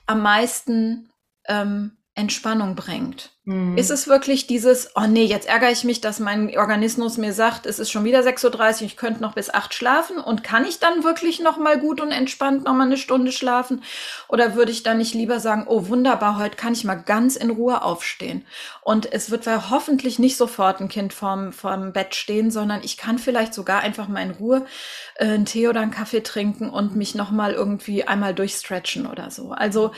am 0.06 0.22
meisten 0.22 1.10
ähm, 1.48 1.98
Entspannung 2.16 2.76
bringt. 2.76 3.32
Mhm. 3.46 3.76
Ist 3.76 3.90
es 3.90 4.08
wirklich 4.08 4.46
dieses, 4.46 4.92
oh 4.96 5.08
nee, 5.08 5.26
jetzt 5.26 5.48
ärgere 5.48 5.72
ich 5.72 5.84
mich, 5.84 6.00
dass 6.00 6.20
mein 6.20 6.56
Organismus 6.56 7.18
mir 7.18 7.34
sagt, 7.34 7.66
es 7.66 7.80
ist 7.80 7.90
schon 7.90 8.04
wieder 8.04 8.20
6.30 8.20 8.82
Uhr, 8.82 8.82
ich 8.84 8.98
könnte 8.98 9.22
noch 9.24 9.34
bis 9.34 9.52
8 9.52 9.74
schlafen 9.74 10.18
und 10.18 10.44
kann 10.44 10.64
ich 10.64 10.78
dann 10.78 11.04
wirklich 11.04 11.40
noch 11.42 11.58
mal 11.58 11.80
gut 11.80 12.00
und 12.00 12.12
entspannt 12.12 12.66
noch 12.66 12.74
mal 12.76 12.86
eine 12.86 12.98
Stunde 12.98 13.32
schlafen? 13.32 13.84
Oder 14.30 14.54
würde 14.54 14.72
ich 14.72 14.84
dann 14.84 15.00
nicht 15.00 15.16
lieber 15.16 15.40
sagen, 15.40 15.66
oh 15.68 15.88
wunderbar, 15.88 16.38
heute 16.38 16.56
kann 16.56 16.74
ich 16.74 16.84
mal 16.84 16.96
ganz 16.96 17.36
in 17.36 17.50
Ruhe 17.50 17.82
aufstehen 17.82 18.46
und 18.82 19.12
es 19.12 19.32
wird 19.32 19.48
hoffentlich 19.72 20.20
nicht 20.20 20.38
sofort 20.38 20.82
ein 20.82 20.90
Kind 20.90 21.14
vorm, 21.14 21.52
vorm 21.52 21.94
Bett 21.94 22.14
stehen, 22.14 22.52
sondern 22.52 22.82
ich 22.84 22.96
kann 22.96 23.18
vielleicht 23.18 23.56
sogar 23.56 23.82
einfach 23.82 24.08
mal 24.08 24.22
in 24.22 24.32
Ruhe 24.32 24.68
äh, 25.16 25.26
einen 25.26 25.46
Tee 25.46 25.68
oder 25.68 25.82
einen 25.82 25.90
Kaffee 25.90 26.22
trinken 26.22 26.70
und 26.70 26.96
mich 26.96 27.16
noch 27.16 27.32
mal 27.32 27.54
irgendwie 27.54 28.04
einmal 28.04 28.36
durchstretchen 28.36 29.08
oder 29.08 29.32
so. 29.32 29.52
Also 29.52 29.92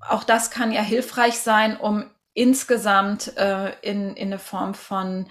auch 0.00 0.24
das 0.24 0.50
kann 0.50 0.72
ja 0.72 0.82
hilfreich 0.82 1.38
sein, 1.38 1.76
um 1.76 2.04
insgesamt 2.34 3.36
äh, 3.36 3.72
in, 3.82 4.14
in 4.14 4.28
eine 4.28 4.38
Form 4.38 4.74
von 4.74 5.26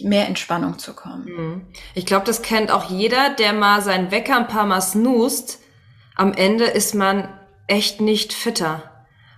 mehr 0.00 0.28
Entspannung 0.28 0.78
zu 0.78 0.94
kommen. 0.94 1.24
Mhm. 1.24 1.66
Ich 1.94 2.06
glaube, 2.06 2.24
das 2.24 2.42
kennt 2.42 2.70
auch 2.70 2.88
jeder, 2.88 3.30
der 3.30 3.52
mal 3.52 3.82
seinen 3.82 4.10
Wecker 4.10 4.36
ein 4.36 4.46
paar 4.46 4.66
Mal 4.66 4.80
snoost. 4.80 5.58
Am 6.14 6.32
Ende 6.32 6.64
ist 6.64 6.94
man 6.94 7.28
echt 7.66 8.00
nicht 8.00 8.32
fitter. 8.32 8.82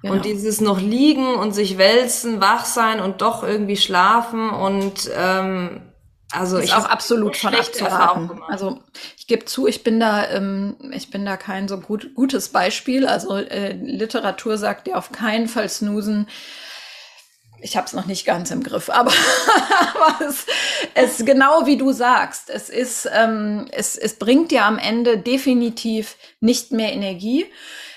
Genau. 0.02 0.14
Und 0.14 0.24
dieses 0.24 0.60
noch 0.60 0.80
liegen 0.80 1.34
und 1.34 1.52
sich 1.52 1.76
wälzen, 1.76 2.40
wach 2.40 2.64
sein 2.64 3.00
und 3.00 3.20
doch 3.20 3.42
irgendwie 3.42 3.76
schlafen 3.76 4.50
und 4.50 5.10
ähm, 5.14 5.89
also 6.32 6.58
ist 6.58 6.66
ich 6.66 6.74
auch 6.74 6.84
absolut 6.84 7.36
von 7.36 7.54
abzuraten. 7.54 8.42
Also 8.48 8.80
ich 9.16 9.26
gebe 9.26 9.44
zu, 9.44 9.66
ich 9.66 9.82
bin 9.82 9.98
da, 9.98 10.28
ähm, 10.28 10.76
ich 10.92 11.10
bin 11.10 11.24
da 11.24 11.36
kein 11.36 11.68
so 11.68 11.78
gut, 11.78 12.14
gutes 12.14 12.50
Beispiel. 12.50 13.06
Also 13.06 13.36
äh, 13.36 13.72
Literatur 13.72 14.58
sagt 14.58 14.86
dir 14.86 14.96
auf 14.96 15.12
keinen 15.12 15.48
Fall 15.48 15.68
snoosen. 15.68 16.28
Ich 17.62 17.76
habe 17.76 17.86
es 17.86 17.92
noch 17.92 18.06
nicht 18.06 18.24
ganz 18.24 18.50
im 18.50 18.62
Griff, 18.62 18.88
aber, 18.90 19.12
aber 19.94 20.24
es, 20.24 20.46
es 20.94 21.24
genau 21.24 21.66
wie 21.66 21.76
du 21.76 21.92
sagst, 21.92 22.48
es 22.48 22.70
ist, 22.70 23.08
ähm, 23.12 23.66
es, 23.72 23.96
es 23.96 24.14
bringt 24.14 24.50
dir 24.50 24.64
am 24.64 24.78
Ende 24.78 25.18
definitiv 25.18 26.16
nicht 26.40 26.72
mehr 26.72 26.92
Energie. 26.92 27.46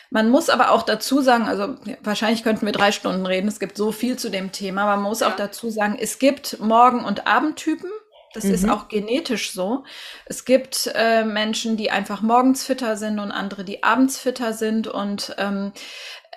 Man 0.09 0.29
muss 0.29 0.49
aber 0.49 0.71
auch 0.71 0.83
dazu 0.83 1.21
sagen, 1.21 1.47
also 1.47 1.75
wahrscheinlich 2.03 2.43
könnten 2.43 2.67
wir 2.67 2.73
drei 2.73 2.91
Stunden 2.91 3.25
reden, 3.25 3.47
es 3.47 3.59
gibt 3.59 3.77
so 3.77 3.91
viel 3.91 4.15
zu 4.15 4.29
dem 4.29 4.51
Thema, 4.51 4.83
aber 4.83 4.97
man 4.97 5.09
muss 5.09 5.21
ja. 5.21 5.29
auch 5.29 5.35
dazu 5.35 5.71
sagen, 5.71 5.97
es 5.99 6.19
gibt 6.19 6.59
Morgen- 6.59 7.03
und 7.03 7.25
Abendtypen. 7.25 7.89
Das 8.33 8.43
mhm. 8.45 8.53
ist 8.53 8.69
auch 8.69 8.87
genetisch 8.87 9.51
so. 9.51 9.83
Es 10.25 10.45
gibt 10.45 10.91
äh, 10.95 11.23
Menschen, 11.23 11.77
die 11.77 11.91
einfach 11.91 12.21
morgens 12.21 12.65
fitter 12.65 12.97
sind 12.97 13.19
und 13.19 13.31
andere, 13.31 13.63
die 13.63 13.83
abends 13.83 14.17
fitter 14.17 14.53
sind. 14.53 14.87
Und 14.87 15.35
ähm, 15.37 15.71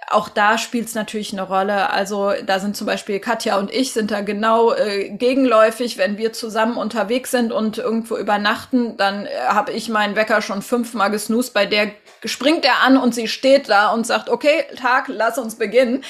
auch 0.08 0.28
da 0.28 0.56
spielt 0.58 0.86
es 0.86 0.94
natürlich 0.94 1.32
eine 1.32 1.42
Rolle. 1.42 1.90
Also 1.90 2.32
da 2.44 2.60
sind 2.60 2.76
zum 2.76 2.86
Beispiel 2.86 3.18
Katja 3.18 3.58
und 3.58 3.72
ich 3.72 3.92
sind 3.92 4.10
da 4.10 4.20
genau 4.20 4.72
äh, 4.72 5.10
gegenläufig. 5.10 5.98
Wenn 5.98 6.18
wir 6.18 6.32
zusammen 6.32 6.76
unterwegs 6.76 7.30
sind 7.30 7.50
und 7.50 7.78
irgendwo 7.78 8.16
übernachten, 8.16 8.96
dann 8.96 9.26
äh, 9.26 9.30
habe 9.48 9.72
ich 9.72 9.88
meinen 9.88 10.14
Wecker 10.14 10.42
schon 10.42 10.62
fünfmal 10.62 11.10
gesnoost. 11.10 11.54
Bei 11.54 11.66
der 11.66 11.90
springt 12.26 12.64
er 12.64 12.82
an 12.82 12.96
und 12.96 13.14
sie 13.14 13.28
steht 13.28 13.68
da 13.68 13.92
und 13.92 14.06
sagt, 14.06 14.28
okay, 14.28 14.64
Tag, 14.76 15.06
lass 15.08 15.38
uns 15.38 15.56
beginnen. 15.56 16.04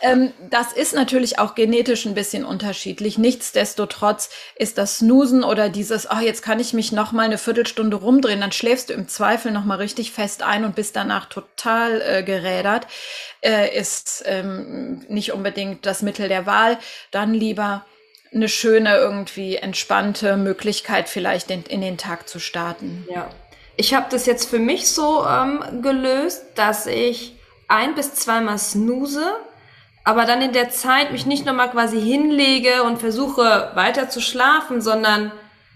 Ähm, 0.00 0.32
das 0.50 0.72
ist 0.72 0.94
natürlich 0.94 1.38
auch 1.38 1.54
genetisch 1.54 2.06
ein 2.06 2.14
bisschen 2.14 2.44
unterschiedlich. 2.44 3.18
Nichtsdestotrotz 3.18 4.30
ist 4.56 4.78
das 4.78 4.98
Snoosen 4.98 5.44
oder 5.44 5.68
dieses, 5.68 6.08
oh, 6.10 6.20
jetzt 6.20 6.42
kann 6.42 6.60
ich 6.60 6.72
mich 6.72 6.92
noch 6.92 7.12
mal 7.12 7.24
eine 7.24 7.38
Viertelstunde 7.38 7.96
rumdrehen, 7.96 8.40
dann 8.40 8.52
schläfst 8.52 8.90
du 8.90 8.94
im 8.94 9.08
Zweifel 9.08 9.52
noch 9.52 9.64
mal 9.64 9.76
richtig 9.76 10.12
fest 10.12 10.42
ein 10.42 10.64
und 10.64 10.74
bist 10.74 10.96
danach 10.96 11.26
total 11.26 12.00
äh, 12.00 12.22
gerädert 12.22 12.86
äh, 13.42 13.76
ist 13.76 14.22
ähm, 14.26 15.04
nicht 15.08 15.32
unbedingt 15.32 15.86
das 15.86 16.02
Mittel 16.02 16.28
der 16.28 16.46
Wahl, 16.46 16.78
dann 17.10 17.34
lieber 17.34 17.84
eine 18.32 18.48
schöne, 18.48 18.96
irgendwie 18.96 19.56
entspannte 19.56 20.36
Möglichkeit, 20.36 21.08
vielleicht 21.08 21.50
in, 21.50 21.64
in 21.64 21.80
den 21.80 21.98
Tag 21.98 22.28
zu 22.28 22.38
starten. 22.38 23.06
Ja. 23.12 23.28
Ich 23.80 23.94
habe 23.94 24.04
das 24.10 24.26
jetzt 24.26 24.50
für 24.50 24.58
mich 24.58 24.90
so 24.90 25.24
ähm, 25.26 25.80
gelöst, 25.80 26.42
dass 26.54 26.86
ich 26.86 27.34
ein 27.66 27.94
bis 27.94 28.12
zweimal 28.12 28.58
snooze, 28.58 29.24
aber 30.04 30.26
dann 30.26 30.42
in 30.42 30.52
der 30.52 30.68
Zeit 30.68 31.12
mich 31.12 31.24
nicht 31.24 31.46
nochmal 31.46 31.70
quasi 31.70 31.98
hinlege 31.98 32.82
und 32.82 32.98
versuche 32.98 33.70
weiter 33.74 34.10
zu 34.10 34.20
schlafen, 34.20 34.82
sondern 34.82 35.32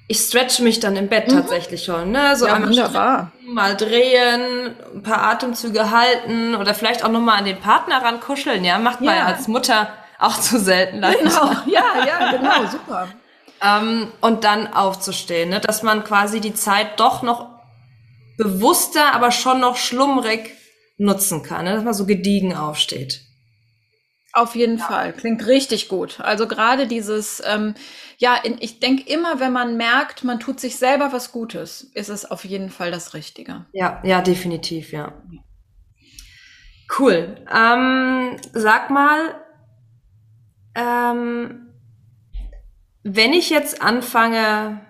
ich 0.07 0.19
stretch 0.19 0.61
mich 0.61 0.81
dann 0.81 0.97
im 0.97 1.09
Bett 1.09 1.29
mhm. 1.29 1.37
tatsächlich 1.37 1.83
schon, 1.83 2.13
ne? 2.13 2.37
So 2.37 2.47
ja, 2.47 2.57
einmal 2.57 2.69
wunderbar. 2.69 3.33
mal 3.47 3.75
drehen, 3.75 4.77
ein 4.97 5.03
paar 5.03 5.23
Atemzüge 5.23 5.91
halten 5.91 6.57
oder 6.57 6.75
vielleicht 6.75 7.07
auch 7.07 7.11
nochmal 7.11 7.39
an 7.39 7.47
den 7.47 7.59
Partner 7.59 8.03
rankuscheln, 8.03 8.65
ja? 8.65 8.79
Macht 8.79 9.01
man 9.01 9.17
ja 9.17 9.25
als 9.25 9.49
Mutter 9.49 9.89
auch 10.19 10.39
zu 10.39 10.59
selten. 10.59 11.01
Genau, 11.01 11.53
ja, 11.65 12.05
ja, 12.07 12.33
genau, 12.33 12.67
super. 12.71 13.09
Ähm, 13.63 14.13
und 14.21 14.45
dann 14.45 14.75
aufzustehen, 14.75 15.49
ne? 15.49 15.61
dass 15.61 15.83
man 15.83 16.05
quasi 16.05 16.41
die 16.41 16.53
Zeit 16.53 17.01
doch 17.01 17.23
noch 17.23 17.54
bewusster, 18.37 19.14
aber 19.14 19.30
schon 19.30 19.61
noch 19.61 19.76
schlummrig 19.76 20.53
nutzen 20.97 21.43
kann, 21.43 21.64
ne? 21.64 21.74
dass 21.74 21.85
man 21.85 21.95
so 21.95 22.07
gediegen 22.07 22.55
aufsteht. 22.55 23.20
Auf 24.32 24.57
jeden 24.57 24.78
ja. 24.78 24.85
Fall, 24.85 25.12
klingt 25.12 25.47
richtig 25.47 25.89
gut. 25.89 26.20
Also 26.20 26.49
gerade 26.49 26.89
dieses, 26.89 27.41
ähm, 27.47 27.74
ja, 28.18 28.35
in, 28.35 28.57
ich 28.59 28.80
denke 28.80 29.09
immer, 29.09 29.39
wenn 29.39 29.53
man 29.53 29.76
merkt, 29.76 30.24
man 30.24 30.41
tut 30.41 30.59
sich 30.59 30.76
selber 30.76 31.12
was 31.12 31.30
Gutes, 31.30 31.82
ist 31.95 32.09
es 32.09 32.28
auf 32.28 32.45
jeden 32.45 32.70
Fall 32.70 32.91
das 32.91 33.14
Richtige. 33.14 33.66
Ja, 33.72 34.03
ja, 34.03 34.22
definitiv, 34.22 34.93
ja. 34.93 35.12
Cool. 36.99 37.37
Ähm, 37.53 38.37
sag 38.53 38.91
mal, 38.91 39.41
ähm, 40.74 41.68
wenn 43.05 43.32
ich 43.32 43.51
jetzt 43.51 43.82
anfange, 43.82 44.84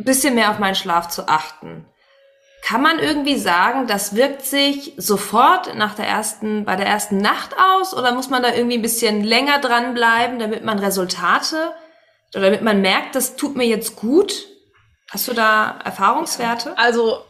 ein 0.00 0.04
bisschen 0.04 0.34
mehr 0.34 0.50
auf 0.50 0.58
meinen 0.58 0.74
Schlaf 0.74 1.08
zu 1.08 1.28
achten, 1.28 1.86
kann 2.62 2.82
man 2.82 2.98
irgendwie 2.98 3.36
sagen, 3.36 3.86
das 3.86 4.14
wirkt 4.14 4.42
sich 4.42 4.92
sofort 4.96 5.74
nach 5.76 5.94
der 5.94 6.06
ersten, 6.06 6.64
bei 6.64 6.76
der 6.76 6.86
ersten 6.86 7.18
Nacht 7.18 7.56
aus 7.58 7.94
oder 7.94 8.12
muss 8.12 8.30
man 8.30 8.42
da 8.42 8.54
irgendwie 8.54 8.76
ein 8.76 8.82
bisschen 8.82 9.24
länger 9.24 9.60
dranbleiben, 9.60 10.38
damit 10.38 10.64
man 10.64 10.78
Resultate 10.78 11.72
oder 12.34 12.44
damit 12.44 12.62
man 12.62 12.80
merkt, 12.80 13.14
das 13.14 13.36
tut 13.36 13.56
mir 13.56 13.66
jetzt 13.66 13.96
gut? 13.96 14.46
Hast 15.10 15.28
du 15.28 15.32
da 15.32 15.78
Erfahrungswerte? 15.84 16.76
Also 16.78 17.24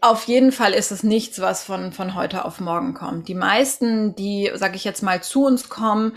auf 0.00 0.24
jeden 0.24 0.52
Fall 0.52 0.72
ist 0.74 0.90
es 0.90 1.02
nichts, 1.02 1.40
was 1.40 1.62
von, 1.62 1.92
von 1.92 2.14
heute 2.14 2.44
auf 2.44 2.60
morgen 2.60 2.94
kommt. 2.94 3.28
Die 3.28 3.34
meisten, 3.34 4.14
die, 4.14 4.50
sag 4.54 4.74
ich 4.74 4.84
jetzt 4.84 5.02
mal, 5.02 5.22
zu 5.22 5.44
uns 5.44 5.68
kommen, 5.68 6.16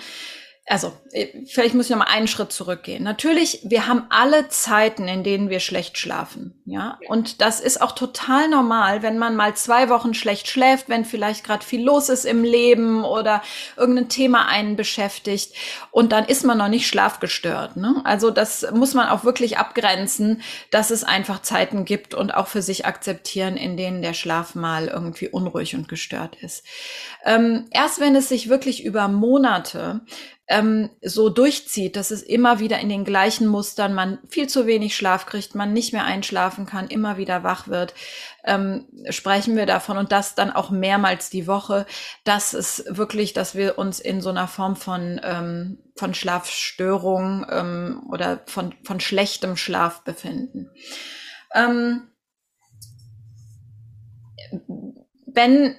also 0.66 0.94
äh, 1.12 1.28
vielleicht 1.46 1.76
muss 1.76 1.88
ich 1.88 1.92
noch 1.92 1.98
mal 1.98 2.06
einen 2.06 2.28
Schritt 2.28 2.54
zurückgehen. 2.54 3.04
Natürlich, 3.04 3.60
wir 3.64 3.86
haben 3.86 4.06
alle 4.10 4.48
Zeiten, 4.48 5.10
in 5.10 5.24
denen 5.24 5.50
wir 5.50 5.60
schlecht 5.60 5.98
schlafen, 5.98 6.62
ja. 6.66 7.00
Und 7.10 7.42
das 7.42 7.60
ist 7.60 7.82
auch 7.82 7.92
total 7.92 8.48
normal, 8.48 9.04
wenn 9.04 9.18
man 9.18 9.36
mal 9.36 9.56
zwei 9.56 9.90
Wochen 9.90 10.14
schlecht 10.14 10.48
schläft, 10.48 10.88
wenn 10.88 11.04
vielleicht 11.04 11.44
gerade 11.44 11.66
viel 11.66 11.84
los 11.84 12.08
ist 12.08 12.24
im 12.24 12.46
Leben 12.46 13.04
oder 13.04 13.44
irgendein 13.76 14.08
Thema 14.08 14.48
einen 14.48 14.78
beschäftigt 14.78 15.54
und 15.92 16.14
dann 16.14 16.26
ist 16.26 16.46
man 16.46 16.58
noch 16.58 16.70
nicht 16.70 16.88
schlafgestört. 16.88 17.76
Ne? 17.76 18.02
Also 18.06 18.32
das 18.32 18.66
muss 18.72 18.94
man 18.94 19.10
auch 19.10 19.26
wirklich 19.26 19.58
abgrenzen, 19.58 20.42
dass 20.72 20.92
es 20.92 21.04
einfach 21.04 21.42
Zeiten 21.42 21.84
gibt 21.84 22.14
und 22.14 22.34
auch 22.34 22.48
für 22.48 22.62
sich 22.62 22.86
akzeptieren, 22.86 23.58
in 23.58 23.76
denen 23.76 24.02
der 24.02 24.14
Schlaf 24.14 24.56
mal 24.56 24.88
irgendwie 24.88 25.28
unruhig 25.28 25.76
und 25.76 25.90
gestört 25.90 26.38
ist. 26.42 26.64
Ähm, 27.26 27.68
erst 27.72 28.00
wenn 28.00 28.16
es 28.16 28.30
sich 28.30 28.50
wirklich 28.50 28.84
über 28.84 29.08
Monate 29.08 30.02
ähm, 30.48 30.90
so 31.02 31.30
durchzieht, 31.30 31.96
dass 31.96 32.12
es 32.12 32.22
immer 32.22 32.60
wieder 32.60 32.80
in 32.80 32.90
den 32.90 33.06
gleichen 33.06 33.48
Mustern, 33.48 33.94
man 33.94 34.20
viel 34.28 34.48
zu 34.48 34.68
wenig 34.68 34.96
Schlaf 34.96 35.26
kriegt, 35.26 35.56
man 35.56 35.72
nicht 35.72 35.94
mehr 35.94 36.04
einschlafen 36.04 36.66
kann, 36.66 36.90
immer 36.90 37.18
wieder 37.18 37.44
wach 37.44 37.70
wird, 37.70 37.94
ähm, 38.44 38.88
sprechen 39.10 39.56
wir 39.56 39.66
davon 39.66 39.98
und 39.98 40.12
das 40.12 40.36
dann 40.36 40.52
auch 40.52 40.70
mehrmals 40.70 41.30
die 41.30 41.48
Woche, 41.48 41.86
dass 42.26 42.54
es 42.54 42.84
wirklich, 42.90 43.32
dass 43.32 43.56
wir 43.56 43.78
uns 43.78 44.02
in 44.02 44.20
so 44.20 44.30
einer 44.30 44.50
Form 44.50 44.76
von, 44.76 45.22
ähm, 45.24 45.78
von 45.96 46.14
Schlafstörung 46.14 47.46
ähm, 47.50 48.04
oder 48.12 48.42
von, 48.46 48.76
von 48.84 49.00
schlechtem 49.00 49.56
Schlaf 49.56 50.04
befinden. 50.04 50.72
Ähm, 51.56 52.10
wenn, 55.26 55.76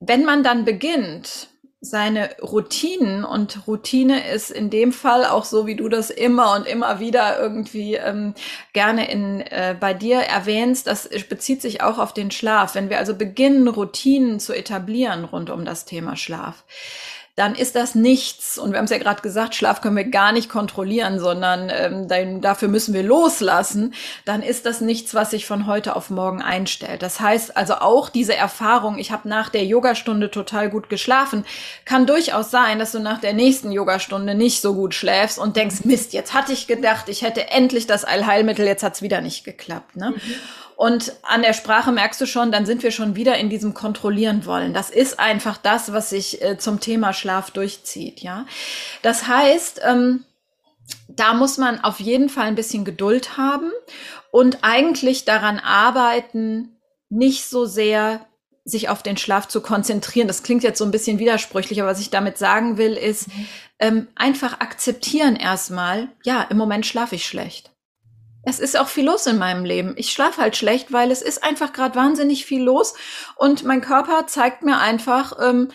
wenn 0.00 0.24
man 0.24 0.42
dann 0.42 0.64
beginnt, 0.64 1.48
seine 1.82 2.36
Routinen 2.42 3.24
und 3.24 3.66
Routine 3.66 4.30
ist 4.30 4.50
in 4.50 4.68
dem 4.68 4.92
Fall 4.92 5.24
auch 5.24 5.44
so, 5.44 5.66
wie 5.66 5.76
du 5.76 5.88
das 5.88 6.10
immer 6.10 6.54
und 6.54 6.66
immer 6.66 7.00
wieder 7.00 7.40
irgendwie 7.40 7.94
ähm, 7.94 8.34
gerne 8.74 9.10
in 9.10 9.40
äh, 9.40 9.74
bei 9.78 9.94
dir 9.94 10.18
erwähnst, 10.18 10.86
das 10.86 11.08
bezieht 11.30 11.62
sich 11.62 11.82
auch 11.82 11.98
auf 11.98 12.12
den 12.12 12.30
Schlaf. 12.30 12.74
Wenn 12.74 12.90
wir 12.90 12.98
also 12.98 13.14
beginnen, 13.14 13.66
Routinen 13.66 14.40
zu 14.40 14.52
etablieren 14.52 15.24
rund 15.24 15.48
um 15.48 15.64
das 15.64 15.86
Thema 15.86 16.16
Schlaf, 16.16 16.64
dann 17.40 17.54
ist 17.54 17.74
das 17.74 17.94
nichts. 17.94 18.58
Und 18.58 18.72
wir 18.72 18.78
haben 18.78 18.84
es 18.84 18.90
ja 18.90 18.98
gerade 18.98 19.22
gesagt, 19.22 19.54
Schlaf 19.54 19.80
können 19.80 19.96
wir 19.96 20.04
gar 20.04 20.30
nicht 20.30 20.50
kontrollieren, 20.50 21.18
sondern 21.18 21.72
ähm, 21.74 22.06
dann, 22.06 22.42
dafür 22.42 22.68
müssen 22.68 22.92
wir 22.92 23.02
loslassen. 23.02 23.94
Dann 24.26 24.42
ist 24.42 24.66
das 24.66 24.82
nichts, 24.82 25.14
was 25.14 25.30
sich 25.30 25.46
von 25.46 25.66
heute 25.66 25.96
auf 25.96 26.10
morgen 26.10 26.42
einstellt. 26.42 27.00
Das 27.00 27.18
heißt 27.18 27.56
also 27.56 27.76
auch 27.76 28.10
diese 28.10 28.36
Erfahrung, 28.36 28.98
ich 28.98 29.10
habe 29.10 29.26
nach 29.26 29.48
der 29.48 29.64
Yogastunde 29.64 30.30
total 30.30 30.68
gut 30.68 30.90
geschlafen, 30.90 31.46
kann 31.86 32.04
durchaus 32.04 32.50
sein, 32.50 32.78
dass 32.78 32.92
du 32.92 32.98
nach 32.98 33.22
der 33.22 33.32
nächsten 33.32 33.72
Yogastunde 33.72 34.34
nicht 34.34 34.60
so 34.60 34.74
gut 34.74 34.92
schläfst 34.92 35.38
und 35.38 35.56
denkst, 35.56 35.84
Mist, 35.84 36.12
jetzt 36.12 36.34
hatte 36.34 36.52
ich 36.52 36.66
gedacht, 36.66 37.08
ich 37.08 37.22
hätte 37.22 37.48
endlich 37.48 37.86
das 37.86 38.04
Allheilmittel, 38.04 38.66
jetzt 38.66 38.82
hat's 38.82 39.00
wieder 39.00 39.22
nicht 39.22 39.44
geklappt. 39.44 39.96
Ne? 39.96 40.10
Mhm. 40.10 40.20
Und 40.80 41.12
an 41.24 41.42
der 41.42 41.52
Sprache 41.52 41.92
merkst 41.92 42.18
du 42.22 42.26
schon, 42.26 42.50
dann 42.50 42.64
sind 42.64 42.82
wir 42.82 42.90
schon 42.90 43.14
wieder 43.14 43.36
in 43.36 43.50
diesem 43.50 43.74
Kontrollieren 43.74 44.46
wollen. 44.46 44.72
Das 44.72 44.88
ist 44.88 45.20
einfach 45.20 45.58
das, 45.58 45.92
was 45.92 46.08
sich 46.08 46.40
äh, 46.40 46.56
zum 46.56 46.80
Thema 46.80 47.12
Schlaf 47.12 47.50
durchzieht, 47.50 48.20
ja. 48.20 48.46
Das 49.02 49.28
heißt, 49.28 49.82
ähm, 49.84 50.24
da 51.06 51.34
muss 51.34 51.58
man 51.58 51.84
auf 51.84 52.00
jeden 52.00 52.30
Fall 52.30 52.46
ein 52.46 52.54
bisschen 52.54 52.86
Geduld 52.86 53.36
haben 53.36 53.70
und 54.30 54.60
eigentlich 54.62 55.26
daran 55.26 55.58
arbeiten, 55.58 56.78
nicht 57.10 57.44
so 57.44 57.66
sehr 57.66 58.24
sich 58.64 58.88
auf 58.88 59.02
den 59.02 59.18
Schlaf 59.18 59.48
zu 59.48 59.60
konzentrieren. 59.60 60.28
Das 60.28 60.42
klingt 60.42 60.62
jetzt 60.62 60.78
so 60.78 60.86
ein 60.86 60.92
bisschen 60.92 61.18
widersprüchlich, 61.18 61.82
aber 61.82 61.90
was 61.90 62.00
ich 62.00 62.08
damit 62.08 62.38
sagen 62.38 62.78
will, 62.78 62.94
ist 62.94 63.28
mhm. 63.28 63.46
ähm, 63.80 64.08
einfach 64.14 64.60
akzeptieren 64.60 65.36
erstmal, 65.36 66.08
ja, 66.24 66.40
im 66.48 66.56
Moment 66.56 66.86
schlafe 66.86 67.16
ich 67.16 67.26
schlecht 67.26 67.70
es 68.42 68.58
ist 68.58 68.78
auch 68.78 68.88
viel 68.88 69.04
los 69.04 69.26
in 69.26 69.38
meinem 69.38 69.64
Leben. 69.64 69.94
Ich 69.96 70.12
schlafe 70.12 70.40
halt 70.40 70.56
schlecht, 70.56 70.92
weil 70.92 71.10
es 71.10 71.22
ist 71.22 71.44
einfach 71.44 71.72
gerade 71.72 71.94
wahnsinnig 71.94 72.46
viel 72.46 72.62
los 72.62 72.94
und 73.36 73.64
mein 73.64 73.80
Körper 73.80 74.26
zeigt 74.26 74.62
mir 74.62 74.78
einfach 74.78 75.32
ähm, 75.40 75.68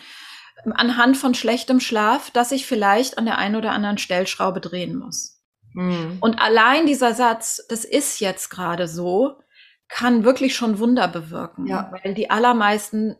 anhand 0.74 1.16
von 1.16 1.34
schlechtem 1.34 1.80
Schlaf, 1.80 2.30
dass 2.30 2.52
ich 2.52 2.66
vielleicht 2.66 3.18
an 3.18 3.26
der 3.26 3.38
einen 3.38 3.56
oder 3.56 3.72
anderen 3.72 3.98
Stellschraube 3.98 4.60
drehen 4.60 4.96
muss. 4.96 5.40
Mhm. 5.74 6.18
Und 6.20 6.40
allein 6.40 6.86
dieser 6.86 7.14
Satz, 7.14 7.64
das 7.68 7.84
ist 7.84 8.20
jetzt 8.20 8.48
gerade 8.48 8.88
so, 8.88 9.38
kann 9.88 10.24
wirklich 10.24 10.56
schon 10.56 10.78
Wunder 10.80 11.06
bewirken, 11.06 11.66
ja. 11.66 11.92
weil 11.92 12.14
die 12.14 12.30
allermeisten 12.30 13.16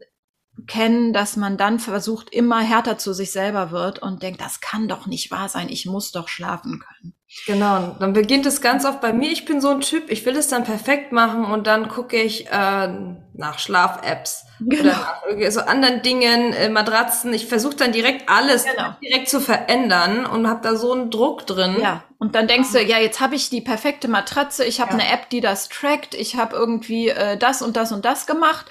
kennen, 0.66 1.12
dass 1.12 1.36
man 1.36 1.56
dann 1.56 1.78
versucht, 1.78 2.30
immer 2.30 2.60
härter 2.60 2.98
zu 2.98 3.12
sich 3.12 3.30
selber 3.30 3.70
wird 3.70 4.00
und 4.00 4.22
denkt, 4.22 4.40
das 4.40 4.60
kann 4.60 4.88
doch 4.88 5.06
nicht 5.06 5.30
wahr 5.30 5.48
sein, 5.48 5.68
ich 5.68 5.86
muss 5.86 6.12
doch 6.12 6.28
schlafen 6.28 6.80
können. 6.80 7.14
Genau, 7.46 7.96
dann 7.98 8.12
beginnt 8.12 8.46
es 8.46 8.60
ganz 8.60 8.84
oft 8.84 9.00
bei 9.00 9.12
mir. 9.12 9.30
Ich 9.32 9.44
bin 9.44 9.60
so 9.60 9.70
ein 9.70 9.80
Typ, 9.80 10.10
ich 10.10 10.24
will 10.24 10.36
es 10.36 10.48
dann 10.48 10.64
perfekt 10.64 11.10
machen 11.12 11.44
und 11.44 11.66
dann 11.66 11.88
gucke 11.88 12.20
ich 12.20 12.46
äh, 12.46 12.88
nach 13.34 13.58
Schlaf-Apps 13.58 14.46
genau. 14.60 14.92
oder 15.28 15.36
nach 15.36 15.50
so 15.50 15.60
anderen 15.60 16.02
Dingen, 16.02 16.52
äh, 16.52 16.68
Matratzen. 16.68 17.34
Ich 17.34 17.46
versuche 17.46 17.74
dann 17.76 17.92
direkt 17.92 18.28
alles 18.28 18.64
genau. 18.64 18.94
direkt 19.02 19.28
zu 19.28 19.40
verändern 19.40 20.24
und 20.24 20.48
habe 20.48 20.60
da 20.62 20.76
so 20.76 20.92
einen 20.92 21.10
Druck 21.10 21.46
drin. 21.46 21.76
Ja, 21.80 22.04
und 22.18 22.34
dann 22.36 22.46
denkst 22.46 22.72
du, 22.72 22.80
ja, 22.80 22.98
jetzt 22.98 23.20
habe 23.20 23.34
ich 23.34 23.50
die 23.50 23.60
perfekte 23.60 24.08
Matratze, 24.08 24.64
ich 24.64 24.80
habe 24.80 24.92
ja. 24.92 24.98
eine 24.98 25.12
App, 25.12 25.28
die 25.28 25.40
das 25.40 25.68
trackt, 25.68 26.14
ich 26.14 26.36
habe 26.36 26.56
irgendwie 26.56 27.08
äh, 27.08 27.36
das 27.36 27.60
und 27.60 27.76
das 27.76 27.92
und 27.92 28.04
das 28.04 28.26
gemacht 28.26 28.66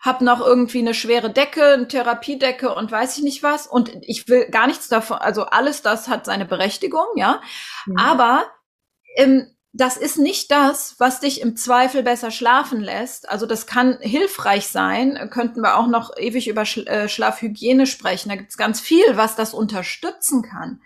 habe 0.00 0.24
noch 0.24 0.40
irgendwie 0.40 0.78
eine 0.78 0.94
schwere 0.94 1.30
Decke, 1.30 1.74
eine 1.74 1.88
Therapiedecke 1.88 2.74
und 2.74 2.90
weiß 2.90 3.18
ich 3.18 3.22
nicht 3.22 3.42
was. 3.42 3.66
Und 3.66 3.92
ich 4.02 4.28
will 4.28 4.46
gar 4.46 4.66
nichts 4.66 4.88
davon, 4.88 5.18
also 5.18 5.44
alles 5.44 5.82
das 5.82 6.08
hat 6.08 6.24
seine 6.24 6.46
Berechtigung, 6.46 7.06
ja. 7.16 7.42
Mhm. 7.86 7.98
Aber 7.98 8.50
ähm, 9.16 9.54
das 9.72 9.96
ist 9.96 10.18
nicht 10.18 10.50
das, 10.50 10.96
was 10.98 11.20
dich 11.20 11.40
im 11.40 11.54
Zweifel 11.54 12.02
besser 12.02 12.30
schlafen 12.30 12.80
lässt. 12.80 13.28
Also 13.28 13.46
das 13.46 13.66
kann 13.66 13.98
hilfreich 14.00 14.66
sein. 14.66 15.28
Könnten 15.30 15.60
wir 15.60 15.76
auch 15.76 15.86
noch 15.86 16.16
ewig 16.16 16.48
über 16.48 16.62
äh, 16.62 17.08
Schlafhygiene 17.08 17.86
sprechen. 17.86 18.30
Da 18.30 18.36
gibt's 18.36 18.56
ganz 18.56 18.80
viel, 18.80 19.16
was 19.16 19.36
das 19.36 19.54
unterstützen 19.54 20.42
kann. 20.42 20.80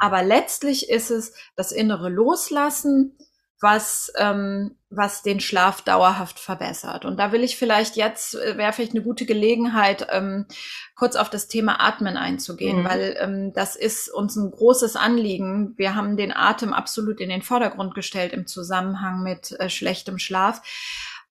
Aber 0.00 0.22
letztlich 0.22 0.88
ist 0.88 1.10
es 1.10 1.32
das 1.54 1.70
innere 1.70 2.08
Loslassen, 2.08 3.16
was, 3.60 4.12
ähm, 4.16 4.76
was 4.88 5.22
den 5.22 5.40
Schlaf 5.40 5.82
dauerhaft 5.82 6.38
verbessert. 6.38 7.04
Und 7.04 7.18
da 7.18 7.32
will 7.32 7.42
ich 7.42 7.56
vielleicht 7.56 7.96
jetzt, 7.96 8.34
äh, 8.34 8.56
wäre 8.56 8.72
vielleicht 8.72 8.94
eine 8.94 9.02
gute 9.02 9.26
Gelegenheit, 9.26 10.06
ähm, 10.10 10.46
kurz 10.94 11.16
auf 11.16 11.28
das 11.28 11.48
Thema 11.48 11.80
Atmen 11.80 12.16
einzugehen, 12.16 12.80
mhm. 12.80 12.84
weil 12.84 13.16
ähm, 13.20 13.52
das 13.52 13.74
ist 13.74 14.08
uns 14.08 14.36
ein 14.36 14.50
großes 14.50 14.94
Anliegen. 14.96 15.74
Wir 15.76 15.96
haben 15.96 16.16
den 16.16 16.34
Atem 16.34 16.72
absolut 16.72 17.20
in 17.20 17.30
den 17.30 17.42
Vordergrund 17.42 17.94
gestellt 17.94 18.32
im 18.32 18.46
Zusammenhang 18.46 19.22
mit 19.22 19.52
äh, 19.58 19.68
schlechtem 19.68 20.18
Schlaf, 20.18 20.62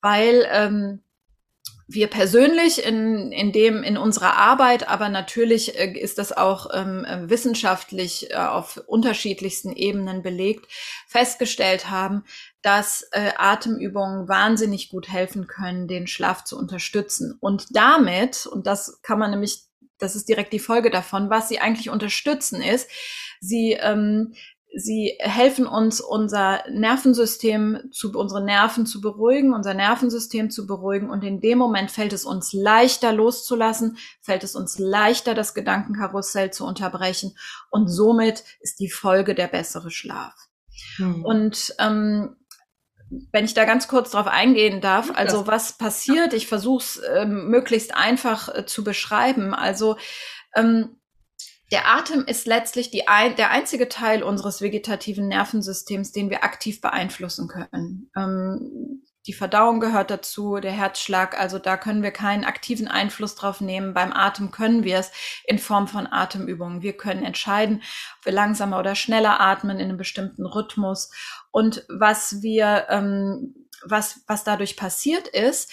weil 0.02 0.46
ähm, 0.52 1.02
wir 1.88 2.08
persönlich 2.08 2.86
in, 2.86 3.32
in 3.32 3.54
dem, 3.54 3.82
in 3.82 3.98
unserer 3.98 4.36
Arbeit, 4.36 4.90
aber 4.90 5.08
natürlich 5.08 5.80
äh, 5.80 5.98
ist 5.98 6.18
das 6.18 6.36
auch 6.36 6.70
ähm, 6.74 7.06
äh, 7.06 7.30
wissenschaftlich 7.30 8.32
äh, 8.32 8.36
auf 8.36 8.82
unterschiedlichsten 8.88 9.72
Ebenen 9.72 10.22
belegt, 10.22 10.68
festgestellt 11.08 11.90
haben, 11.90 12.26
dass 12.62 13.08
äh, 13.12 13.32
Atemübungen 13.38 14.28
wahnsinnig 14.28 14.90
gut 14.90 15.08
helfen 15.08 15.48
können, 15.48 15.88
den 15.88 16.08
Schlaf 16.08 16.44
zu 16.44 16.58
unterstützen. 16.58 17.38
Und 17.40 17.68
damit, 17.72 18.46
und 18.46 18.68
das 18.68 19.02
kann 19.02 19.20
man 19.20 19.32
nämlich, 19.32 19.64
das 19.98 20.18
ist 20.18 20.28
direkt 20.28 20.52
die 20.52 20.60
Folge 20.60 20.90
davon, 20.92 21.30
was 21.30 21.48
sie 21.48 21.60
eigentlich 21.60 21.90
unterstützen 21.90 22.62
ist, 22.62 22.90
sie 23.40 23.78
ähm, 23.80 24.34
Sie 24.76 25.15
helfen 25.20 25.65
uns, 25.65 26.01
unser 26.01 26.63
Nervensystem 26.70 27.89
zu, 27.91 28.11
unsere 28.11 28.43
Nerven 28.43 28.86
zu 28.86 29.01
beruhigen, 29.01 29.53
unser 29.53 29.74
Nervensystem 29.74 30.49
zu 30.49 30.68
beruhigen. 30.68 31.09
Und 31.09 31.24
in 31.24 31.41
dem 31.41 31.57
Moment 31.57 31.89
fällt 31.89 32.13
es 32.13 32.26
uns 32.26 32.53
leichter 32.53 33.13
loszulassen, 33.13 33.97
fällt 34.22 34.43
es 34.43 34.55
uns 34.55 34.78
leichter, 34.78 35.34
das 35.34 35.53
Gedankenkarussell 35.53 36.51
zu 36.51 36.65
unterbrechen. 36.65 37.36
Und 37.72 37.88
somit 37.88 38.43
ist 38.59 38.80
die 38.80 38.89
Folge 38.89 39.36
der 39.36 39.47
bessere 39.47 39.89
Schlaf. 39.89 40.36
Hm. 40.97 41.24
Und 41.24 41.74
ähm, 41.80 42.36
wenn 43.32 43.45
ich 43.45 43.53
da 43.53 43.65
ganz 43.65 43.88
kurz 43.88 44.11
drauf 44.11 44.28
eingehen 44.28 44.82
darf, 44.82 45.11
also 45.15 45.47
was 45.47 45.78
passiert, 45.78 46.34
ich 46.34 46.47
versuche 46.47 46.84
es 46.84 47.01
ähm, 47.15 47.49
möglichst 47.49 47.95
einfach 47.95 48.53
äh, 48.53 48.65
zu 48.65 48.84
beschreiben. 48.84 49.53
Also 49.53 49.97
ähm, 50.55 50.97
der 51.72 51.88
Atem 51.88 52.26
ist 52.26 52.47
letztlich 52.47 53.09
ein, 53.09 53.36
der 53.36 53.51
einzige 53.51 53.89
Teil 53.89 54.24
unseres 54.24 54.61
vegetativen 54.61 55.28
Nervensystems, 55.28 56.11
den 56.11 56.30
wir 56.30 56.43
aktiv 56.43 56.80
beeinflussen 56.80 57.47
können. 57.47 58.09
Ähm, 58.15 59.03
die 59.28 59.34
Verdauung 59.34 59.82
gehört 59.82 60.09
dazu, 60.09 60.55
der 60.57 60.72
Herzschlag. 60.72 61.38
Also 61.38 61.59
da 61.59 61.76
können 61.76 62.01
wir 62.01 62.11
keinen 62.11 62.45
aktiven 62.45 62.88
Einfluss 62.88 63.36
drauf 63.36 63.59
nehmen. 63.59 63.93
Beim 63.93 64.13
Atem 64.13 64.51
können 64.51 64.86
wir 64.86 64.99
es 64.99 65.11
in 65.45 65.59
Form 65.59 65.89
von 65.89 66.07
Atemübungen. 66.07 66.82
Wir 66.82 66.95
können 66.95 67.26
entscheiden, 67.26 67.84
ob 68.20 68.26
wir 68.26 68.32
langsamer 68.32 68.80
oder 68.80 68.95
schneller 68.95 69.41
atmen 69.41 69.80
in 69.80 69.89
einem 69.89 69.97
bestimmten 69.97 70.45
Rhythmus. 70.45 71.11
Und 71.51 71.86
was 71.89 72.41
wir 72.41 72.86
ähm, 72.89 73.53
was, 73.84 74.22
was 74.28 74.43
dadurch 74.43 74.76
passiert 74.76 75.28
ist, 75.28 75.72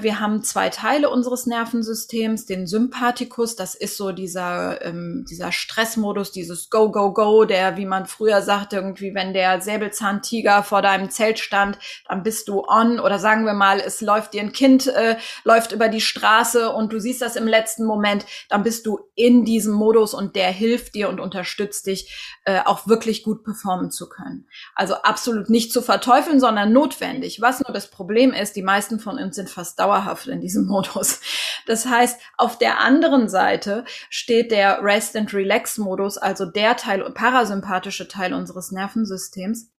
wir 0.00 0.20
haben 0.20 0.44
zwei 0.44 0.68
Teile 0.68 1.10
unseres 1.10 1.46
Nervensystems, 1.46 2.46
den 2.46 2.68
Sympathikus, 2.68 3.56
das 3.56 3.74
ist 3.74 3.96
so 3.96 4.12
dieser, 4.12 4.80
ähm, 4.84 5.24
dieser 5.28 5.50
Stressmodus, 5.50 6.30
dieses 6.30 6.70
Go, 6.70 6.92
Go, 6.92 7.12
Go, 7.12 7.44
der, 7.44 7.76
wie 7.76 7.84
man 7.84 8.06
früher 8.06 8.42
sagte, 8.42 8.76
irgendwie, 8.76 9.12
wenn 9.12 9.32
der 9.32 9.60
Säbelzahntiger 9.60 10.62
vor 10.62 10.82
deinem 10.82 11.10
Zelt 11.10 11.40
stand, 11.40 11.78
dann 12.08 12.22
bist 12.22 12.46
du 12.46 12.62
on 12.64 13.00
oder 13.00 13.18
sagen 13.18 13.44
wir 13.44 13.54
mal, 13.54 13.80
es 13.80 14.00
läuft 14.00 14.34
dir 14.34 14.42
ein 14.42 14.52
Kind, 14.52 14.86
äh, 14.86 15.16
läuft 15.42 15.72
über 15.72 15.88
die 15.88 16.00
Straße 16.00 16.70
und 16.70 16.92
du 16.92 17.00
siehst 17.00 17.20
das 17.20 17.34
im 17.34 17.48
letzten 17.48 17.84
Moment, 17.84 18.24
dann 18.48 18.62
bist 18.62 18.86
du 18.86 19.00
in 19.16 19.44
diesem 19.44 19.74
Modus 19.74 20.14
und 20.14 20.36
der 20.36 20.52
hilft 20.52 20.94
dir 20.94 21.08
und 21.08 21.18
unterstützt 21.18 21.88
dich, 21.88 22.38
äh, 22.44 22.60
auch 22.64 22.86
wirklich 22.86 23.24
gut 23.24 23.42
performen 23.42 23.90
zu 23.90 24.08
können. 24.08 24.46
Also 24.76 24.94
absolut 24.94 25.50
nicht 25.50 25.72
zu 25.72 25.82
verteufeln, 25.82 26.38
sondern 26.38 26.72
notwendig. 26.72 27.40
Was 27.40 27.60
nur 27.60 27.72
das 27.72 27.90
Problem 27.90 28.32
ist, 28.32 28.54
die 28.54 28.62
meisten 28.62 29.00
von 29.00 29.18
uns 29.18 29.34
sind 29.34 29.50
fast 29.50 29.71
dauerhaft 29.74 30.26
in 30.28 30.40
diesem 30.40 30.66
Modus. 30.68 31.20
Das 31.66 31.86
heißt, 31.86 32.20
auf 32.36 32.58
der 32.58 32.80
anderen 32.80 33.28
Seite 33.28 33.84
steht 34.10 34.50
der 34.50 34.82
Rest 34.82 35.16
and 35.16 35.32
Relax 35.32 35.78
Modus, 35.78 36.18
also 36.18 36.46
der 36.46 36.76
Teil, 36.76 37.02
parasympathische 37.10 38.08
Teil 38.08 38.34
unseres 38.34 38.70
Nervensystems, 38.70 39.71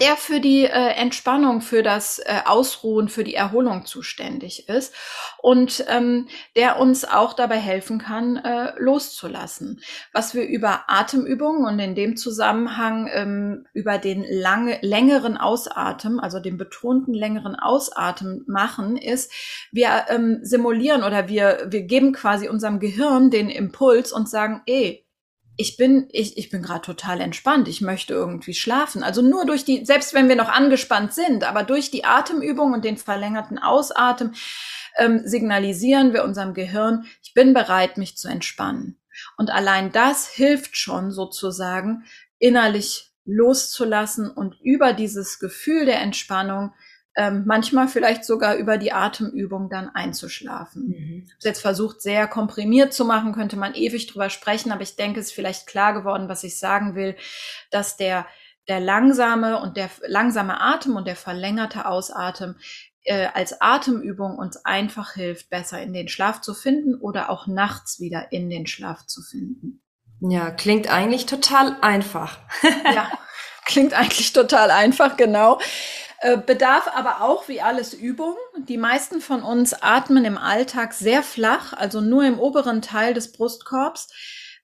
der 0.00 0.16
für 0.16 0.40
die 0.40 0.64
äh, 0.64 0.94
Entspannung, 0.94 1.60
für 1.60 1.82
das 1.82 2.18
äh, 2.18 2.40
Ausruhen, 2.46 3.08
für 3.08 3.24
die 3.24 3.34
Erholung 3.34 3.84
zuständig 3.84 4.68
ist 4.68 4.94
und 5.38 5.84
ähm, 5.88 6.28
der 6.56 6.78
uns 6.78 7.04
auch 7.04 7.34
dabei 7.34 7.58
helfen 7.58 7.98
kann, 7.98 8.36
äh, 8.36 8.72
loszulassen. 8.78 9.80
Was 10.12 10.34
wir 10.34 10.46
über 10.46 10.84
Atemübungen 10.88 11.66
und 11.66 11.78
in 11.78 11.94
dem 11.94 12.16
Zusammenhang 12.16 13.08
ähm, 13.12 13.66
über 13.74 13.98
den 13.98 14.24
lange, 14.28 14.78
längeren 14.80 15.36
Ausatmen, 15.36 16.20
also 16.20 16.40
den 16.40 16.56
betonten 16.56 17.12
längeren 17.12 17.54
Ausatmen 17.54 18.44
machen, 18.46 18.96
ist, 18.96 19.30
wir 19.72 20.06
ähm, 20.08 20.38
simulieren 20.42 21.02
oder 21.02 21.28
wir, 21.28 21.66
wir 21.68 21.82
geben 21.82 22.12
quasi 22.12 22.48
unserem 22.48 22.80
Gehirn 22.80 23.30
den 23.30 23.50
Impuls 23.50 24.12
und 24.12 24.28
sagen, 24.28 24.62
eh, 24.66 25.04
ich 25.56 25.76
bin, 25.76 26.08
ich, 26.12 26.38
ich 26.38 26.50
bin 26.50 26.62
gerade 26.62 26.80
total 26.80 27.20
entspannt. 27.20 27.68
Ich 27.68 27.80
möchte 27.80 28.14
irgendwie 28.14 28.54
schlafen. 28.54 29.02
Also 29.02 29.22
nur 29.22 29.44
durch 29.44 29.64
die, 29.64 29.84
selbst 29.84 30.14
wenn 30.14 30.28
wir 30.28 30.36
noch 30.36 30.48
angespannt 30.48 31.12
sind, 31.12 31.44
aber 31.44 31.62
durch 31.62 31.90
die 31.90 32.04
Atemübung 32.04 32.72
und 32.72 32.84
den 32.84 32.96
verlängerten 32.96 33.58
Ausatmen 33.58 34.34
ähm, 34.96 35.22
signalisieren 35.24 36.12
wir 36.12 36.24
unserem 36.24 36.54
Gehirn, 36.54 37.04
ich 37.22 37.34
bin 37.34 37.54
bereit, 37.54 37.98
mich 37.98 38.16
zu 38.16 38.28
entspannen. 38.28 38.98
Und 39.36 39.50
allein 39.50 39.92
das 39.92 40.28
hilft 40.28 40.76
schon 40.76 41.12
sozusagen, 41.12 42.04
innerlich 42.38 43.12
loszulassen 43.24 44.30
und 44.30 44.58
über 44.60 44.92
dieses 44.92 45.38
Gefühl 45.38 45.84
der 45.84 46.00
Entspannung 46.00 46.74
ähm, 47.14 47.44
manchmal 47.46 47.88
vielleicht 47.88 48.24
sogar 48.24 48.56
über 48.56 48.78
die 48.78 48.92
Atemübung 48.92 49.68
dann 49.68 49.88
einzuschlafen. 49.90 50.88
Mhm. 50.88 51.28
Ich 51.38 51.44
jetzt 51.44 51.60
versucht, 51.60 52.00
sehr 52.00 52.26
komprimiert 52.26 52.92
zu 52.92 53.04
machen, 53.04 53.32
könnte 53.32 53.56
man 53.56 53.74
ewig 53.74 54.06
drüber 54.06 54.30
sprechen, 54.30 54.72
aber 54.72 54.82
ich 54.82 54.96
denke, 54.96 55.20
es 55.20 55.26
ist 55.26 55.32
vielleicht 55.32 55.66
klar 55.66 55.92
geworden, 55.92 56.28
was 56.28 56.44
ich 56.44 56.58
sagen 56.58 56.94
will, 56.94 57.16
dass 57.70 57.96
der, 57.96 58.26
der 58.68 58.80
langsame 58.80 59.60
und 59.60 59.76
der 59.76 59.90
langsame 60.06 60.60
Atem 60.60 60.96
und 60.96 61.06
der 61.06 61.16
verlängerte 61.16 61.86
Ausatmen 61.86 62.56
äh, 63.04 63.26
als 63.34 63.60
Atemübung 63.60 64.38
uns 64.38 64.64
einfach 64.64 65.14
hilft, 65.14 65.50
besser 65.50 65.82
in 65.82 65.92
den 65.92 66.08
Schlaf 66.08 66.40
zu 66.40 66.54
finden 66.54 66.94
oder 66.94 67.30
auch 67.30 67.46
nachts 67.46 68.00
wieder 68.00 68.32
in 68.32 68.48
den 68.48 68.66
Schlaf 68.66 69.06
zu 69.06 69.22
finden. 69.22 69.82
Ja, 70.20 70.50
klingt 70.50 70.88
eigentlich 70.88 71.26
total 71.26 71.76
einfach. 71.80 72.38
ja, 72.84 73.10
klingt 73.64 73.92
eigentlich 73.92 74.32
total 74.32 74.70
einfach, 74.70 75.16
genau. 75.16 75.58
Äh, 76.22 76.36
bedarf 76.36 76.88
aber 76.94 77.20
auch 77.20 77.48
wie 77.48 77.60
alles 77.60 77.94
Übung. 77.94 78.36
Die 78.68 78.78
meisten 78.78 79.20
von 79.20 79.42
uns 79.42 79.74
atmen 79.74 80.24
im 80.24 80.38
Alltag 80.38 80.92
sehr 80.92 81.24
flach, 81.24 81.72
also 81.72 82.00
nur 82.00 82.24
im 82.24 82.38
oberen 82.38 82.80
Teil 82.80 83.12
des 83.12 83.32
Brustkorbs. 83.32 84.08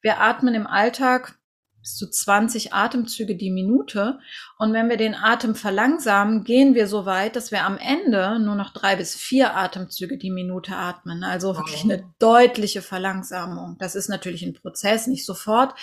Wir 0.01 0.21
atmen 0.21 0.55
im 0.55 0.69
Alltag 0.69 1.37
bis 1.81 1.97
zu 1.97 2.09
20 2.09 2.75
Atemzüge 2.75 3.35
die 3.35 3.51
Minute. 3.51 4.21
Und 4.57 4.73
wenn 4.73 4.89
wir 4.89 4.97
den 4.97 5.17
Atem 5.17 5.57
verlangsamen, 5.57 6.45
gehen 6.45 6.77
wir 6.77 6.87
so 6.87 7.07
weit, 7.07 7.35
dass 7.35 7.51
wir 7.51 7.65
am 7.65 7.77
Ende 7.77 8.39
nur 8.39 8.55
noch 8.55 8.73
drei 8.73 8.95
bis 8.95 9.17
vier 9.17 9.57
Atemzüge 9.57 10.17
die 10.17 10.31
Minute 10.31 10.77
atmen. 10.77 11.25
Also 11.25 11.57
wirklich 11.57 11.83
eine 11.83 12.05
deutliche 12.21 12.83
Verlangsamung. 12.83 13.75
Das 13.81 13.97
ist 13.97 14.09
natürlich 14.09 14.45
ein 14.45 14.55
Prozess, 14.55 15.09
nicht 15.09 15.27
sofort. 15.27 15.75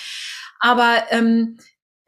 Aber 0.62 1.04
ähm, 1.10 1.58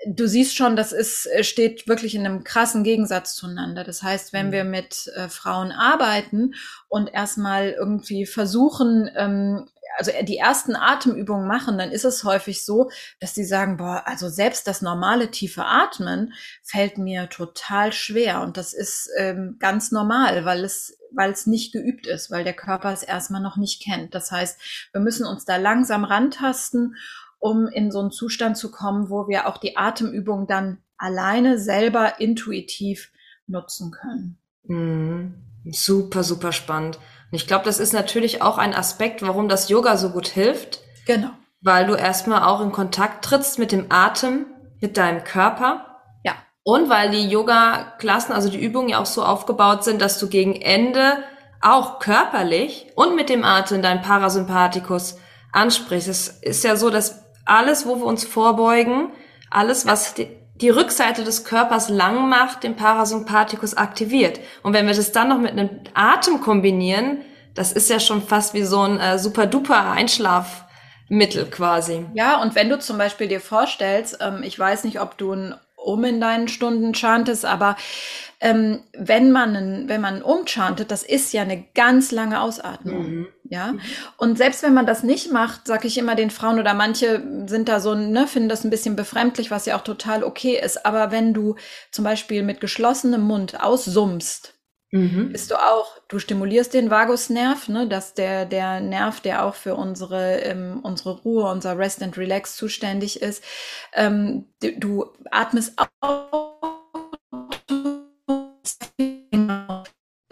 du 0.05 0.27
siehst 0.27 0.55
schon, 0.55 0.75
das 0.75 0.91
ist, 0.91 1.25
äh, 1.27 1.43
steht 1.43 1.87
wirklich 1.87 2.15
in 2.15 2.25
einem 2.25 2.43
krassen 2.43 2.83
Gegensatz 2.83 3.35
zueinander. 3.35 3.83
Das 3.83 4.03
heißt, 4.03 4.33
wenn 4.33 4.47
mhm. 4.47 4.51
wir 4.51 4.63
mit 4.63 5.11
äh, 5.15 5.29
Frauen 5.29 5.71
arbeiten 5.71 6.53
und 6.87 7.13
erstmal 7.13 7.71
irgendwie 7.71 8.25
versuchen, 8.25 9.09
ähm, 9.15 9.67
also 9.97 10.11
äh, 10.11 10.23
die 10.23 10.37
ersten 10.37 10.75
Atemübungen 10.75 11.47
machen, 11.47 11.77
dann 11.77 11.91
ist 11.91 12.05
es 12.05 12.23
häufig 12.23 12.63
so, 12.63 12.89
dass 13.19 13.33
sie 13.33 13.45
sagen, 13.45 13.77
boah, 13.77 14.03
also 14.05 14.29
selbst 14.29 14.67
das 14.67 14.81
normale 14.81 15.31
tiefe 15.31 15.65
Atmen 15.65 16.33
fällt 16.63 16.97
mir 16.97 17.29
total 17.29 17.91
schwer. 17.91 18.41
Und 18.41 18.57
das 18.57 18.73
ist 18.73 19.09
ähm, 19.17 19.57
ganz 19.59 19.91
normal, 19.91 20.45
weil 20.45 20.63
es 20.63 20.93
weil 21.13 21.31
es 21.31 21.47
nicht 21.47 21.71
geübt 21.71 22.05
ist, 22.05 22.29
weil 22.31 22.43
der 22.43 22.53
Körper 22.53 22.91
es 22.91 23.01
erstmal 23.01 23.41
noch 23.41 23.55
nicht 23.55 23.81
kennt. 23.81 24.13
Das 24.13 24.29
heißt, 24.29 24.59
wir 24.91 24.99
müssen 24.99 25.25
uns 25.25 25.45
da 25.45 25.55
langsam 25.55 26.03
rantasten 26.03 26.97
um 27.39 27.67
in 27.67 27.91
so 27.91 27.99
einen 27.99 28.11
Zustand 28.11 28.57
zu 28.57 28.71
kommen, 28.71 29.09
wo 29.09 29.27
wir 29.27 29.47
auch 29.47 29.57
die 29.57 29.77
Atemübung 29.77 30.47
dann 30.47 30.79
alleine 30.97 31.59
selber 31.59 32.19
intuitiv 32.19 33.11
nutzen 33.47 33.91
können. 33.91 34.37
Mhm. 34.63 35.35
Super, 35.71 36.23
super 36.23 36.51
spannend. 36.51 36.97
Und 37.31 37.35
ich 37.35 37.47
glaube, 37.47 37.65
das 37.65 37.79
ist 37.79 37.93
natürlich 37.93 38.41
auch 38.41 38.57
ein 38.57 38.73
Aspekt, 38.73 39.21
warum 39.21 39.49
das 39.49 39.69
Yoga 39.69 39.97
so 39.97 40.09
gut 40.09 40.27
hilft. 40.27 40.79
Genau. 41.05 41.29
Weil 41.61 41.87
du 41.87 41.95
erstmal 41.95 42.43
auch 42.43 42.61
in 42.61 42.71
Kontakt 42.71 43.25
trittst 43.25 43.59
mit 43.59 43.71
dem 43.71 43.87
Atem, 43.89 44.45
mit 44.79 44.97
deinem 44.97 45.23
Körper. 45.23 46.01
Ja. 46.23 46.35
Und 46.63 46.89
weil 46.89 47.11
die 47.11 47.27
Yoga-Klassen, 47.27 48.33
also 48.33 48.49
die 48.49 48.63
Übungen 48.63 48.89
ja 48.89 48.99
auch 48.99 49.05
so 49.05 49.23
aufgebaut 49.23 49.83
sind, 49.83 50.01
dass 50.01 50.19
du 50.19 50.27
gegen 50.27 50.55
Ende 50.55 51.17
auch 51.61 51.99
körperlich 51.99 52.87
und 52.95 53.15
mit 53.15 53.29
dem 53.29 53.43
Atem 53.43 53.81
deinen 53.81 54.01
Parasympathikus 54.01 55.17
ansprichst. 55.51 56.07
Es 56.07 56.27
ist 56.27 56.63
ja 56.63 56.75
so, 56.75 56.89
dass 56.89 57.26
alles, 57.47 57.85
wo 57.85 57.97
wir 57.97 58.05
uns 58.05 58.25
vorbeugen, 58.25 59.11
alles, 59.49 59.85
was 59.85 60.13
die, 60.13 60.27
die 60.55 60.69
Rückseite 60.69 61.23
des 61.23 61.45
Körpers 61.45 61.89
lang 61.89 62.29
macht, 62.29 62.63
den 62.63 62.75
Parasympathikus 62.75 63.75
aktiviert. 63.75 64.39
Und 64.63 64.73
wenn 64.73 64.87
wir 64.87 64.93
das 64.93 65.11
dann 65.11 65.29
noch 65.29 65.39
mit 65.39 65.51
einem 65.51 65.69
Atem 65.93 66.41
kombinieren, 66.41 67.19
das 67.53 67.71
ist 67.71 67.89
ja 67.89 67.99
schon 67.99 68.21
fast 68.21 68.53
wie 68.53 68.63
so 68.63 68.81
ein 68.81 68.99
äh, 68.99 69.17
super-duper 69.17 69.91
Einschlafmittel 69.91 71.45
quasi. 71.49 72.05
Ja, 72.13 72.41
und 72.41 72.55
wenn 72.55 72.69
du 72.69 72.79
zum 72.79 72.97
Beispiel 72.97 73.27
dir 73.27 73.41
vorstellst, 73.41 74.17
ähm, 74.21 74.43
ich 74.43 74.57
weiß 74.57 74.83
nicht, 74.83 74.99
ob 75.01 75.17
du 75.17 75.33
ein 75.33 75.55
Um 75.75 76.03
in 76.03 76.19
deinen 76.19 76.49
Stunden 76.49 76.93
chantest, 76.93 77.45
aber 77.45 77.77
ähm, 78.39 78.81
wenn 78.93 79.31
man 79.31 79.55
einen, 79.55 79.89
wenn 79.89 80.01
man 80.01 80.21
umchantet, 80.21 80.91
das 80.91 81.03
ist 81.03 81.33
ja 81.33 81.41
eine 81.41 81.63
ganz 81.73 82.11
lange 82.11 82.41
Ausatmung. 82.41 83.09
Mhm. 83.09 83.27
Ja. 83.49 83.73
Mhm. 83.73 83.81
Und 84.17 84.37
selbst 84.37 84.63
wenn 84.63 84.73
man 84.73 84.85
das 84.85 85.03
nicht 85.03 85.31
macht, 85.31 85.67
sage 85.67 85.87
ich 85.87 85.97
immer 85.97 86.15
den 86.15 86.29
Frauen 86.29 86.59
oder 86.59 86.73
manche 86.73 87.23
sind 87.47 87.69
da 87.69 87.79
so, 87.79 87.95
ne, 87.95 88.27
finden 88.27 88.49
das 88.49 88.63
ein 88.63 88.69
bisschen 88.69 88.95
befremdlich, 88.95 89.51
was 89.51 89.65
ja 89.65 89.77
auch 89.77 89.83
total 89.83 90.23
okay 90.23 90.59
ist. 90.61 90.85
Aber 90.85 91.11
wenn 91.11 91.33
du 91.33 91.55
zum 91.91 92.03
Beispiel 92.03 92.43
mit 92.43 92.61
geschlossenem 92.61 93.21
Mund 93.21 93.61
aussummst, 93.61 94.53
Mhm. 94.91 95.33
Bist 95.33 95.51
du 95.51 95.55
auch, 95.55 95.97
du 96.07 96.17
stimulierst 96.17 96.73
den 96.73 96.89
Vagusnerv, 96.89 97.67
ne, 97.67 97.87
dass 97.87 98.13
der, 98.13 98.45
der 98.45 98.79
Nerv, 98.79 99.19
der 99.19 99.43
auch 99.43 99.55
für 99.55 99.75
unsere, 99.75 100.39
ähm, 100.39 100.79
unsere 100.81 101.11
Ruhe, 101.21 101.51
unser 101.51 101.77
Rest 101.77 102.01
and 102.01 102.17
Relax 102.17 102.55
zuständig 102.55 103.21
ist. 103.21 103.43
Ähm, 103.93 104.45
du, 104.61 104.71
du 104.79 105.05
atmest 105.29 105.73
auf 105.99 106.46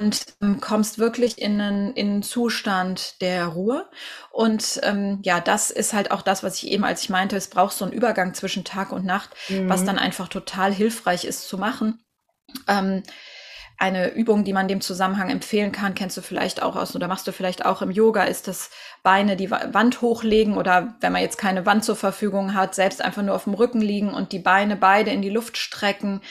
und 0.06 0.26
ähm, 0.42 0.62
kommst 0.62 1.00
wirklich 1.00 1.42
in 1.42 1.60
einen, 1.60 1.94
in 1.94 2.10
einen 2.10 2.24
Zustand 2.24 3.22
der 3.22 3.48
Ruhe. 3.48 3.90
Und 4.32 4.80
ähm, 4.84 5.20
ja, 5.24 5.40
das 5.40 5.72
ist 5.72 5.94
halt 5.94 6.12
auch 6.12 6.22
das, 6.22 6.44
was 6.44 6.62
ich 6.62 6.72
eben, 6.72 6.84
als 6.84 7.02
ich 7.02 7.10
meinte, 7.10 7.36
es 7.36 7.50
braucht 7.50 7.76
so 7.76 7.86
einen 7.86 7.94
Übergang 7.94 8.36
zwischen 8.36 8.64
Tag 8.64 8.92
und 8.92 9.04
Nacht, 9.04 9.32
mhm. 9.50 9.68
was 9.68 9.84
dann 9.84 9.98
einfach 9.98 10.28
total 10.28 10.72
hilfreich 10.72 11.26
ist 11.26 11.48
zu 11.48 11.58
machen. 11.58 12.04
Ähm, 12.68 13.02
eine 13.78 14.14
Übung, 14.14 14.44
die 14.44 14.54
man 14.54 14.68
dem 14.68 14.80
Zusammenhang 14.80 15.30
empfehlen 15.30 15.72
kann, 15.72 15.96
kennst 15.96 16.16
du 16.16 16.22
vielleicht 16.22 16.62
auch 16.62 16.76
aus 16.76 16.96
oder 16.96 17.08
machst 17.08 17.28
du 17.28 17.34
vielleicht 17.34 17.66
auch 17.66 17.82
im 17.82 17.92
Yoga, 17.92 18.24
ist 18.24 18.48
das 18.48 18.70
Beine 19.04 19.36
die 19.36 19.52
Wand 19.52 20.02
hochlegen 20.02 20.58
oder 20.58 20.96
wenn 21.02 21.12
man 21.12 21.22
jetzt 21.22 21.38
keine 21.38 21.66
Wand 21.66 21.84
zur 21.84 21.96
Verfügung 21.96 22.54
hat, 22.54 22.74
selbst 22.74 23.02
einfach 23.02 23.22
nur 23.22 23.36
auf 23.36 23.44
dem 23.44 23.54
Rücken 23.54 23.82
liegen 23.82 24.14
und 24.14 24.32
die 24.32 24.40
Beine 24.40 24.76
beide 24.76 25.12
in 25.12 25.22
die 25.22 25.30
Luft 25.30 25.58
strecken. 25.58 26.22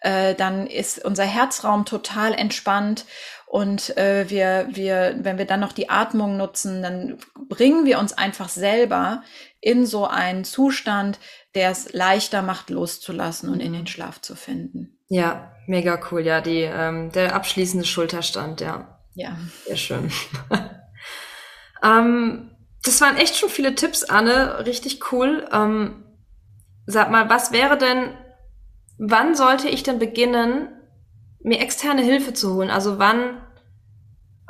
Äh, 0.00 0.34
dann 0.34 0.66
ist 0.66 1.04
unser 1.04 1.24
Herzraum 1.24 1.84
total 1.84 2.34
entspannt 2.34 3.04
und 3.52 3.96
äh, 3.98 4.30
wir, 4.30 4.68
wir, 4.70 5.16
wenn 5.18 5.36
wir 5.36 5.44
dann 5.44 5.60
noch 5.60 5.72
die 5.72 5.90
Atmung 5.90 6.38
nutzen, 6.38 6.82
dann 6.82 7.18
bringen 7.48 7.84
wir 7.84 7.98
uns 7.98 8.14
einfach 8.14 8.48
selber 8.48 9.22
in 9.60 9.84
so 9.84 10.06
einen 10.06 10.44
Zustand, 10.44 11.18
der 11.54 11.70
es 11.70 11.92
leichter 11.92 12.40
macht, 12.40 12.70
loszulassen 12.70 13.50
und 13.50 13.60
in 13.60 13.74
den 13.74 13.86
Schlaf 13.86 14.22
zu 14.22 14.36
finden. 14.36 14.96
Ja, 15.12 15.52
mega 15.66 16.00
cool. 16.10 16.22
Ja, 16.22 16.40
die, 16.40 16.62
ähm, 16.62 17.12
der 17.12 17.34
abschließende 17.34 17.84
Schulterstand, 17.84 18.62
ja. 18.62 18.98
Ja. 19.12 19.36
Sehr 19.66 19.76
schön. 19.76 20.10
ähm, 21.84 22.50
das 22.82 22.98
waren 23.02 23.18
echt 23.18 23.36
schon 23.36 23.50
viele 23.50 23.74
Tipps, 23.74 24.04
Anne. 24.04 24.64
Richtig 24.64 25.12
cool. 25.12 25.46
Ähm, 25.52 26.04
sag 26.86 27.10
mal, 27.10 27.28
was 27.28 27.52
wäre 27.52 27.76
denn, 27.76 28.14
wann 28.96 29.34
sollte 29.34 29.68
ich 29.68 29.82
denn 29.82 29.98
beginnen, 29.98 30.68
mir 31.42 31.60
externe 31.60 32.00
Hilfe 32.00 32.32
zu 32.32 32.54
holen? 32.54 32.70
Also 32.70 32.98
wann 32.98 33.42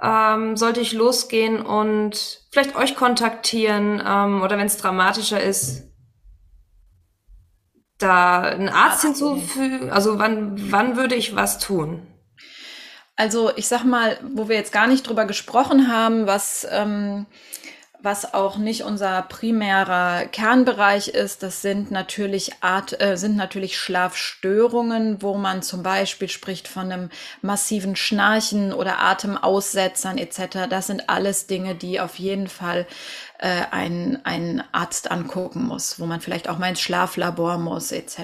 ähm, 0.00 0.56
sollte 0.56 0.78
ich 0.78 0.92
losgehen 0.92 1.60
und 1.60 2.46
vielleicht 2.52 2.76
euch 2.76 2.94
kontaktieren 2.94 4.00
ähm, 4.06 4.42
oder 4.42 4.58
wenn 4.58 4.66
es 4.68 4.76
dramatischer 4.76 5.42
ist, 5.42 5.91
da 8.02 8.42
einen 8.42 8.68
Arzt 8.68 9.02
hinzufügen? 9.02 9.90
Also 9.90 10.18
wann, 10.18 10.70
wann 10.70 10.96
würde 10.96 11.14
ich 11.14 11.34
was 11.36 11.58
tun? 11.58 12.06
Also 13.16 13.50
ich 13.56 13.68
sag 13.68 13.84
mal, 13.84 14.18
wo 14.34 14.48
wir 14.48 14.56
jetzt 14.56 14.72
gar 14.72 14.86
nicht 14.86 15.06
drüber 15.06 15.26
gesprochen 15.26 15.88
haben, 15.92 16.26
was 16.26 16.66
ähm, 16.70 17.26
was 18.02 18.34
auch 18.34 18.58
nicht 18.58 18.82
unser 18.82 19.22
primärer 19.22 20.26
Kernbereich 20.26 21.08
ist, 21.08 21.42
das 21.44 21.62
sind 21.62 21.92
natürlich 21.92 22.52
Art, 22.60 23.00
äh, 23.00 23.16
sind 23.16 23.36
natürlich 23.36 23.78
Schlafstörungen, 23.78 25.22
wo 25.22 25.36
man 25.36 25.62
zum 25.62 25.84
Beispiel 25.84 26.28
spricht 26.28 26.66
von 26.66 26.90
einem 26.90 27.10
massiven 27.42 27.94
Schnarchen 27.94 28.72
oder 28.72 29.00
Atemaussetzern 29.00 30.18
etc. 30.18 30.68
Das 30.68 30.88
sind 30.88 31.08
alles 31.08 31.46
Dinge, 31.46 31.76
die 31.76 32.00
auf 32.00 32.16
jeden 32.18 32.48
Fall 32.48 32.86
äh, 33.38 33.62
ein, 33.70 34.20
ein 34.24 34.64
Arzt 34.72 35.10
angucken 35.10 35.62
muss, 35.64 36.00
wo 36.00 36.06
man 36.06 36.20
vielleicht 36.20 36.48
auch 36.48 36.58
mal 36.58 36.70
ins 36.70 36.80
Schlaflabor 36.80 37.58
muss 37.58 37.92
etc. 37.92 38.18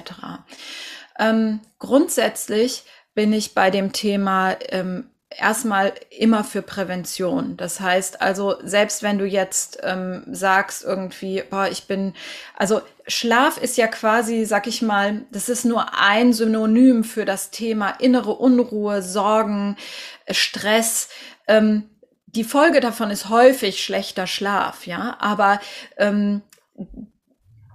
Ähm, 1.17 1.61
grundsätzlich 1.77 2.83
bin 3.13 3.31
ich 3.31 3.53
bei 3.53 3.71
dem 3.71 3.93
Thema 3.93 4.57
ähm, 4.69 5.09
erstmal 5.37 5.93
immer 6.09 6.43
für 6.43 6.61
Prävention. 6.61 7.55
Das 7.55 7.79
heißt 7.79 8.21
also, 8.21 8.55
selbst 8.63 9.03
wenn 9.03 9.19
du 9.19 9.25
jetzt 9.25 9.79
ähm, 9.83 10.23
sagst 10.31 10.83
irgendwie, 10.83 11.43
boah, 11.49 11.67
ich 11.67 11.85
bin, 11.85 12.13
also 12.55 12.81
Schlaf 13.07 13.57
ist 13.57 13.77
ja 13.77 13.87
quasi, 13.87 14.45
sag 14.45 14.67
ich 14.67 14.81
mal, 14.81 15.25
das 15.31 15.49
ist 15.49 15.65
nur 15.65 15.99
ein 15.99 16.33
Synonym 16.33 17.03
für 17.03 17.25
das 17.25 17.51
Thema 17.51 17.91
innere 17.91 18.33
Unruhe, 18.33 19.01
Sorgen, 19.03 19.77
Stress. 20.29 21.09
Ähm, 21.47 21.89
die 22.25 22.43
Folge 22.43 22.79
davon 22.79 23.11
ist 23.11 23.29
häufig 23.29 23.83
schlechter 23.83 24.27
Schlaf, 24.27 24.85
ja, 24.87 25.17
aber 25.19 25.59
ähm, 25.97 26.41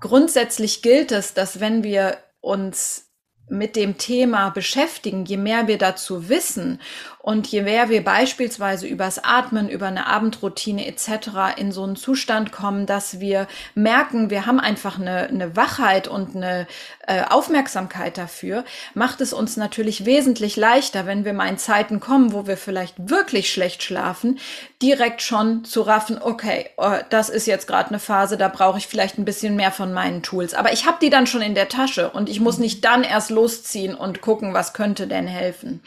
grundsätzlich 0.01 0.83
gilt 0.83 1.13
es, 1.13 1.35
dass 1.35 1.61
wenn 1.61 1.83
wir 1.83 2.19
uns 2.41 3.11
mit 3.49 3.77
dem 3.77 3.99
Thema 3.99 4.51
beschäftigen, 4.51 5.25
je 5.25 5.37
mehr 5.37 5.67
wir 5.67 5.79
dazu 5.79 6.29
wissen 6.29 6.81
und 7.25 7.47
je 7.47 7.63
mehr 7.63 7.89
wir 7.89 8.05
beispielsweise 8.05 8.87
übers 8.87 9.25
Atmen, 9.25 9.71
über 9.71 9.87
eine 9.87 10.07
Abendroutine 10.07 10.87
etc. 10.87 11.57
in 11.57 11.73
so 11.73 11.83
einen 11.83 11.97
Zustand 11.97 12.53
kommen, 12.53 12.85
dass 12.85 13.19
wir 13.19 13.47
merken, 13.75 14.29
wir 14.29 14.45
haben 14.45 14.61
einfach 14.61 15.01
eine, 15.01 15.29
eine 15.29 15.57
Wachheit 15.57 16.07
und 16.07 16.37
eine 16.37 16.67
äh, 17.07 17.23
Aufmerksamkeit 17.23 18.19
dafür, 18.19 18.63
macht 18.93 19.23
es 19.23 19.33
uns 19.33 19.57
natürlich 19.57 20.05
wesentlich 20.05 20.57
leichter, 20.57 21.07
wenn 21.07 21.25
wir 21.25 21.33
mal 21.33 21.49
in 21.49 21.57
Zeiten 21.57 21.99
kommen, 21.99 22.35
wo 22.35 22.47
wir 22.47 22.59
vielleicht 22.59 23.09
wirklich 23.09 23.51
schlecht 23.51 23.83
schlafen, 23.83 24.39
direkt 24.83 25.23
schon 25.23 25.65
zu 25.65 25.81
raffen, 25.81 26.19
okay, 26.21 26.69
oh, 26.77 26.99
das 27.09 27.31
ist 27.31 27.47
jetzt 27.47 27.67
gerade 27.67 27.89
eine 27.89 28.01
Phase, 28.01 28.37
da 28.37 28.49
brauche 28.49 28.77
ich 28.77 28.87
vielleicht 28.87 29.17
ein 29.17 29.25
bisschen 29.25 29.57
mehr 29.57 29.73
von 29.73 29.95
meinen 29.95 30.23
Tools. 30.23 30.53
Aber 30.53 30.75
ich 30.75 30.85
habe 30.85 30.99
die 31.01 31.09
dann 31.09 31.27
schon 31.27 31.41
in 31.41 31.55
der 31.55 31.71
Tasche 31.71 32.11
und 32.11 32.29
ich 32.29 32.41
muss 32.41 32.59
nicht 32.59 32.85
dann 32.85 33.03
erst 33.03 33.31
losziehen 33.31 33.95
und 33.95 34.21
gucken, 34.21 34.53
was 34.53 34.75
könnte 34.75 35.07
denn 35.07 35.27
helfen. 35.27 35.83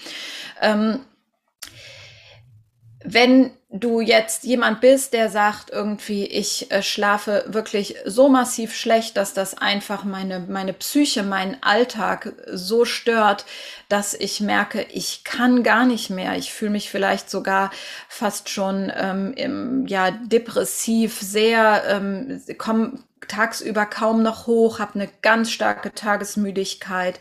Ähm, 0.63 1.01
wenn 3.03 3.51
du 3.69 3.99
jetzt 4.01 4.43
jemand 4.43 4.81
bist, 4.81 5.13
der 5.13 5.29
sagt 5.29 5.69
irgendwie, 5.69 6.25
ich 6.25 6.71
äh, 6.71 6.81
schlafe 6.81 7.45
wirklich 7.47 7.95
so 8.05 8.29
massiv 8.29 8.73
schlecht, 8.73 9.17
dass 9.17 9.33
das 9.33 9.57
einfach 9.57 10.03
meine, 10.03 10.39
meine 10.39 10.73
Psyche, 10.73 11.21
meinen 11.21 11.57
Alltag 11.61 12.33
so 12.51 12.85
stört, 12.85 13.45
dass 13.89 14.13
ich 14.13 14.39
merke, 14.39 14.83
ich 14.91 15.23
kann 15.23 15.63
gar 15.63 15.85
nicht 15.85 16.09
mehr. 16.09 16.37
Ich 16.37 16.53
fühle 16.53 16.71
mich 16.71 16.89
vielleicht 16.89 17.29
sogar 17.29 17.71
fast 18.07 18.49
schon 18.49 18.91
ähm, 18.95 19.33
im, 19.33 19.85
ja, 19.85 20.11
depressiv, 20.11 21.19
sehr, 21.19 21.83
ähm, 21.87 22.41
komm 22.57 23.03
tagsüber 23.27 23.85
kaum 23.85 24.23
noch 24.23 24.47
hoch, 24.47 24.79
habe 24.79 24.95
eine 24.95 25.09
ganz 25.21 25.51
starke 25.51 25.93
Tagesmüdigkeit 25.93 27.19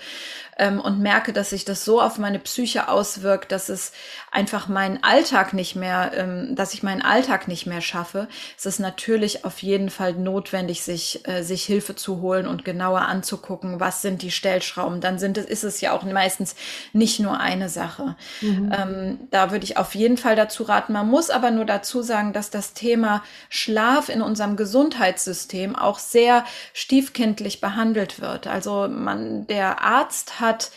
ähm, 0.58 0.80
und 0.80 1.00
merke, 1.00 1.32
dass 1.32 1.50
sich 1.50 1.64
das 1.64 1.84
so 1.84 2.00
auf 2.00 2.18
meine 2.18 2.38
Psyche 2.38 2.88
auswirkt, 2.88 3.52
dass 3.52 3.68
es 3.68 3.92
einfach 4.37 4.68
meinen 4.68 5.03
Alltag 5.03 5.55
nicht 5.55 5.76
mehr, 5.76 6.12
ähm, 6.14 6.55
dass 6.55 6.74
ich 6.74 6.82
meinen 6.82 7.01
Alltag 7.01 7.49
nicht 7.49 7.64
mehr 7.66 7.80
schaffe, 7.80 8.28
es 8.59 8.66
ist 8.66 8.78
natürlich 8.78 9.47
auf 9.47 9.62
jeden 9.62 9.89
Fall 9.89 10.12
notwendig, 10.12 10.82
sich, 10.82 11.26
äh, 11.26 11.43
sich 11.43 11.64
Hilfe 11.64 11.97
zu 11.97 12.20
holen 12.20 12.47
und 12.47 12.62
genauer 12.62 13.01
anzugucken, 13.01 13.80
was 13.80 14.03
sind 14.03 14.20
die 14.20 14.30
Stellschrauben. 14.30 15.01
Dann 15.01 15.18
sind 15.18 15.39
es, 15.39 15.47
ist 15.47 15.64
es 15.64 15.80
ja 15.80 15.93
auch 15.93 16.03
meistens 16.03 16.55
nicht 16.93 17.18
nur 17.18 17.41
eine 17.41 17.70
Sache. 17.70 18.14
Mhm. 18.43 18.72
Ähm, 18.76 19.18
da 19.30 19.51
würde 19.51 19.64
ich 19.64 19.78
auf 19.78 19.95
jeden 19.95 20.18
Fall 20.18 20.37
dazu 20.37 20.64
raten. 20.64 20.93
Man 20.93 21.09
muss 21.09 21.30
aber 21.30 21.51
nur 21.51 21.64
dazu 21.64 22.03
sagen, 22.03 22.34
dass 22.34 22.51
das 22.51 22.74
Thema 22.74 23.24
Schlaf 23.49 24.11
in 24.11 24.20
unserem 24.20 24.57
Gesundheitssystem 24.57 25.74
auch 25.74 25.99
sehr 25.99 26.45
stiefkindlich 26.74 27.62
behandelt 27.62 28.20
wird. 28.20 28.47
Also 28.47 28.87
man, 28.87 29.47
der 29.47 29.80
Arzt 29.82 30.41
hat 30.41 30.72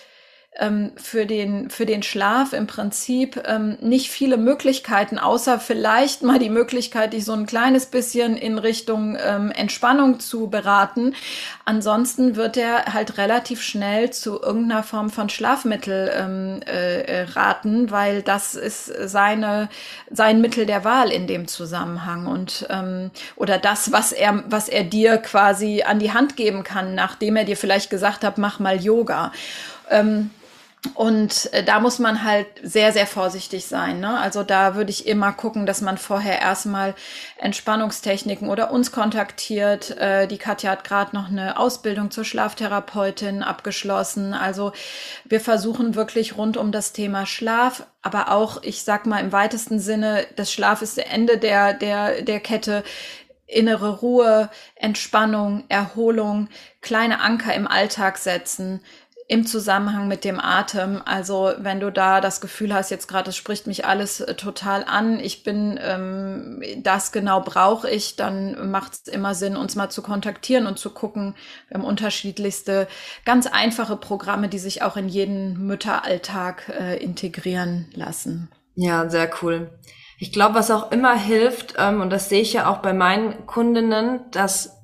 ähm, 0.59 0.91
für, 0.95 1.25
den, 1.25 1.69
für 1.69 1.85
den 1.85 2.03
Schlaf 2.03 2.53
im 2.53 2.67
Prinzip 2.67 3.41
ähm, 3.47 3.77
nicht 3.81 4.09
viele 4.09 4.37
Möglichkeiten, 4.37 5.17
außer 5.17 5.59
vielleicht 5.59 6.23
mal 6.23 6.39
die 6.39 6.49
Möglichkeit, 6.49 7.13
dich 7.13 7.25
so 7.25 7.33
ein 7.33 7.45
kleines 7.45 7.87
bisschen 7.87 8.37
in 8.37 8.57
Richtung 8.57 9.17
ähm, 9.19 9.51
Entspannung 9.51 10.19
zu 10.19 10.49
beraten. 10.49 11.15
Ansonsten 11.65 12.35
wird 12.35 12.57
er 12.57 12.93
halt 12.93 13.17
relativ 13.17 13.61
schnell 13.61 14.11
zu 14.11 14.41
irgendeiner 14.41 14.83
Form 14.83 15.09
von 15.09 15.29
Schlafmittel 15.29 16.11
ähm, 16.13 16.61
äh, 16.65 17.21
raten, 17.21 17.91
weil 17.91 18.21
das 18.21 18.55
ist 18.55 18.85
seine, 18.85 19.69
sein 20.11 20.41
Mittel 20.41 20.65
der 20.65 20.83
Wahl 20.83 21.11
in 21.11 21.27
dem 21.27 21.47
Zusammenhang 21.47 22.27
und 22.27 22.67
ähm, 22.69 23.11
oder 23.35 23.57
das, 23.57 23.91
was 23.91 24.11
er, 24.11 24.43
was 24.47 24.69
er 24.69 24.83
dir 24.83 25.17
quasi 25.17 25.83
an 25.83 25.99
die 25.99 26.13
Hand 26.13 26.35
geben 26.35 26.63
kann, 26.63 26.95
nachdem 26.95 27.35
er 27.35 27.45
dir 27.45 27.57
vielleicht 27.57 27.89
gesagt 27.89 28.23
hat, 28.23 28.37
mach 28.37 28.59
mal 28.59 28.81
Yoga. 28.81 29.31
Ähm, 29.89 30.31
und 30.93 31.51
äh, 31.53 31.63
da 31.63 31.81
muss 31.81 31.99
man 31.99 32.23
halt 32.23 32.47
sehr, 32.63 32.93
sehr 32.93 33.05
vorsichtig 33.05 33.65
sein. 33.65 33.99
Ne? 33.99 34.17
Also 34.17 34.43
da 34.43 34.75
würde 34.75 34.91
ich 34.91 35.07
immer 35.07 35.33
gucken, 35.33 35.65
dass 35.65 35.81
man 35.81 35.97
vorher 35.97 36.39
erstmal 36.39 36.95
Entspannungstechniken 37.37 38.47
oder 38.47 38.71
uns 38.71 38.93
kontaktiert. 38.93 39.91
Äh, 39.97 40.27
die 40.27 40.37
Katja 40.37 40.71
hat 40.71 40.85
gerade 40.85 41.13
noch 41.15 41.27
eine 41.27 41.59
Ausbildung 41.59 42.11
zur 42.11 42.23
Schlaftherapeutin 42.23 43.43
abgeschlossen. 43.43 44.33
Also 44.33 44.71
wir 45.25 45.41
versuchen 45.41 45.95
wirklich 45.95 46.37
rund 46.37 46.55
um 46.55 46.71
das 46.71 46.93
Thema 46.93 47.25
Schlaf, 47.25 47.85
aber 48.01 48.31
auch, 48.31 48.63
ich 48.63 48.83
sag 48.83 49.05
mal 49.05 49.19
im 49.19 49.33
weitesten 49.33 49.79
Sinne, 49.79 50.25
das 50.37 50.53
Schlaf 50.53 50.81
ist 50.81 50.95
der 50.95 51.11
Ende 51.11 51.37
der, 51.37 51.73
der, 51.73 52.21
der 52.21 52.39
Kette 52.39 52.83
innere 53.47 53.99
Ruhe, 53.99 54.49
Entspannung, 54.75 55.65
Erholung, 55.67 56.47
kleine 56.81 57.19
Anker 57.19 57.53
im 57.53 57.67
Alltag 57.67 58.17
setzen, 58.17 58.81
im 59.29 59.45
Zusammenhang 59.45 60.07
mit 60.07 60.23
dem 60.25 60.39
Atem. 60.39 61.03
Also 61.05 61.51
wenn 61.59 61.79
du 61.79 61.91
da 61.91 62.19
das 62.19 62.41
Gefühl 62.41 62.73
hast, 62.73 62.89
jetzt 62.89 63.07
gerade, 63.07 63.29
es 63.29 63.37
spricht 63.37 63.67
mich 63.67 63.85
alles 63.85 64.21
äh, 64.21 64.33
total 64.33 64.83
an, 64.83 65.19
ich 65.19 65.43
bin, 65.43 65.79
ähm, 65.81 66.63
das 66.81 67.11
genau 67.11 67.39
brauche 67.39 67.87
ich, 67.87 68.15
dann 68.15 68.71
macht 68.71 68.93
es 68.93 69.01
immer 69.07 69.35
Sinn, 69.35 69.55
uns 69.55 69.75
mal 69.75 69.89
zu 69.89 70.01
kontaktieren 70.01 70.65
und 70.65 70.79
zu 70.79 70.89
gucken. 70.89 71.35
Wir 71.67 71.77
haben 71.77 71.85
unterschiedlichste, 71.85 72.87
ganz 73.23 73.45
einfache 73.45 73.97
Programme, 73.97 74.49
die 74.49 74.57
sich 74.57 74.81
auch 74.81 74.97
in 74.97 75.07
jeden 75.07 75.63
Mütteralltag 75.67 76.67
äh, 76.69 76.97
integrieren 76.97 77.91
lassen. 77.93 78.49
Ja, 78.73 79.09
sehr 79.09 79.29
cool. 79.43 79.69
Ich 80.17 80.33
glaube, 80.33 80.55
was 80.55 80.71
auch 80.71 80.91
immer 80.91 81.15
hilft, 81.15 81.75
ähm, 81.77 82.01
und 82.01 82.09
das 82.09 82.29
sehe 82.29 82.41
ich 82.41 82.53
ja 82.53 82.67
auch 82.67 82.79
bei 82.79 82.93
meinen 82.93 83.45
Kundinnen, 83.45 84.21
dass 84.31 84.75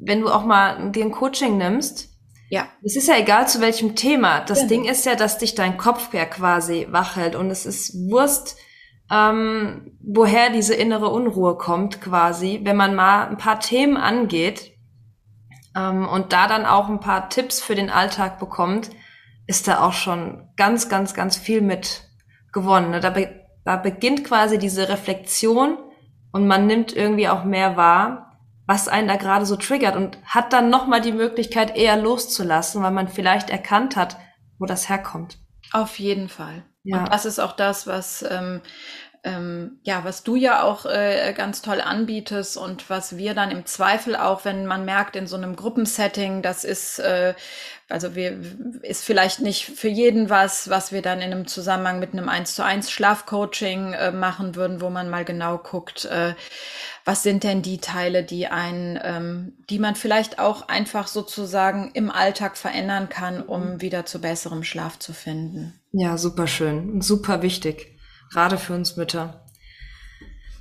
wenn 0.00 0.22
du 0.22 0.28
auch 0.28 0.44
mal 0.44 0.90
dir 0.90 1.04
ein 1.04 1.12
Coaching 1.12 1.56
nimmst, 1.56 2.15
Ja. 2.48 2.68
Es 2.84 2.96
ist 2.96 3.08
ja 3.08 3.16
egal 3.16 3.48
zu 3.48 3.60
welchem 3.60 3.96
Thema. 3.96 4.40
Das 4.40 4.62
ja. 4.62 4.66
Ding 4.68 4.84
ist 4.84 5.04
ja, 5.04 5.16
dass 5.16 5.38
dich 5.38 5.54
dein 5.54 5.76
Kopf 5.76 6.14
ja 6.14 6.24
quasi 6.24 6.86
wach 6.90 7.16
hält 7.16 7.34
und 7.34 7.50
es 7.50 7.66
ist 7.66 7.94
Wurst, 8.08 8.56
ähm, 9.10 9.96
woher 10.00 10.50
diese 10.50 10.74
innere 10.74 11.08
Unruhe 11.08 11.56
kommt 11.56 12.00
quasi, 12.00 12.60
wenn 12.64 12.76
man 12.76 12.94
mal 12.94 13.28
ein 13.28 13.36
paar 13.36 13.60
Themen 13.60 13.96
angeht 13.96 14.72
ähm, 15.76 16.08
und 16.08 16.32
da 16.32 16.48
dann 16.48 16.66
auch 16.66 16.88
ein 16.88 17.00
paar 17.00 17.28
Tipps 17.28 17.60
für 17.60 17.74
den 17.74 17.90
Alltag 17.90 18.38
bekommt, 18.38 18.90
ist 19.46 19.68
da 19.68 19.80
auch 19.80 19.92
schon 19.92 20.48
ganz, 20.56 20.88
ganz, 20.88 21.14
ganz 21.14 21.36
viel 21.36 21.60
mit 21.60 22.02
gewonnen. 22.52 22.90
Ne? 22.90 23.00
Da, 23.00 23.10
be 23.10 23.44
da 23.64 23.76
beginnt 23.76 24.24
quasi 24.24 24.58
diese 24.58 24.88
Reflexion 24.88 25.78
und 26.32 26.46
man 26.46 26.66
nimmt 26.66 26.94
irgendwie 26.94 27.28
auch 27.28 27.44
mehr 27.44 27.76
wahr, 27.76 28.25
was 28.66 28.88
einen 28.88 29.08
da 29.08 29.16
gerade 29.16 29.46
so 29.46 29.56
triggert 29.56 29.96
und 29.96 30.18
hat 30.24 30.52
dann 30.52 30.70
nochmal 30.70 31.00
die 31.00 31.12
Möglichkeit, 31.12 31.76
eher 31.76 31.96
loszulassen, 31.96 32.82
weil 32.82 32.90
man 32.90 33.08
vielleicht 33.08 33.50
erkannt 33.50 33.96
hat, 33.96 34.16
wo 34.58 34.66
das 34.66 34.88
herkommt. 34.88 35.38
Auf 35.72 35.98
jeden 35.98 36.28
Fall. 36.28 36.64
Ja. 36.82 37.00
Und 37.00 37.12
das 37.12 37.26
ist 37.26 37.38
auch 37.38 37.52
das, 37.52 37.86
was 37.86 38.24
ähm, 38.28 38.60
ähm, 39.26 39.78
ja, 39.82 40.04
was 40.04 40.22
du 40.22 40.36
ja 40.36 40.62
auch 40.62 40.86
äh, 40.86 41.34
ganz 41.36 41.60
toll 41.60 41.80
anbietest 41.80 42.56
und 42.56 42.88
was 42.88 43.16
wir 43.16 43.34
dann 43.34 43.50
im 43.50 43.66
Zweifel 43.66 44.14
auch, 44.14 44.44
wenn 44.44 44.66
man 44.66 44.84
merkt 44.84 45.16
in 45.16 45.26
so 45.26 45.36
einem 45.36 45.56
Gruppensetting, 45.56 46.42
das 46.42 46.62
ist 46.62 47.00
äh, 47.00 47.34
also 47.88 48.14
wir 48.14 48.38
ist 48.82 49.04
vielleicht 49.04 49.40
nicht 49.40 49.64
für 49.64 49.88
jeden 49.88 50.30
was, 50.30 50.70
was 50.70 50.92
wir 50.92 51.02
dann 51.02 51.20
in 51.20 51.32
einem 51.32 51.46
Zusammenhang 51.46 51.98
mit 51.98 52.12
einem 52.12 52.28
1 52.28 52.54
zu 52.54 52.64
1 52.64 52.90
Schlafcoaching 52.90 53.92
äh, 53.92 54.12
machen 54.12 54.54
würden, 54.54 54.80
wo 54.80 54.90
man 54.90 55.10
mal 55.10 55.24
genau 55.24 55.58
guckt, 55.58 56.04
äh, 56.04 56.34
was 57.04 57.22
sind 57.22 57.42
denn 57.42 57.62
die 57.62 57.78
Teile, 57.78 58.22
die 58.22 58.46
einen, 58.46 58.98
ähm, 59.02 59.52
die 59.70 59.78
man 59.78 59.96
vielleicht 59.96 60.38
auch 60.38 60.68
einfach 60.68 61.08
sozusagen 61.08 61.90
im 61.94 62.10
Alltag 62.10 62.56
verändern 62.56 63.08
kann, 63.08 63.42
um 63.42 63.74
mhm. 63.74 63.80
wieder 63.80 64.06
zu 64.06 64.20
besserem 64.20 64.62
Schlaf 64.62 64.98
zu 64.98 65.12
finden. 65.12 65.72
Ja, 65.92 66.16
super 66.16 66.46
schön 66.46 66.90
und 66.90 67.02
super 67.02 67.42
wichtig 67.42 67.95
gerade 68.30 68.58
für 68.58 68.74
uns 68.74 68.96
Mütter. 68.96 69.44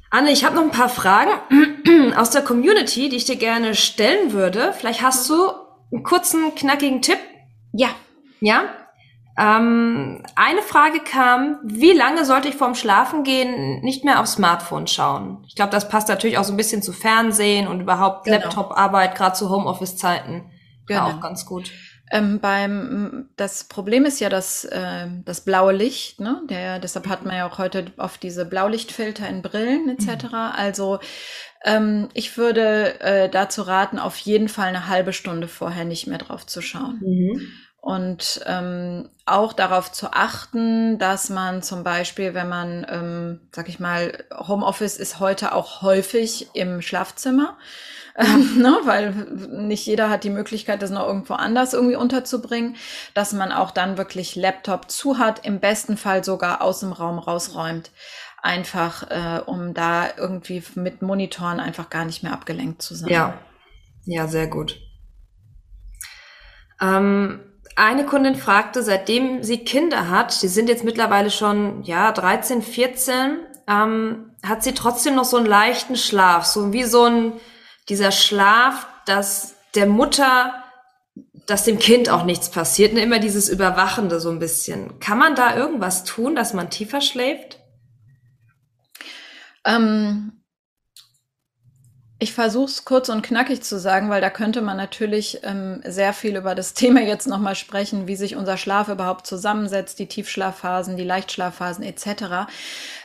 Anne, 0.09 0.31
ich 0.31 0.45
habe 0.45 0.55
noch 0.55 0.63
ein 0.63 0.71
paar 0.71 0.89
Fragen 0.89 1.31
aus 2.15 2.29
der 2.29 2.41
Community, 2.41 3.09
die 3.09 3.17
ich 3.17 3.25
dir 3.25 3.35
gerne 3.35 3.75
stellen 3.75 4.31
würde. 4.31 4.73
Vielleicht 4.73 5.01
hast 5.01 5.29
du 5.29 5.51
einen 5.91 6.03
kurzen, 6.03 6.55
knackigen 6.55 7.01
Tipp. 7.01 7.19
Ja. 7.73 7.89
Ja? 8.39 8.63
Ähm, 9.37 10.23
eine 10.35 10.61
Frage 10.61 10.99
kam, 10.99 11.59
wie 11.63 11.91
lange 11.91 12.23
sollte 12.23 12.47
ich 12.47 12.55
vorm 12.55 12.75
Schlafengehen 12.75 13.81
nicht 13.81 14.05
mehr 14.05 14.21
aufs 14.21 14.33
Smartphone 14.33 14.87
schauen? 14.87 15.43
Ich 15.47 15.55
glaube, 15.55 15.71
das 15.71 15.89
passt 15.89 16.07
natürlich 16.07 16.37
auch 16.37 16.45
so 16.45 16.53
ein 16.53 16.57
bisschen 16.57 16.81
zu 16.81 16.93
Fernsehen 16.93 17.67
und 17.67 17.81
überhaupt 17.81 18.23
genau. 18.23 18.37
Laptop-Arbeit, 18.37 19.15
gerade 19.15 19.35
zu 19.35 19.49
Homeoffice-Zeiten. 19.49 20.49
Genau. 20.87 21.09
Auch 21.09 21.19
ganz 21.19 21.45
gut. 21.45 21.71
Ähm, 22.11 22.39
beim, 22.39 23.29
das 23.35 23.63
Problem 23.63 24.05
ist 24.05 24.19
ja 24.19 24.29
das, 24.29 24.63
äh, 24.65 25.07
das 25.25 25.41
blaue 25.41 25.73
Licht, 25.73 26.19
ne? 26.19 26.41
Der, 26.49 26.79
deshalb 26.79 27.07
hat 27.07 27.25
man 27.25 27.35
ja 27.35 27.47
auch 27.47 27.57
heute 27.57 27.85
oft 27.97 28.21
diese 28.21 28.45
Blaulichtfilter 28.45 29.27
in 29.27 29.41
Brillen 29.41 29.89
etc. 29.89 30.25
Mhm. 30.25 30.35
Also 30.35 30.99
ähm, 31.63 32.09
ich 32.13 32.37
würde 32.37 32.99
äh, 32.99 33.27
dazu 33.27 33.63
raten, 33.63 33.97
auf 33.97 34.17
jeden 34.17 34.49
Fall 34.49 34.67
eine 34.67 34.87
halbe 34.87 35.13
Stunde 35.13 35.47
vorher 35.47 35.85
nicht 35.85 36.05
mehr 36.05 36.19
drauf 36.19 36.45
zu 36.45 36.61
schauen. 36.61 36.99
Mhm. 37.01 37.41
Und 37.81 38.41
ähm, 38.47 39.09
auch 39.25 39.53
darauf 39.53 39.91
zu 39.91 40.11
achten, 40.11 40.97
dass 40.97 41.29
man 41.29 41.61
zum 41.61 41.83
Beispiel, 41.83 42.33
wenn 42.33 42.49
man, 42.49 42.85
ähm, 42.89 43.41
sag 43.51 43.69
ich 43.69 43.79
mal, 43.79 44.23
Homeoffice 44.35 44.97
ist 44.97 45.19
heute 45.19 45.53
auch 45.53 45.83
häufig 45.83 46.49
im 46.53 46.81
Schlafzimmer 46.81 47.57
ähm, 48.17 48.57
ne, 48.61 48.79
weil 48.83 49.11
nicht 49.49 49.85
jeder 49.85 50.09
hat 50.09 50.23
die 50.23 50.29
Möglichkeit, 50.29 50.81
das 50.81 50.89
noch 50.89 51.05
irgendwo 51.07 51.33
anders 51.33 51.73
irgendwie 51.73 51.95
unterzubringen, 51.95 52.75
dass 53.13 53.33
man 53.33 53.51
auch 53.51 53.71
dann 53.71 53.97
wirklich 53.97 54.35
Laptop 54.35 54.89
zu 54.89 55.17
hat, 55.17 55.45
im 55.45 55.59
besten 55.59 55.97
Fall 55.97 56.23
sogar 56.23 56.61
aus 56.61 56.79
dem 56.79 56.93
Raum 56.93 57.19
rausräumt, 57.19 57.91
einfach 58.41 59.09
äh, 59.09 59.41
um 59.45 59.73
da 59.73 60.07
irgendwie 60.17 60.63
mit 60.75 61.01
Monitoren 61.01 61.59
einfach 61.59 61.89
gar 61.89 62.05
nicht 62.05 62.23
mehr 62.23 62.33
abgelenkt 62.33 62.81
zu 62.81 62.95
sein. 62.95 63.09
Ja, 63.09 63.39
ja, 64.05 64.27
sehr 64.27 64.47
gut. 64.47 64.79
Ähm, 66.81 67.39
eine 67.75 68.05
Kundin 68.05 68.35
fragte, 68.35 68.83
seitdem 68.83 69.43
sie 69.43 69.65
Kinder 69.65 70.09
hat, 70.09 70.41
die 70.41 70.47
sind 70.47 70.69
jetzt 70.69 70.83
mittlerweile 70.83 71.31
schon 71.31 71.83
ja 71.83 72.11
13, 72.11 72.61
14, 72.61 73.39
ähm, 73.67 74.31
hat 74.43 74.63
sie 74.63 74.73
trotzdem 74.73 75.15
noch 75.15 75.25
so 75.25 75.37
einen 75.37 75.45
leichten 75.45 75.95
Schlaf, 75.95 76.45
so 76.45 76.71
wie 76.71 76.83
so 76.83 77.05
ein 77.05 77.33
dieser 77.89 78.11
Schlaf, 78.11 78.87
dass 79.05 79.55
der 79.75 79.85
Mutter, 79.85 80.63
dass 81.45 81.63
dem 81.63 81.79
Kind 81.79 82.09
auch 82.09 82.23
nichts 82.23 82.49
passiert, 82.49 82.93
ne? 82.93 83.01
immer 83.01 83.19
dieses 83.19 83.49
Überwachende 83.49 84.19
so 84.19 84.29
ein 84.29 84.39
bisschen. 84.39 84.99
Kann 84.99 85.17
man 85.17 85.35
da 85.35 85.55
irgendwas 85.55 86.03
tun, 86.03 86.35
dass 86.35 86.53
man 86.53 86.69
tiefer 86.69 87.01
schläft? 87.01 87.59
Ähm, 89.65 90.35
ich 92.17 92.33
versuche 92.33 92.71
es 92.71 92.85
kurz 92.85 93.09
und 93.09 93.23
knackig 93.23 93.61
zu 93.61 93.77
sagen, 93.77 94.09
weil 94.09 94.21
da 94.21 94.29
könnte 94.29 94.61
man 94.61 94.77
natürlich 94.77 95.41
ähm, 95.43 95.81
sehr 95.85 96.13
viel 96.13 96.37
über 96.37 96.55
das 96.55 96.73
Thema 96.75 97.01
jetzt 97.01 97.27
nochmal 97.27 97.55
sprechen, 97.55 98.07
wie 98.07 98.15
sich 98.15 98.35
unser 98.35 98.57
Schlaf 98.57 98.87
überhaupt 98.87 99.27
zusammensetzt, 99.27 99.99
die 99.99 100.07
Tiefschlafphasen, 100.07 100.95
die 100.97 101.03
Leichtschlafphasen 101.03 101.83
etc. 101.83 102.47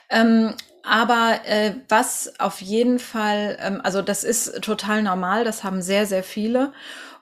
Ähm, 0.08 0.54
aber 0.90 1.40
äh, 1.46 1.74
was 1.88 2.32
auf 2.40 2.60
jeden 2.60 2.98
Fall, 2.98 3.56
ähm, 3.60 3.80
also 3.84 4.02
das 4.02 4.24
ist 4.24 4.62
total 4.62 5.02
normal, 5.02 5.44
das 5.44 5.64
haben 5.64 5.82
sehr, 5.82 6.06
sehr 6.06 6.22
viele. 6.24 6.72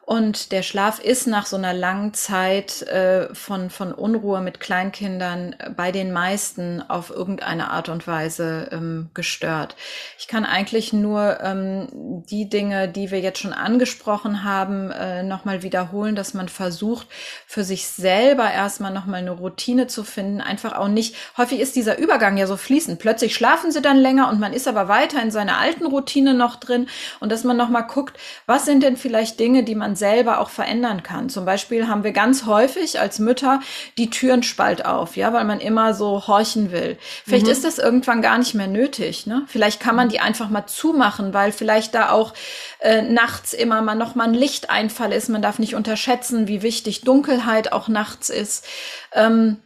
Und 0.09 0.53
der 0.53 0.63
Schlaf 0.63 1.01
ist 1.01 1.27
nach 1.27 1.45
so 1.45 1.57
einer 1.57 1.75
langen 1.75 2.15
Zeit 2.15 2.81
äh, 2.81 3.29
von, 3.35 3.69
von 3.69 3.93
Unruhe 3.93 4.41
mit 4.41 4.59
Kleinkindern 4.59 5.55
bei 5.77 5.93
den 5.93 6.15
meisten 6.15 6.83
auf 6.89 7.11
irgendeine 7.11 7.71
Art 7.71 7.91
und 7.91 8.07
Weise 8.07 8.71
ähm, 8.73 9.11
gestört. 9.13 9.77
Ich 10.19 10.27
kann 10.27 10.47
eigentlich 10.47 10.95
nur 10.95 11.41
ähm, 11.43 11.89
die 11.93 12.49
Dinge, 12.49 12.89
die 12.89 13.11
wir 13.11 13.21
jetzt 13.21 13.41
schon 13.41 13.53
angesprochen 13.53 14.45
haben, 14.45 14.91
äh, 14.93 15.23
nochmal 15.23 15.63
wiederholen, 15.63 16.17
dass 16.17 16.33
man 16.33 16.49
versucht, 16.49 17.07
für 17.47 17.63
sich 17.63 17.87
selber 17.87 18.51
erstmal 18.51 18.95
nochmal 18.95 19.21
eine 19.21 19.33
Routine 19.33 19.89
zu 19.89 20.05
finden. 20.05 20.41
Einfach 20.41 20.75
auch 20.75 20.89
nicht, 20.89 21.17
häufig 21.37 21.61
ist 21.61 21.77
dieser 21.77 21.99
Übergang 21.99 22.39
ja 22.39 22.47
so 22.47 22.57
fließend. 22.57 22.99
Plötzlich 22.99 23.35
schlafen 23.35 23.73
sie 23.73 23.83
dann 23.83 23.99
länger 23.99 24.31
und 24.31 24.41
man 24.41 24.55
ist 24.55 24.69
aber 24.69 24.89
weiter 24.89 25.21
in 25.21 25.31
seiner 25.31 25.59
alten 25.59 25.85
Routine 25.85 26.33
noch 26.33 26.57
drin. 26.57 26.89
Und 27.21 27.31
dass 27.31 27.45
man 27.45 27.59
nochmal 27.59 27.87
guckt, 27.87 28.19
was 28.47 28.65
sind 28.65 28.83
denn 28.83 28.97
vielleicht 28.97 29.39
Dinge, 29.39 29.65
die 29.65 29.75
man 29.75 29.98
selber 29.99 30.41
auch 30.41 30.51
verändern 30.51 31.03
kann. 31.03 31.29
Zum 31.29 31.45
Beispiel 31.45 31.89
haben 31.89 32.05
wir 32.05 32.13
ganz 32.13 32.47
häufig 32.47 33.01
als 33.01 33.19
Mütter 33.19 33.61
die 33.99 34.11
Türen 34.11 34.43
spalt 34.43 34.85
auf, 34.85 35.17
ja, 35.17 35.33
weil 35.33 35.45
man 35.45 35.61
immer 35.61 35.95
so 35.95 36.27
horchen 36.27 36.73
will. 36.73 36.97
Vielleicht 37.25 37.47
mhm. 37.47 37.53
ist 37.53 37.65
das 37.65 37.79
irgendwann 37.79 38.23
gar 38.23 38.39
nicht 38.39 38.55
mehr 38.55 38.69
nötig. 38.69 39.27
Ne? 39.27 39.45
Vielleicht 39.49 39.81
kann 39.81 39.97
man 39.97 40.09
die 40.09 40.21
einfach 40.21 40.49
mal 40.49 40.67
zumachen, 40.67 41.35
weil 41.35 41.53
vielleicht 41.53 41.95
da 41.95 42.11
auch 42.11 42.35
äh, 42.81 43.03
nachts 43.03 43.53
immer 43.53 43.83
mal 43.83 43.95
noch 43.95 44.15
mal 44.15 44.25
ein 44.25 44.35
Lichteinfall 44.35 45.13
ist. 45.13 45.29
Man 45.29 45.43
darf 45.43 45.59
nicht 45.59 45.75
unterschätzen, 45.75 46.49
wie 46.49 46.63
wichtig 46.63 47.03
Dunkelheit 47.03 47.73
auch 47.73 47.89
nachts 47.89 48.31
ist. 48.31 48.67
Ähm, 49.13 49.59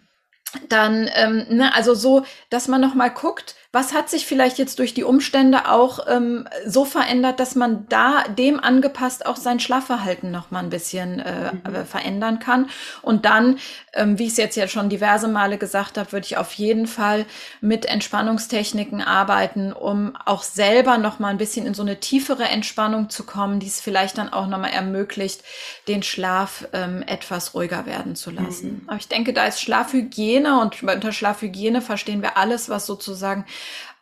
dann, 0.69 1.09
ähm, 1.15 1.47
ne, 1.49 1.75
also 1.75 1.95
so, 1.95 2.25
dass 2.51 2.69
man 2.69 2.81
noch 2.81 2.95
mal 2.95 3.09
guckt, 3.09 3.55
was 3.73 3.95
hat 3.95 4.11
sich 4.11 4.27
vielleicht 4.27 4.59
jetzt 4.59 4.79
durch 4.79 4.93
die 4.93 5.03
Umstände 5.03 5.71
auch 5.71 6.07
ähm, 6.07 6.47
so 6.67 6.85
verändert, 6.85 7.41
dass 7.41 7.55
man 7.55 7.87
da 7.89 8.25
dem 8.25 8.61
angepasst 8.61 9.25
auch 9.25 9.37
sein 9.37 9.61
Schlafverhalten 9.61 10.31
noch 10.31 10.51
mal 10.51 10.59
ein 10.59 10.69
bisschen 10.69 11.21
äh, 11.21 11.53
mhm. 11.55 11.87
verändern 11.87 12.39
kann? 12.39 12.69
Und 13.01 13.25
dann, 13.25 13.59
ähm, 13.95 14.19
wie 14.19 14.25
ich 14.25 14.33
es 14.33 14.37
jetzt 14.37 14.57
ja 14.57 14.69
schon 14.69 14.91
diverse 14.91 15.27
Male 15.27 15.57
gesagt 15.57 15.97
habe, 15.97 16.13
würde 16.13 16.27
ich 16.27 16.37
auf 16.37 16.53
jeden 16.53 16.87
Fall 16.87 17.25
mit 17.63 17.87
Entspannungstechniken 17.87 19.01
arbeiten, 19.01 19.73
um 19.73 20.17
auch 20.27 20.43
selber 20.43 20.99
noch 20.99 21.19
mal 21.19 21.29
ein 21.29 21.39
bisschen 21.39 21.65
in 21.65 21.73
so 21.73 21.83
eine 21.83 21.99
tiefere 21.99 22.45
Entspannung 22.45 23.09
zu 23.09 23.25
kommen, 23.25 23.59
die 23.59 23.69
es 23.69 23.81
vielleicht 23.81 24.19
dann 24.19 24.31
auch 24.31 24.49
noch 24.49 24.59
mal 24.59 24.69
ermöglicht, 24.69 25.43
den 25.89 26.03
Schlaf 26.03 26.69
ähm, 26.73 27.03
etwas 27.07 27.55
ruhiger 27.55 27.87
werden 27.87 28.15
zu 28.15 28.31
lassen. 28.31 28.83
Mhm. 28.83 28.89
Aber 28.89 28.97
ich 28.99 29.09
denke, 29.09 29.33
da 29.33 29.47
ist 29.47 29.61
Schlafhygiene 29.61 30.61
und 30.61 30.83
unter 30.83 31.13
Schlafhygiene 31.13 31.83
verstehen 31.83 32.23
wir 32.23 32.37
alles, 32.37 32.69
was 32.69 32.87
sozusagen 32.87 33.45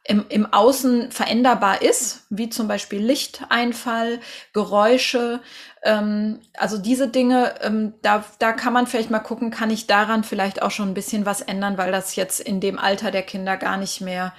im, 0.05 0.24
im 0.28 0.53
Außen 0.53 1.12
veränderbar 1.12 1.83
ist, 1.83 2.26
wie 2.31 2.49
zum 2.49 2.68
Beispiel 2.68 3.01
Lichteinfall, 3.01 4.20
Geräusche. 4.53 5.41
Ähm, 5.83 6.41
also 6.55 6.78
diese 6.78 7.09
Dinge, 7.09 7.55
ähm, 7.62 7.95
da, 8.03 8.24
da 8.39 8.53
kann 8.53 8.72
man 8.72 8.87
vielleicht 8.87 9.11
mal 9.11 9.20
gucken, 9.20 9.51
kann 9.51 9.70
ich 9.70 9.87
daran 9.87 10.24
vielleicht 10.24 10.62
auch 10.62 10.70
schon 10.70 10.89
ein 10.89 10.95
bisschen 10.95 11.26
was 11.26 11.43
ändern, 11.43 11.78
weil 11.78 11.93
das 11.93 12.16
jetzt 12.16 12.41
in 12.41 12.61
dem 12.61 12.78
Alter 12.78 13.11
der 13.11 13.22
Kinder 13.22 13.57
gar 13.57 13.76
nicht 13.76 14.01
mehr, 14.01 14.33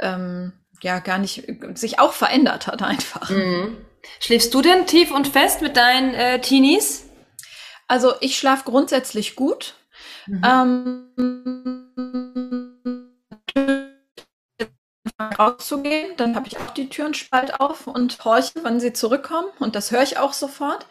ähm, 0.00 0.52
ja, 0.82 0.98
gar 0.98 1.18
nicht 1.18 1.44
sich 1.74 1.98
auch 1.98 2.12
verändert 2.12 2.66
hat 2.66 2.82
einfach. 2.82 3.30
Mhm. 3.30 3.78
Schläfst 4.20 4.52
du 4.54 4.62
denn 4.62 4.86
tief 4.86 5.10
und 5.10 5.28
fest 5.28 5.62
mit 5.62 5.76
deinen 5.76 6.14
äh, 6.14 6.40
Teenies? 6.40 7.04
Also 7.88 8.14
ich 8.20 8.38
schlafe 8.38 8.64
grundsätzlich 8.64 9.36
gut. 9.36 9.74
Mhm. 10.26 10.42
Ähm, 10.44 11.06
rauszugehen. 15.38 16.16
Dann 16.16 16.34
habe 16.36 16.48
ich 16.48 16.58
auch 16.58 16.70
die 16.70 16.88
Türen 16.88 17.14
spalt 17.14 17.60
auf 17.60 17.86
und 17.86 18.24
horche, 18.24 18.52
wann 18.62 18.80
sie 18.80 18.92
zurückkommen. 18.92 19.48
Und 19.58 19.74
das 19.74 19.90
höre 19.90 20.02
ich 20.02 20.18
auch 20.18 20.32
sofort. 20.32 20.86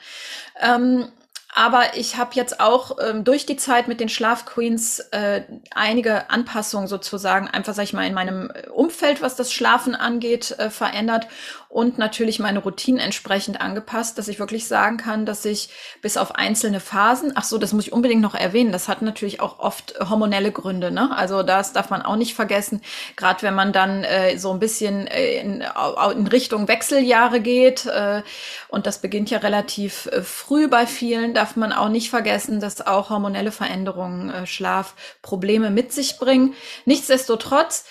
Ähm, 0.60 1.12
Aber 1.58 1.96
ich 1.96 2.18
habe 2.18 2.32
jetzt 2.34 2.60
auch 2.60 2.98
ähm, 3.02 3.24
durch 3.24 3.46
die 3.46 3.56
Zeit 3.56 3.88
mit 3.88 4.02
den 4.02 4.10
Schlafqueens 4.10 5.00
äh, 5.12 5.44
einige 5.74 6.30
Anpassungen 6.30 6.90
sozusagen 6.90 7.48
einfach, 7.48 7.74
sag 7.74 7.84
ich 7.84 7.94
mal, 7.94 8.06
in 8.06 8.14
meinem 8.14 8.52
Umfeld, 8.74 9.22
was 9.22 9.38
das 9.38 9.54
Schlafen 9.54 9.96
angeht, 9.96 10.52
äh, 10.60 10.70
verändert 10.70 11.28
und 11.76 11.98
natürlich 11.98 12.40
meine 12.40 12.60
Routinen 12.60 13.02
entsprechend 13.02 13.60
angepasst, 13.60 14.18
dass 14.18 14.30
ich 14.30 14.40
wirklich 14.40 14.66
sagen 14.66 14.96
kann, 14.96 15.26
dass 15.26 15.44
ich 15.44 15.68
bis 16.02 16.16
auf 16.16 16.36
einzelne 16.36 16.80
Phasen, 16.80 17.34
ach 17.36 17.44
so, 17.44 17.58
das 17.58 17.74
muss 17.74 17.88
ich 17.88 17.92
unbedingt 17.92 18.22
noch 18.22 18.34
erwähnen, 18.34 18.72
das 18.72 18.88
hat 18.88 19.02
natürlich 19.02 19.42
auch 19.42 19.60
oft 19.60 19.94
hormonelle 20.10 20.54
Gründe, 20.54 20.90
ne? 20.90 21.14
Also 21.14 21.44
das 21.44 21.74
darf 21.74 21.90
man 21.90 22.02
auch 22.02 22.16
nicht 22.16 22.34
vergessen, 22.34 22.82
gerade 23.18 23.42
wenn 23.42 23.56
man 23.56 23.74
dann 23.74 24.06
äh, 24.06 24.38
so 24.38 24.52
ein 24.52 24.60
bisschen 24.60 25.06
äh, 25.08 25.40
in, 25.42 25.66
in 26.16 26.28
Richtung 26.28 26.70
Wechseljahre 26.70 27.42
geht 27.42 27.86
äh, 27.88 28.24
und 28.70 28.88
das 28.88 29.00
beginnt 29.00 29.30
ja 29.30 29.40
relativ 29.40 30.06
äh, 30.06 30.22
früh 30.22 30.70
bei 30.70 30.88
vielen, 30.88 31.34
darf 31.46 31.56
man 31.56 31.72
auch 31.72 31.90
nicht 31.90 32.10
vergessen, 32.10 32.60
dass 32.60 32.86
auch 32.88 33.12
hormonelle 33.12 33.52
Veränderungen 33.52 34.32
äh, 34.32 34.48
Schlafprobleme 34.48 35.70
mit 35.70 35.94
sich 35.94 36.18
bringen. 36.18 36.56
Nichtsdestotrotz 36.86 37.86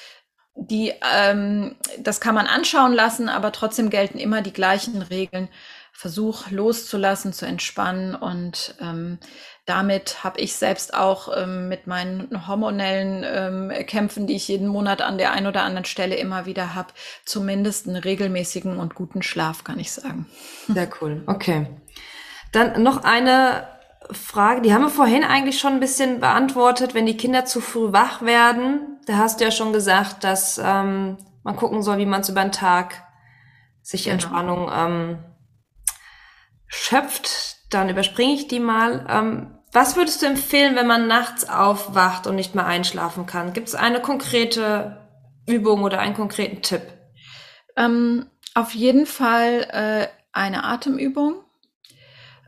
die, 0.57 0.93
ähm, 1.15 1.77
das 1.99 2.21
kann 2.21 2.35
man 2.35 2.47
anschauen 2.47 2.93
lassen, 2.93 3.29
aber 3.29 3.53
trotzdem 3.53 3.91
gelten 3.91 4.19
immer 4.19 4.43
die 4.43 4.53
gleichen 4.53 5.03
Regeln. 5.03 5.49
Versuch 5.97 6.51
loszulassen, 6.51 7.33
zu 7.33 7.47
entspannen 7.47 8.17
und 8.17 8.75
ähm, 8.81 9.21
damit 9.65 10.25
habe 10.25 10.41
ich 10.41 10.57
selbst 10.57 10.93
auch 10.93 11.29
ähm, 11.37 11.69
mit 11.69 11.87
meinen 11.87 12.49
hormonellen 12.49 13.25
ähm, 13.25 13.87
Kämpfen, 13.87 14.27
die 14.27 14.35
ich 14.35 14.49
jeden 14.49 14.67
Monat 14.67 15.03
an 15.03 15.19
der 15.19 15.31
einen 15.31 15.47
oder 15.47 15.63
anderen 15.63 15.85
Stelle 15.85 16.17
immer 16.17 16.47
wieder 16.47 16.75
habe, 16.75 16.93
zumindest 17.25 17.87
einen 17.87 17.95
regelmäßigen 17.95 18.77
und 18.77 18.97
guten 18.97 19.23
Schlaf, 19.23 19.63
kann 19.63 19.79
ich 19.79 19.93
sagen. 19.93 20.27
Sehr 20.67 20.89
cool. 21.01 21.23
Okay. 21.27 21.69
Dann 22.55 22.83
noch 22.83 23.03
eine 23.03 23.67
Frage, 24.13 24.61
die 24.61 24.73
haben 24.73 24.83
wir 24.83 24.91
vorhin 24.91 25.25
eigentlich 25.25 25.59
schon 25.59 25.75
ein 25.75 25.81
bisschen 25.81 26.21
beantwortet, 26.21 26.95
wenn 26.95 27.07
die 27.07 27.17
Kinder 27.17 27.45
zu 27.45 27.61
früh 27.61 27.93
wach 27.93 28.23
werden. 28.23 29.01
Da 29.07 29.17
hast 29.17 29.41
du 29.41 29.45
ja 29.45 29.51
schon 29.51 29.73
gesagt, 29.73 30.25
dass 30.25 30.59
ähm, 30.59 31.19
man 31.43 31.57
gucken 31.57 31.83
soll, 31.83 31.99
wie 31.99 32.07
man 32.07 32.21
es 32.21 32.29
über 32.29 32.43
den 32.43 32.53
Tag 32.53 33.03
sich 33.83 34.05
genau. 34.05 34.15
Entspannung 34.15 34.71
ähm, 34.73 35.19
schöpft. 36.67 37.57
Dann 37.71 37.89
überspringe 37.89 38.35
ich 38.35 38.47
die 38.47 38.61
mal. 38.61 39.05
Ähm, 39.09 39.59
was 39.73 39.97
würdest 39.97 40.23
du 40.23 40.27
empfehlen, 40.27 40.77
wenn 40.77 40.87
man 40.87 41.09
nachts 41.09 41.49
aufwacht 41.49 42.29
und 42.29 42.37
nicht 42.37 42.55
mehr 42.55 42.67
einschlafen 42.67 43.27
kann? 43.27 43.53
Gibt 43.53 43.69
es 43.69 43.75
eine 43.75 44.01
konkrete 44.01 45.09
Übung 45.47 45.83
oder 45.83 45.99
einen 45.99 46.15
konkreten 46.15 46.63
Tipp? 46.63 46.83
Ähm, 47.77 48.27
auf 48.55 48.75
jeden 48.75 49.07
Fall 49.07 49.67
äh, 49.71 50.07
eine 50.33 50.63
Atemübung. 50.63 51.44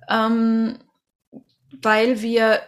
Ähm, 0.09 0.79
weil 1.83 2.23
wir 2.23 2.61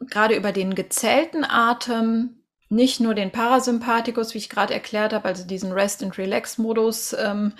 gerade 0.00 0.34
über 0.34 0.52
den 0.52 0.74
gezählten 0.74 1.44
Atem 1.44 2.36
nicht 2.68 2.98
nur 2.98 3.14
den 3.14 3.30
Parasympathikus, 3.30 4.34
wie 4.34 4.38
ich 4.38 4.48
gerade 4.48 4.74
erklärt 4.74 5.12
habe, 5.12 5.26
also 5.26 5.44
diesen 5.44 5.70
Rest 5.70 6.02
and 6.02 6.18
Relax 6.18 6.58
Modus 6.58 7.14
ähm, 7.16 7.52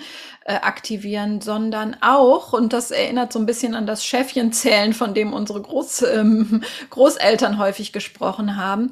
äh, 0.43 0.55
aktivieren, 0.55 1.39
sondern 1.39 1.95
auch, 2.01 2.51
und 2.51 2.73
das 2.73 2.91
erinnert 2.91 3.31
so 3.31 3.39
ein 3.39 3.45
bisschen 3.45 3.73
an 3.73 3.87
das 3.87 4.05
Schäfchenzählen, 4.05 4.93
von 4.93 5.13
dem 5.13 5.31
unsere 5.31 5.61
Groß, 5.61 6.01
ähm, 6.13 6.61
Großeltern 6.89 7.57
häufig 7.57 7.93
gesprochen 7.93 8.57
haben, 8.57 8.91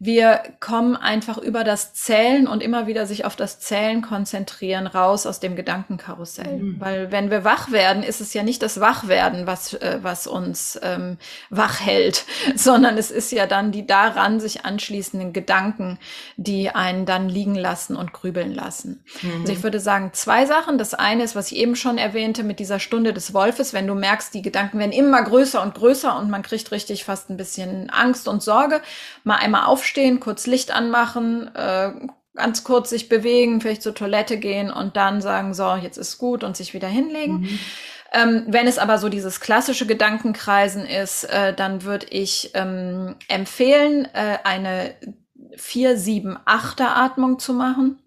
wir 0.00 0.42
kommen 0.60 0.94
einfach 0.94 1.38
über 1.38 1.64
das 1.64 1.92
Zählen 1.92 2.46
und 2.46 2.62
immer 2.62 2.86
wieder 2.86 3.04
sich 3.04 3.24
auf 3.24 3.34
das 3.34 3.58
Zählen 3.58 4.00
konzentrieren, 4.00 4.86
raus 4.86 5.26
aus 5.26 5.40
dem 5.40 5.56
Gedankenkarussell. 5.56 6.58
Mhm. 6.58 6.76
Weil 6.78 7.10
wenn 7.10 7.32
wir 7.32 7.42
wach 7.42 7.72
werden, 7.72 8.04
ist 8.04 8.20
es 8.20 8.32
ja 8.32 8.44
nicht 8.44 8.62
das 8.62 8.78
Wachwerden, 8.78 9.48
was, 9.48 9.74
äh, 9.74 9.98
was 10.00 10.28
uns 10.28 10.78
ähm, 10.84 11.18
wach 11.50 11.80
hält, 11.80 12.26
sondern 12.54 12.96
es 12.96 13.10
ist 13.10 13.32
ja 13.32 13.48
dann 13.48 13.72
die 13.72 13.88
daran 13.88 14.38
sich 14.38 14.64
anschließenden 14.64 15.32
Gedanken, 15.32 15.98
die 16.36 16.70
einen 16.70 17.04
dann 17.04 17.28
liegen 17.28 17.56
lassen 17.56 17.96
und 17.96 18.12
grübeln 18.12 18.54
lassen. 18.54 19.02
Mhm. 19.22 19.40
Also 19.40 19.52
ich 19.52 19.64
würde 19.64 19.80
sagen, 19.80 20.10
zwei 20.12 20.46
Sachen. 20.46 20.78
Das 20.78 20.94
eine 20.94 21.24
ist, 21.24 21.34
was 21.34 21.50
ich 21.50 21.58
eben 21.58 21.74
schon 21.74 21.98
erwähnte, 21.98 22.44
mit 22.44 22.60
dieser 22.60 22.78
Stunde 22.78 23.12
des 23.12 23.34
Wolfes, 23.34 23.72
wenn 23.72 23.88
du 23.88 23.96
merkst, 23.96 24.32
die 24.32 24.42
Gedanken 24.42 24.78
werden 24.78 24.92
immer 24.92 25.24
größer 25.24 25.60
und 25.60 25.74
größer 25.74 26.16
und 26.16 26.30
man 26.30 26.42
kriegt 26.42 26.70
richtig 26.70 27.04
fast 27.04 27.30
ein 27.30 27.36
bisschen 27.36 27.90
Angst 27.90 28.28
und 28.28 28.44
Sorge, 28.44 28.80
mal 29.24 29.36
einmal 29.36 29.64
aufstehen 29.64 29.87
aufstehen, 29.88 30.20
kurz 30.20 30.46
Licht 30.46 30.70
anmachen, 30.70 31.54
äh, 31.54 31.92
ganz 32.34 32.62
kurz 32.62 32.90
sich 32.90 33.08
bewegen, 33.08 33.60
vielleicht 33.60 33.82
zur 33.82 33.94
Toilette 33.94 34.36
gehen 34.38 34.70
und 34.70 34.96
dann 34.96 35.22
sagen, 35.22 35.54
so, 35.54 35.74
jetzt 35.76 35.96
ist 35.96 36.18
gut 36.18 36.44
und 36.44 36.56
sich 36.56 36.74
wieder 36.74 36.88
hinlegen. 36.88 37.40
Mhm. 37.40 37.58
Ähm, 38.12 38.44
wenn 38.48 38.66
es 38.66 38.78
aber 38.78 38.98
so 38.98 39.08
dieses 39.08 39.40
klassische 39.40 39.86
Gedankenkreisen 39.86 40.86
ist, 40.86 41.24
äh, 41.24 41.54
dann 41.54 41.84
würde 41.84 42.06
ich 42.10 42.50
ähm, 42.54 43.16
empfehlen, 43.28 44.06
äh, 44.12 44.38
eine 44.44 44.94
4-7-8er 45.56 46.94
Atmung 46.94 47.38
zu 47.38 47.54
machen. 47.54 47.98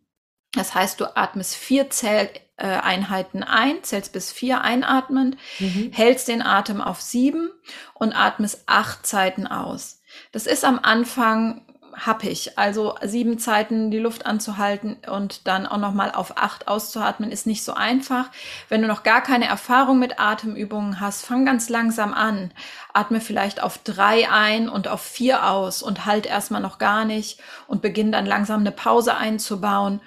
Das 0.54 0.76
heißt, 0.76 1.00
du 1.00 1.16
atmest 1.16 1.56
vier 1.56 1.90
Zelleinheiten 1.90 3.44
ein, 3.44 3.84
zählst 3.84 4.14
bis 4.14 4.32
vier 4.32 4.62
einatmend, 4.62 5.38
mhm. 5.60 5.92
hältst 5.94 6.28
den 6.28 6.42
Atem 6.42 6.82
auf 6.82 7.02
sieben 7.02 7.50
und 7.94 8.14
atmest 8.14 8.64
acht 8.68 9.06
Zeiten 9.06 9.48
aus. 9.48 10.02
Das 10.32 10.46
ist 10.48 10.66
am 10.66 10.80
Anfang 10.80 11.66
happig. 11.94 12.58
Also 12.58 12.96
sieben 13.04 13.40
Zeiten 13.40 13.92
die 13.92 14.00
Luft 14.00 14.26
anzuhalten 14.26 14.98
und 15.10 15.48
dann 15.48 15.66
auch 15.66 15.78
noch 15.78 15.94
mal 15.94 16.12
auf 16.12 16.38
acht 16.38 16.68
auszuatmen 16.68 17.32
ist 17.32 17.48
nicht 17.48 17.64
so 17.64 17.74
einfach. 17.74 18.30
Wenn 18.70 18.82
du 18.82 18.88
noch 18.88 19.04
gar 19.04 19.22
keine 19.22 19.46
Erfahrung 19.46 20.00
mit 20.00 20.20
Atemübungen 20.20 21.00
hast, 21.00 21.26
fang 21.26 21.46
ganz 21.46 21.70
langsam 21.70 22.14
an. 22.14 22.52
Atme 22.94 23.22
vielleicht 23.22 23.62
auf 23.62 23.78
drei 23.80 24.30
ein 24.30 24.70
und 24.70 24.88
auf 24.88 25.02
vier 25.02 25.50
aus 25.50 25.82
und 25.82 26.06
halt 26.06 26.26
erstmal 26.26 26.62
noch 26.62 26.78
gar 26.78 27.06
nicht 27.06 27.40
und 27.68 27.82
beginn 27.82 28.12
dann 28.12 28.26
langsam 28.26 28.62
eine 28.62 28.72
Pause 28.72 29.16
einzubauen. 29.16 30.02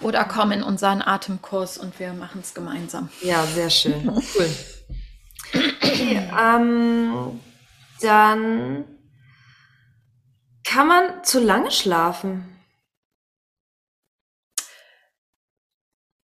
Oder 0.00 0.24
komm 0.24 0.52
in 0.52 0.62
unseren 0.62 1.02
Atemkurs 1.02 1.78
und 1.78 1.98
wir 1.98 2.12
machen 2.12 2.40
es 2.42 2.54
gemeinsam. 2.54 3.08
Ja, 3.22 3.44
sehr 3.46 3.70
schön. 3.70 4.10
Cool. 4.36 4.50
Okay, 5.82 6.20
ähm, 6.36 7.40
dann 8.00 8.84
kann 10.74 10.88
man 10.88 11.22
zu 11.22 11.38
lange 11.38 11.70
schlafen? 11.70 12.48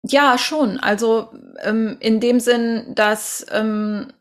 Ja, 0.05 0.37
schon. 0.37 0.81
Also 0.81 1.33
ähm, 1.61 1.97
in 2.01 2.19
dem 2.19 2.41
Sinn, 2.41 2.93
dass 2.97 3.47
ähm, 3.53 4.13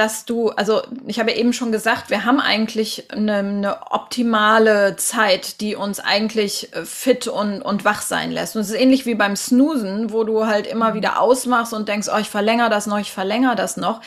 dass 0.00 0.24
du, 0.24 0.48
also 0.48 0.80
ich 1.06 1.20
habe 1.20 1.30
eben 1.32 1.52
schon 1.52 1.72
gesagt, 1.72 2.08
wir 2.08 2.24
haben 2.24 2.40
eigentlich 2.40 3.12
eine, 3.12 3.40
eine, 3.40 3.90
optimale 3.90 4.96
Zeit, 4.96 5.60
die 5.60 5.76
uns 5.76 6.00
eigentlich 6.00 6.74
äh, 6.74 6.86
fit 6.86 7.28
und, 7.28 7.60
und 7.60 7.84
wach 7.84 8.00
sein 8.00 8.30
lässt. 8.30 8.56
Und 8.56 8.62
es 8.62 8.70
ist 8.70 8.80
ähnlich 8.80 9.04
wie 9.04 9.14
beim 9.14 9.36
Snoosen, 9.36 10.10
wo 10.10 10.24
du 10.24 10.46
halt 10.46 10.66
immer 10.66 10.92
mhm. 10.92 10.94
wieder 10.94 11.20
ausmachst 11.20 11.74
und 11.74 11.86
denkst, 11.86 12.08
oh, 12.10 12.18
ich 12.18 12.30
verlängere 12.30 12.70
das 12.70 12.86
noch, 12.86 12.98
ich 12.98 13.12
verlängere 13.12 13.56
das 13.56 13.76
noch. 13.76 14.00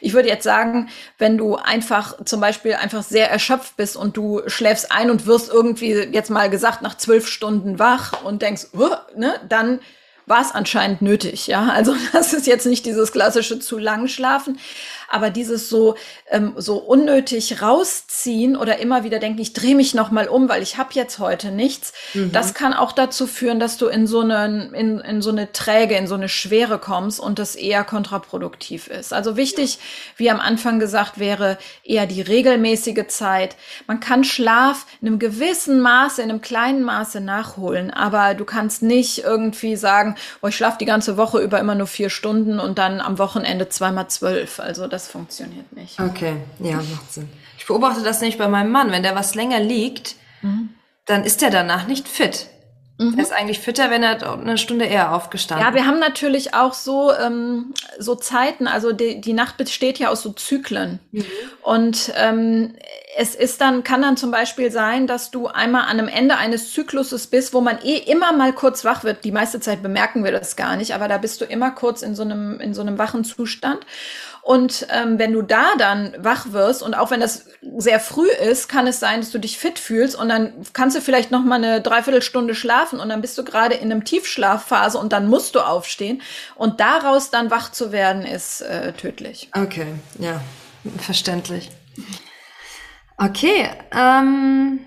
Ich 0.00 0.14
würde 0.14 0.28
jetzt 0.28 0.42
sagen, 0.42 0.88
wenn 1.16 1.38
du 1.38 1.54
einfach 1.54 2.24
zum 2.24 2.40
Beispiel 2.40 2.74
einfach 2.74 3.04
sehr 3.04 3.30
erschöpft 3.30 3.76
bist 3.76 3.96
und 3.96 4.16
du 4.16 4.42
schläfst 4.48 4.90
ein 4.90 5.12
und 5.12 5.26
wirst 5.26 5.48
irgendwie 5.48 5.92
jetzt 5.92 6.30
mal 6.30 6.50
gesagt 6.50 6.82
nach 6.82 6.96
zwölf 6.96 7.28
Stunden 7.28 7.78
wach 7.78 8.24
und 8.24 8.42
denkst, 8.42 8.66
ne, 9.14 9.34
dann 9.48 9.78
war 10.26 10.40
es 10.40 10.50
anscheinend 10.50 11.02
nötig, 11.02 11.46
ja. 11.46 11.68
Also 11.68 11.94
das 12.12 12.32
ist 12.32 12.46
jetzt 12.46 12.66
nicht 12.66 12.84
dieses 12.84 13.12
klassische 13.12 13.58
zu 13.58 13.78
lang 13.78 14.08
schlafen, 14.08 14.58
aber 15.16 15.30
dieses 15.30 15.70
so 15.70 15.94
ähm, 16.30 16.52
so 16.56 16.76
unnötig 16.76 17.62
rausziehen 17.62 18.54
oder 18.54 18.78
immer 18.80 19.02
wieder 19.02 19.18
denken, 19.18 19.40
ich 19.40 19.54
drehe 19.54 19.74
mich 19.74 19.94
noch 19.94 20.10
mal 20.10 20.28
um, 20.28 20.50
weil 20.50 20.62
ich 20.62 20.76
habe 20.76 20.90
jetzt 20.92 21.18
heute 21.18 21.50
nichts, 21.50 21.94
mhm. 22.12 22.32
das 22.32 22.52
kann 22.52 22.74
auch 22.74 22.92
dazu 22.92 23.26
führen, 23.26 23.58
dass 23.58 23.78
du 23.78 23.86
in 23.86 24.06
so 24.06 24.20
eine 24.20 24.70
in, 24.74 25.00
in 25.00 25.22
so 25.22 25.30
eine 25.30 25.52
Träge, 25.52 25.96
in 25.96 26.06
so 26.06 26.14
eine 26.14 26.28
Schwere 26.28 26.78
kommst 26.78 27.18
und 27.18 27.38
das 27.38 27.54
eher 27.54 27.82
kontraproduktiv 27.82 28.88
ist. 28.88 29.14
Also 29.14 29.38
wichtig, 29.38 29.78
wie 30.18 30.30
am 30.30 30.38
Anfang 30.38 30.78
gesagt 30.78 31.18
wäre, 31.18 31.56
eher 31.82 32.06
die 32.06 32.20
regelmäßige 32.20 33.06
Zeit. 33.06 33.56
Man 33.86 34.00
kann 34.00 34.22
Schlaf 34.22 34.84
in 35.00 35.08
einem 35.08 35.18
gewissen 35.18 35.80
Maße, 35.80 36.20
in 36.20 36.28
einem 36.28 36.42
kleinen 36.42 36.82
Maße 36.82 37.22
nachholen, 37.22 37.90
aber 37.90 38.34
du 38.34 38.44
kannst 38.44 38.82
nicht 38.82 39.24
irgendwie 39.24 39.76
sagen, 39.76 40.16
oh, 40.42 40.48
ich 40.48 40.56
schlafe 40.56 40.76
die 40.78 40.84
ganze 40.84 41.16
Woche 41.16 41.40
über 41.40 41.58
immer 41.58 41.74
nur 41.74 41.86
vier 41.86 42.10
Stunden 42.10 42.60
und 42.60 42.78
dann 42.78 43.00
am 43.00 43.18
Wochenende 43.18 43.68
zweimal 43.68 44.08
zwölf. 44.08 44.60
Also 44.60 44.86
das 44.86 45.05
funktioniert 45.06 45.72
nicht. 45.72 46.00
Okay, 46.00 46.36
ja, 46.58 46.76
macht 46.76 47.12
Sinn. 47.12 47.28
Ich 47.58 47.66
beobachte 47.66 48.02
das 48.02 48.20
nämlich 48.20 48.38
bei 48.38 48.48
meinem 48.48 48.70
Mann. 48.70 48.90
Wenn 48.90 49.02
der 49.02 49.14
was 49.14 49.34
länger 49.34 49.60
liegt, 49.60 50.16
mhm. 50.42 50.70
dann 51.06 51.24
ist 51.24 51.42
er 51.42 51.50
danach 51.50 51.86
nicht 51.86 52.08
fit. 52.08 52.48
Mhm. 52.98 53.14
Er 53.18 53.24
ist 53.24 53.32
eigentlich 53.32 53.58
fitter, 53.58 53.90
wenn 53.90 54.02
er 54.02 54.32
eine 54.32 54.56
Stunde 54.56 54.86
eher 54.86 55.14
aufgestanden 55.14 55.66
Ja, 55.66 55.74
wir 55.74 55.86
haben 55.86 55.98
natürlich 55.98 56.54
auch 56.54 56.72
so, 56.72 57.12
ähm, 57.12 57.74
so 57.98 58.14
Zeiten, 58.14 58.66
also 58.66 58.92
die, 58.92 59.20
die 59.20 59.34
Nacht 59.34 59.58
besteht 59.58 59.98
ja 59.98 60.08
aus 60.08 60.22
so 60.22 60.32
Zyklen. 60.32 60.98
Mhm. 61.12 61.24
Und 61.62 62.12
ähm, 62.16 62.74
es 63.18 63.34
ist 63.34 63.60
dann, 63.60 63.84
kann 63.84 64.00
dann 64.00 64.16
zum 64.16 64.30
Beispiel 64.30 64.70
sein, 64.70 65.06
dass 65.06 65.30
du 65.30 65.46
einmal 65.46 65.82
an 65.82 65.98
einem 65.98 66.08
Ende 66.08 66.36
eines 66.36 66.72
Zykluses 66.72 67.26
bist, 67.26 67.52
wo 67.52 67.60
man 67.60 67.78
eh 67.82 67.96
immer 67.96 68.32
mal 68.32 68.54
kurz 68.54 68.84
wach 68.84 69.04
wird. 69.04 69.24
Die 69.24 69.32
meiste 69.32 69.60
Zeit 69.60 69.82
bemerken 69.82 70.24
wir 70.24 70.32
das 70.32 70.56
gar 70.56 70.76
nicht, 70.76 70.94
aber 70.94 71.06
da 71.06 71.18
bist 71.18 71.40
du 71.42 71.44
immer 71.44 71.72
kurz 71.72 72.00
in 72.00 72.14
so 72.14 72.22
einem, 72.22 72.60
in 72.60 72.72
so 72.72 72.80
einem 72.80 72.96
wachen 72.96 73.24
Zustand. 73.24 73.80
Und 74.46 74.86
ähm, 74.90 75.18
wenn 75.18 75.32
du 75.32 75.42
da 75.42 75.74
dann 75.76 76.14
wach 76.18 76.52
wirst 76.52 76.80
und 76.80 76.94
auch 76.94 77.10
wenn 77.10 77.18
das 77.18 77.46
sehr 77.78 77.98
früh 77.98 78.28
ist, 78.28 78.68
kann 78.68 78.86
es 78.86 79.00
sein, 79.00 79.18
dass 79.18 79.32
du 79.32 79.40
dich 79.40 79.58
fit 79.58 79.76
fühlst 79.76 80.14
und 80.14 80.28
dann 80.28 80.52
kannst 80.72 80.96
du 80.96 81.00
vielleicht 81.00 81.32
noch 81.32 81.42
mal 81.42 81.56
eine 81.56 81.80
Dreiviertelstunde 81.80 82.54
schlafen 82.54 83.00
und 83.00 83.08
dann 83.08 83.20
bist 83.20 83.36
du 83.38 83.42
gerade 83.42 83.74
in 83.74 83.90
einem 83.90 84.04
Tiefschlafphase 84.04 84.98
und 84.98 85.12
dann 85.12 85.26
musst 85.26 85.56
du 85.56 85.66
aufstehen 85.66 86.22
und 86.54 86.78
daraus 86.78 87.32
dann 87.32 87.50
wach 87.50 87.72
zu 87.72 87.90
werden 87.90 88.22
ist 88.22 88.60
äh, 88.60 88.92
tödlich. 88.92 89.50
Okay, 89.52 89.94
ja, 90.20 90.40
verständlich. 90.98 91.72
Okay, 93.18 93.68
ähm, 93.90 94.78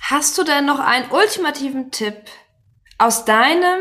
hast 0.00 0.38
du 0.38 0.44
denn 0.44 0.64
noch 0.64 0.80
einen 0.80 1.10
ultimativen 1.10 1.90
Tipp 1.90 2.16
aus 2.96 3.26
deinem 3.26 3.78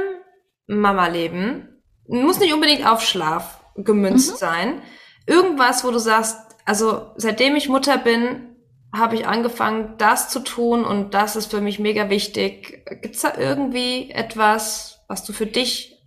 Mama-Leben? 0.68 1.82
Muss 2.10 2.40
nicht 2.40 2.54
unbedingt 2.54 2.86
auf 2.86 3.02
Schlaf 3.02 3.59
gemünzt 3.84 4.34
mhm. 4.34 4.38
sein. 4.38 4.82
Irgendwas, 5.26 5.84
wo 5.84 5.92
du 5.92 6.00
sagst, 6.00 6.38
also 6.66 7.12
seitdem 7.18 7.56
ich 7.56 7.70
Mutter 7.70 7.98
bin, 7.98 8.56
habe 8.94 9.16
ich 9.16 9.28
angefangen, 9.28 9.96
das 9.98 10.30
zu 10.30 10.40
tun 10.40 10.84
und 10.84 11.14
das 11.14 11.36
ist 11.36 11.52
für 11.52 11.62
mich 11.62 11.80
mega 11.80 12.10
wichtig. 12.10 12.86
Gibt's 13.02 13.22
da 13.22 13.34
irgendwie 13.38 14.10
etwas, 14.12 15.00
was 15.08 15.24
du 15.24 15.34
für 15.34 15.46
dich, 15.46 15.98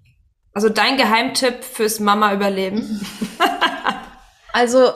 also 0.52 0.68
dein 0.68 0.96
Geheimtipp 0.96 1.62
fürs 1.62 2.00
Mama-Überleben? 2.00 3.06
also 4.52 4.92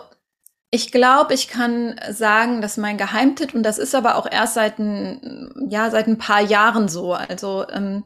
ich 0.71 0.91
glaube, 0.91 1.35
ich 1.35 1.49
kann 1.49 1.99
sagen, 2.11 2.61
dass 2.61 2.77
mein 2.77 2.99
Geheimtipp, 2.99 3.55
und 3.55 3.63
das 3.63 3.79
ist 3.79 3.95
aber 3.95 4.17
auch 4.17 4.31
erst 4.31 4.55
seit 4.55 4.79
ein, 4.79 5.69
ja, 5.69 5.91
seit 5.91 6.09
ein 6.09 6.19
paar 6.19 6.41
Jahren 6.41 6.89
so, 6.89 7.15
also 7.15 7.67
ähm, 7.69 8.05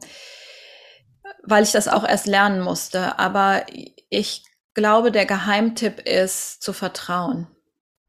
weil 1.43 1.63
ich 1.63 1.71
das 1.71 1.87
auch 1.87 2.07
erst 2.07 2.27
lernen 2.27 2.61
musste. 2.61 3.17
Aber 3.17 3.65
ich 4.09 4.43
glaube, 4.73 5.11
der 5.11 5.25
Geheimtipp 5.25 5.99
ist 6.07 6.61
zu 6.61 6.73
vertrauen. 6.73 7.47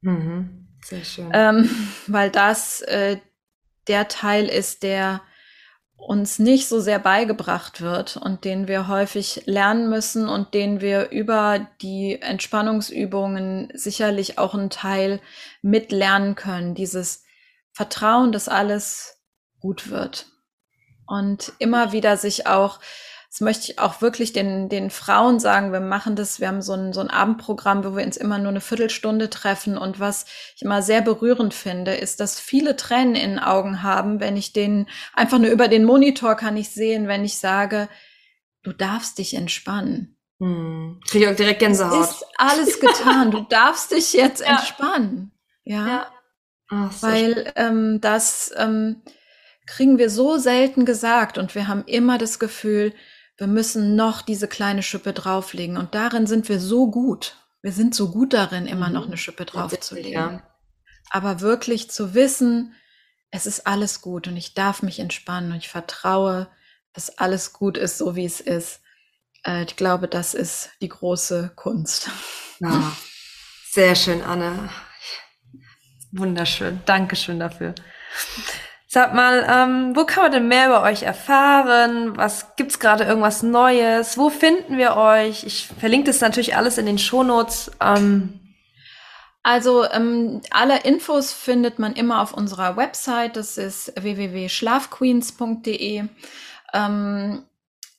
Mhm. 0.00 0.68
Sehr 0.84 1.04
schön. 1.04 1.30
Ähm, 1.32 1.70
weil 2.06 2.30
das 2.30 2.80
äh, 2.82 3.18
der 3.88 4.08
Teil 4.08 4.46
ist, 4.46 4.82
der 4.82 5.22
uns 5.96 6.40
nicht 6.40 6.68
so 6.68 6.80
sehr 6.80 6.98
beigebracht 6.98 7.80
wird 7.80 8.16
und 8.16 8.44
den 8.44 8.66
wir 8.66 8.88
häufig 8.88 9.42
lernen 9.46 9.88
müssen 9.88 10.28
und 10.28 10.52
den 10.52 10.80
wir 10.80 11.10
über 11.10 11.68
die 11.80 12.20
Entspannungsübungen 12.20 13.70
sicherlich 13.74 14.36
auch 14.38 14.54
einen 14.54 14.70
Teil 14.70 15.20
mitlernen 15.62 16.34
können. 16.34 16.74
Dieses 16.74 17.24
Vertrauen, 17.72 18.32
dass 18.32 18.48
alles 18.48 19.20
gut 19.60 19.90
wird. 19.90 20.26
Und 21.06 21.52
immer 21.58 21.92
wieder 21.92 22.16
sich 22.16 22.46
auch 22.46 22.80
das 23.32 23.40
möchte 23.40 23.72
ich 23.72 23.78
auch 23.78 24.02
wirklich 24.02 24.34
den, 24.34 24.68
den 24.68 24.90
Frauen 24.90 25.40
sagen. 25.40 25.72
Wir 25.72 25.80
machen 25.80 26.16
das, 26.16 26.38
wir 26.38 26.48
haben 26.48 26.60
so 26.60 26.74
ein, 26.74 26.92
so 26.92 27.00
ein 27.00 27.08
Abendprogramm, 27.08 27.82
wo 27.82 27.96
wir 27.96 28.04
uns 28.04 28.18
immer 28.18 28.36
nur 28.36 28.50
eine 28.50 28.60
Viertelstunde 28.60 29.30
treffen. 29.30 29.78
Und 29.78 29.98
was 29.98 30.26
ich 30.54 30.60
immer 30.60 30.82
sehr 30.82 31.00
berührend 31.00 31.54
finde, 31.54 31.94
ist, 31.94 32.20
dass 32.20 32.38
viele 32.38 32.76
Tränen 32.76 33.14
in 33.14 33.30
den 33.30 33.38
Augen 33.38 33.82
haben, 33.82 34.20
wenn 34.20 34.36
ich 34.36 34.52
den, 34.52 34.86
einfach 35.14 35.38
nur 35.38 35.50
über 35.50 35.68
den 35.68 35.84
Monitor 35.84 36.34
kann 36.34 36.58
ich 36.58 36.68
sehen, 36.68 37.08
wenn 37.08 37.24
ich 37.24 37.38
sage, 37.38 37.88
du 38.64 38.74
darfst 38.74 39.16
dich 39.16 39.32
entspannen. 39.32 40.18
Hm. 40.38 41.00
Kriege 41.08 41.24
ich 41.24 41.30
auch 41.30 41.36
direkt 41.36 41.60
Gänsehaut. 41.60 42.02
Ist 42.02 42.26
alles 42.36 42.80
getan. 42.80 43.30
Du 43.30 43.40
darfst 43.48 43.92
dich 43.92 44.12
jetzt 44.12 44.42
ja. 44.42 44.58
entspannen. 44.58 45.32
Ja. 45.64 45.88
ja. 45.88 46.06
Ach, 46.68 46.92
Weil 47.00 47.50
ähm, 47.56 47.98
das 48.02 48.52
ähm, 48.58 49.00
kriegen 49.66 49.96
wir 49.96 50.10
so 50.10 50.36
selten 50.36 50.84
gesagt 50.84 51.38
und 51.38 51.54
wir 51.54 51.66
haben 51.66 51.84
immer 51.86 52.18
das 52.18 52.38
Gefühl, 52.38 52.92
wir 53.42 53.48
müssen 53.48 53.96
noch 53.96 54.22
diese 54.22 54.46
kleine 54.46 54.84
Schippe 54.84 55.12
drauflegen. 55.12 55.76
Und 55.76 55.96
darin 55.96 56.28
sind 56.28 56.48
wir 56.48 56.60
so 56.60 56.88
gut. 56.88 57.38
Wir 57.60 57.72
sind 57.72 57.92
so 57.92 58.12
gut 58.12 58.34
darin, 58.34 58.68
immer 58.68 58.86
mhm. 58.86 58.94
noch 58.94 59.06
eine 59.08 59.16
Schippe 59.16 59.44
draufzulegen. 59.44 60.12
Ja. 60.12 60.42
Aber 61.10 61.40
wirklich 61.40 61.90
zu 61.90 62.14
wissen, 62.14 62.76
es 63.32 63.46
ist 63.46 63.66
alles 63.66 64.00
gut 64.00 64.28
und 64.28 64.36
ich 64.36 64.54
darf 64.54 64.82
mich 64.82 65.00
entspannen 65.00 65.50
und 65.50 65.58
ich 65.58 65.68
vertraue, 65.68 66.52
dass 66.92 67.18
alles 67.18 67.52
gut 67.52 67.76
ist, 67.76 67.98
so 67.98 68.14
wie 68.14 68.26
es 68.26 68.40
ist. 68.40 68.80
Äh, 69.44 69.64
ich 69.64 69.74
glaube, 69.74 70.06
das 70.06 70.34
ist 70.34 70.70
die 70.80 70.88
große 70.88 71.50
Kunst. 71.56 72.10
Ja. 72.60 72.96
Sehr 73.72 73.96
schön, 73.96 74.22
Anne. 74.22 74.70
Wunderschön. 76.12 76.80
Dankeschön 76.86 77.40
dafür. 77.40 77.74
Sag 78.94 79.14
mal, 79.14 79.46
ähm, 79.48 79.96
wo 79.96 80.04
kann 80.04 80.24
man 80.24 80.32
denn 80.32 80.48
mehr 80.48 80.66
über 80.66 80.82
euch 80.82 81.02
erfahren? 81.02 82.14
Was 82.18 82.56
gibt's 82.56 82.78
gerade 82.78 83.04
irgendwas 83.04 83.42
Neues? 83.42 84.18
Wo 84.18 84.28
finden 84.28 84.76
wir 84.76 84.98
euch? 84.98 85.44
Ich 85.44 85.68
verlinke 85.80 86.08
das 86.08 86.20
natürlich 86.20 86.56
alles 86.56 86.76
in 86.76 86.84
den 86.84 86.98
Shownotes. 86.98 87.70
Ähm. 87.80 88.38
Also 89.42 89.90
ähm, 89.90 90.42
alle 90.50 90.82
Infos 90.82 91.32
findet 91.32 91.78
man 91.78 91.94
immer 91.94 92.20
auf 92.20 92.34
unserer 92.34 92.76
Website. 92.76 93.38
Das 93.38 93.56
ist 93.56 93.94
www.schlafqueens.de. 93.98 96.04
Ähm, 96.74 97.44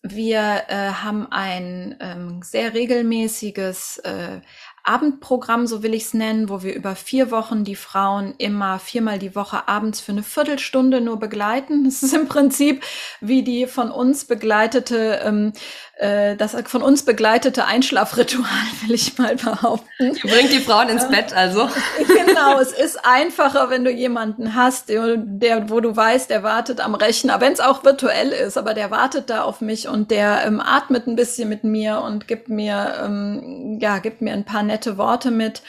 wir 0.03 0.63
äh, 0.67 0.91
haben 0.91 1.25
ein 1.31 1.97
ähm, 2.01 2.43
sehr 2.43 2.75
regelmäßiges 2.75 3.97
äh, 3.97 4.41
Abendprogramm, 4.83 5.65
so 5.65 5.81
will 5.81 5.93
ich 5.93 6.03
es 6.03 6.13
nennen, 6.13 6.49
wo 6.49 6.61
wir 6.61 6.75
über 6.75 6.95
vier 6.95 7.31
Wochen 7.31 7.63
die 7.63 7.75
Frauen 7.75 8.35
immer 8.37 8.79
viermal 8.79 9.17
die 9.17 9.33
Woche 9.33 9.67
abends 9.67 10.01
für 10.01 10.11
eine 10.11 10.23
Viertelstunde 10.23 10.99
nur 10.99 11.17
begleiten. 11.17 11.85
Das 11.85 12.03
ist 12.03 12.13
im 12.13 12.27
Prinzip 12.27 12.83
wie 13.21 13.43
die 13.43 13.65
von 13.65 13.91
uns 13.91 14.25
begleitete 14.25 15.21
ähm, 15.23 15.53
äh, 15.97 16.35
das 16.35 16.55
von 16.65 16.81
uns 16.81 17.03
begleitete 17.03 17.65
Einschlafritual, 17.65 18.49
will 18.85 18.95
ich 18.95 19.17
mal 19.17 19.35
behaupten. 19.35 20.17
Bringt 20.23 20.51
die 20.51 20.59
Frauen 20.59 20.89
ins 20.89 21.07
Bett 21.07 21.33
also. 21.33 21.69
genau, 22.07 22.59
es 22.59 22.71
ist 22.71 23.05
einfacher, 23.05 23.69
wenn 23.69 23.83
du 23.83 23.91
jemanden 23.91 24.55
hast, 24.55 24.89
der, 24.89 25.17
der 25.17 25.69
wo 25.69 25.79
du 25.79 25.95
weißt, 25.95 26.29
der 26.29 26.41
wartet 26.43 26.81
am 26.81 26.95
Rechner, 26.95 27.39
wenn 27.41 27.53
es 27.53 27.59
auch 27.59 27.83
virtuell 27.83 28.29
ist, 28.29 28.57
aber 28.57 28.73
der 28.73 28.89
wartet 28.91 29.29
da 29.29 29.43
auf 29.43 29.61
mich 29.61 29.87
und 29.87 30.09
der 30.09 30.45
ähm, 30.45 30.59
atmet 30.59 31.07
ein 31.07 31.15
bisschen 31.15 31.47
mit 31.47 31.63
mir 31.63 32.01
und 32.01 32.27
gibt 32.27 32.49
mir, 32.49 32.95
ähm, 33.05 33.77
ja, 33.79 33.99
gibt 33.99 34.21
mir 34.21 34.33
ein 34.33 34.45
paar 34.45 34.63
nette 34.73 34.97
Worte 34.97 35.31
mit. 35.31 35.61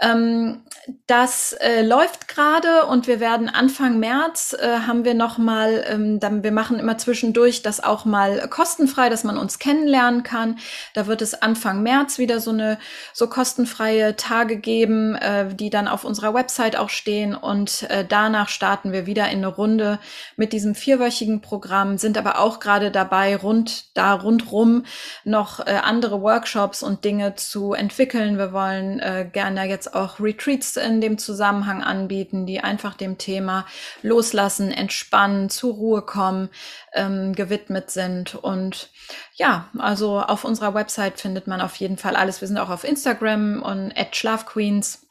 Ähm, 0.00 0.62
das 1.06 1.52
äh, 1.54 1.82
läuft 1.82 2.28
gerade 2.28 2.86
und 2.86 3.06
wir 3.06 3.18
werden 3.18 3.48
Anfang 3.48 3.98
März 3.98 4.54
äh, 4.58 4.80
haben 4.86 5.04
wir 5.04 5.14
noch 5.14 5.38
mal, 5.38 5.84
ähm, 5.88 6.20
dann, 6.20 6.44
wir 6.44 6.52
machen 6.52 6.78
immer 6.78 6.98
zwischendurch 6.98 7.62
das 7.62 7.82
auch 7.82 8.04
mal 8.04 8.46
kostenfrei, 8.48 9.08
dass 9.08 9.24
man 9.24 9.38
uns 9.38 9.58
kennenlernen 9.58 10.22
kann. 10.22 10.58
Da 10.94 11.06
wird 11.06 11.22
es 11.22 11.40
Anfang 11.42 11.82
März 11.82 12.18
wieder 12.18 12.40
so 12.40 12.50
eine 12.50 12.78
so 13.12 13.28
kostenfreie 13.28 14.16
Tage 14.16 14.58
geben, 14.58 15.16
äh, 15.16 15.52
die 15.54 15.70
dann 15.70 15.88
auf 15.88 16.04
unserer 16.04 16.34
Website 16.34 16.76
auch 16.76 16.90
stehen 16.90 17.34
und 17.34 17.88
äh, 17.90 18.04
danach 18.06 18.48
starten 18.48 18.92
wir 18.92 19.06
wieder 19.06 19.28
in 19.30 19.38
eine 19.38 19.48
Runde 19.48 19.98
mit 20.36 20.52
diesem 20.52 20.74
vierwöchigen 20.74 21.40
Programm, 21.40 21.98
sind 21.98 22.18
aber 22.18 22.38
auch 22.38 22.60
gerade 22.60 22.90
dabei, 22.90 23.36
rund 23.36 23.96
da 23.96 24.14
rundrum 24.14 24.84
noch 25.24 25.60
äh, 25.66 25.80
andere 25.82 26.22
Workshops 26.22 26.82
und 26.82 27.04
Dinge 27.04 27.34
zu 27.34 27.72
entwickeln. 27.72 28.38
Wir 28.38 28.52
wollen 28.52 29.00
äh, 29.00 29.28
gerne 29.30 29.64
jetzt 29.64 29.85
jetzt 29.86 29.94
auch 29.94 30.20
Retreats 30.20 30.76
in 30.76 31.00
dem 31.00 31.18
Zusammenhang 31.18 31.82
anbieten, 31.82 32.46
die 32.46 32.60
einfach 32.60 32.94
dem 32.94 33.18
Thema 33.18 33.66
Loslassen, 34.02 34.70
Entspannen, 34.70 35.48
zur 35.48 35.74
Ruhe 35.74 36.02
kommen, 36.02 36.48
ähm, 36.94 37.34
gewidmet 37.34 37.90
sind. 37.90 38.34
Und 38.34 38.90
ja, 39.34 39.68
also 39.78 40.20
auf 40.20 40.44
unserer 40.44 40.74
Website 40.74 41.20
findet 41.20 41.46
man 41.46 41.60
auf 41.60 41.76
jeden 41.76 41.98
Fall 41.98 42.16
alles. 42.16 42.40
Wir 42.40 42.48
sind 42.48 42.58
auch 42.58 42.70
auf 42.70 42.84
Instagram 42.84 43.62
und 43.62 43.96
at 43.96 44.16
Schlafqueens. 44.16 45.06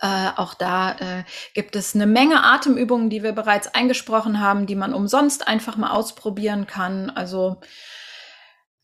Äh, 0.00 0.30
auch 0.36 0.54
da 0.54 0.92
äh, 0.92 1.24
gibt 1.54 1.74
es 1.76 1.94
eine 1.94 2.06
Menge 2.06 2.44
Atemübungen, 2.44 3.10
die 3.10 3.22
wir 3.22 3.32
bereits 3.32 3.74
eingesprochen 3.74 4.40
haben, 4.40 4.66
die 4.66 4.76
man 4.76 4.94
umsonst 4.94 5.48
einfach 5.48 5.76
mal 5.76 5.90
ausprobieren 5.90 6.66
kann. 6.66 7.10
Also 7.10 7.60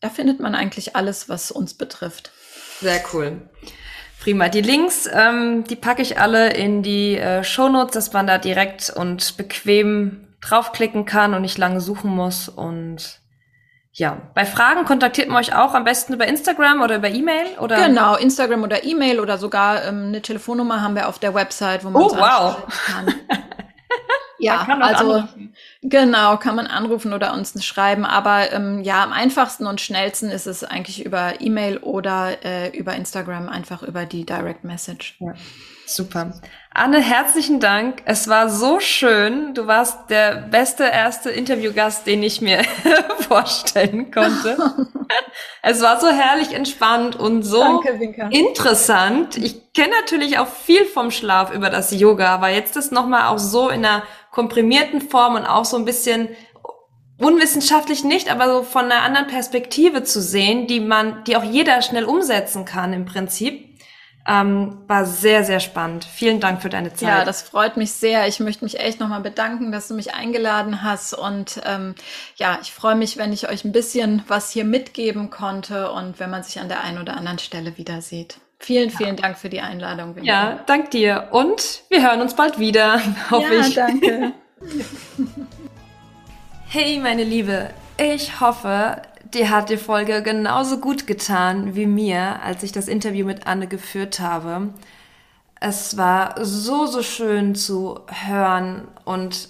da 0.01 0.09
findet 0.09 0.39
man 0.39 0.53
eigentlich 0.53 0.95
alles, 0.95 1.29
was 1.29 1.49
uns 1.49 1.73
betrifft. 1.73 2.31
Sehr 2.81 3.01
cool. 3.13 3.49
Prima. 4.27 4.49
Die 4.49 4.59
Links, 4.59 5.09
ähm, 5.09 5.63
die 5.63 5.77
packe 5.77 6.01
ich 6.01 6.19
alle 6.19 6.51
in 6.51 6.83
die 6.83 7.17
äh, 7.17 7.45
Shownotes, 7.45 7.93
dass 7.93 8.11
man 8.11 8.27
da 8.27 8.37
direkt 8.37 8.89
und 8.89 9.37
bequem 9.37 10.27
draufklicken 10.41 11.05
kann 11.05 11.33
und 11.33 11.43
nicht 11.43 11.57
lange 11.57 11.79
suchen 11.79 12.11
muss. 12.11 12.49
Und 12.49 13.21
ja, 13.93 14.17
bei 14.35 14.43
Fragen 14.43 14.83
kontaktiert 14.83 15.29
man 15.29 15.37
euch 15.37 15.55
auch 15.55 15.73
am 15.73 15.85
besten 15.85 16.13
über 16.13 16.27
Instagram 16.27 16.81
oder 16.81 16.97
über 16.97 17.07
E-Mail 17.07 17.57
oder? 17.61 17.87
Genau, 17.87 18.17
Instagram 18.17 18.63
oder 18.63 18.83
E-Mail 18.83 19.21
oder 19.21 19.37
sogar 19.37 19.85
ähm, 19.85 20.07
eine 20.07 20.21
Telefonnummer 20.21 20.81
haben 20.81 20.95
wir 20.95 21.07
auf 21.07 21.19
der 21.19 21.33
Website, 21.33 21.85
wo 21.85 21.89
man 21.89 22.01
oh, 22.01 22.11
wow. 22.11 22.67
kann. 22.85 23.15
Ja, 24.39 24.67
also 24.81 25.13
anrufen. 25.13 25.55
genau, 25.81 26.37
kann 26.37 26.55
man 26.55 26.67
anrufen 26.67 27.13
oder 27.13 27.33
uns 27.33 27.63
schreiben. 27.63 28.05
Aber 28.05 28.51
ähm, 28.51 28.81
ja, 28.81 29.03
am 29.03 29.11
einfachsten 29.11 29.65
und 29.65 29.81
schnellsten 29.81 30.29
ist 30.29 30.47
es 30.47 30.63
eigentlich 30.63 31.05
über 31.05 31.41
E-Mail 31.41 31.77
oder 31.77 32.43
äh, 32.43 32.77
über 32.77 32.93
Instagram, 32.93 33.49
einfach 33.49 33.83
über 33.83 34.05
die 34.05 34.25
Direct 34.25 34.63
Message. 34.63 35.17
Ja. 35.19 35.33
Super. 35.87 36.33
Anne, 36.73 36.99
herzlichen 36.99 37.61
Dank. 37.61 38.01
Es 38.03 38.27
war 38.27 38.49
so 38.49 38.81
schön. 38.81 39.53
Du 39.53 39.67
warst 39.67 40.09
der 40.09 40.35
beste 40.35 40.83
erste 40.83 41.29
Interviewgast, 41.29 42.05
den 42.05 42.21
ich 42.23 42.41
mir 42.41 42.61
vorstellen 43.19 44.11
konnte. 44.11 44.57
es 45.61 45.81
war 45.81 45.99
so 46.01 46.09
herrlich 46.09 46.53
entspannt 46.53 47.15
und 47.15 47.43
so 47.43 47.61
Danke, 47.61 48.27
interessant. 48.31 49.37
Ich 49.37 49.71
kenne 49.73 49.93
natürlich 50.01 50.39
auch 50.39 50.47
viel 50.47 50.83
vom 50.83 51.09
Schlaf 51.09 51.53
über 51.53 51.69
das 51.69 51.97
Yoga, 51.97 52.35
aber 52.35 52.49
jetzt 52.49 52.75
ist 52.75 52.91
nochmal 52.91 53.27
auch 53.27 53.39
so 53.39 53.69
in 53.69 53.85
einer 53.85 54.03
komprimierten 54.31 55.01
Form 55.01 55.35
und 55.35 55.45
auch 55.45 55.65
so 55.65 55.77
ein 55.77 55.85
bisschen 55.85 56.29
unwissenschaftlich 57.19 58.03
nicht, 58.03 58.29
aber 58.29 58.47
so 58.47 58.63
von 58.63 58.85
einer 58.85 59.01
anderen 59.01 59.27
Perspektive 59.27 60.03
zu 60.03 60.21
sehen, 60.21 60.67
die 60.67 60.79
man, 60.79 61.23
die 61.23 61.35
auch 61.35 61.43
jeder 61.43 61.81
schnell 61.81 62.05
umsetzen 62.05 62.65
kann 62.65 62.93
im 62.93 63.05
Prinzip. 63.05 63.65
Ähm, 64.29 64.83
war 64.87 65.05
sehr, 65.05 65.45
sehr 65.45 65.61
spannend. 65.61 66.03
Vielen 66.03 66.41
Dank 66.41 66.61
für 66.61 66.67
deine 66.67 66.93
Zeit. 66.93 67.07
Ja, 67.07 67.23
das 67.23 67.43
freut 67.43 67.77
mich 67.77 67.93
sehr. 67.93 68.27
Ich 68.27 68.41
möchte 68.41 68.65
mich 68.65 68.77
echt 68.77 68.99
nochmal 68.99 69.21
bedanken, 69.21 69.71
dass 69.71 69.87
du 69.87 69.93
mich 69.93 70.13
eingeladen 70.13 70.83
hast. 70.83 71.13
Und 71.13 71.61
ähm, 71.65 71.95
ja, 72.35 72.59
ich 72.61 72.73
freue 72.73 72.95
mich, 72.95 73.15
wenn 73.15 73.31
ich 73.31 73.47
euch 73.47 73.63
ein 73.63 73.71
bisschen 73.71 74.23
was 74.27 74.51
hier 74.51 74.65
mitgeben 74.65 75.29
konnte 75.29 75.91
und 75.91 76.19
wenn 76.19 76.29
man 76.29 76.43
sich 76.43 76.59
an 76.59 76.67
der 76.67 76.83
einen 76.83 76.97
oder 76.97 77.15
anderen 77.15 77.39
Stelle 77.39 77.77
wieder 77.77 78.01
sieht. 78.01 78.41
Vielen, 78.59 78.89
vielen. 78.89 79.15
Dank 79.15 79.37
für 79.37 79.49
die 79.49 79.61
Einladung. 79.61 80.15
Ja, 80.23 80.59
dank 80.65 80.91
dir. 80.91 81.29
Und 81.31 81.83
wir 81.89 82.01
hören 82.01 82.21
uns 82.21 82.35
bald 82.35 82.59
wieder, 82.59 83.01
hoffe 83.31 83.53
ja, 83.53 83.61
ich. 83.61 83.75
danke. 83.75 84.33
hey, 86.67 86.99
meine 86.99 87.23
Liebe. 87.23 87.69
Ich 87.97 88.41
hoffe, 88.41 89.01
dir 89.33 89.49
hat 89.49 89.69
die 89.69 89.77
Folge 89.77 90.21
genauso 90.21 90.79
gut 90.79 91.07
getan 91.07 91.75
wie 91.75 91.85
mir, 91.85 92.41
als 92.43 92.63
ich 92.63 92.71
das 92.71 92.87
Interview 92.87 93.25
mit 93.25 93.47
Anne 93.47 93.67
geführt 93.67 94.19
habe. 94.19 94.73
Es 95.59 95.97
war 95.97 96.43
so, 96.43 96.85
so 96.85 97.01
schön 97.01 97.55
zu 97.55 98.01
hören 98.07 98.87
und 99.05 99.49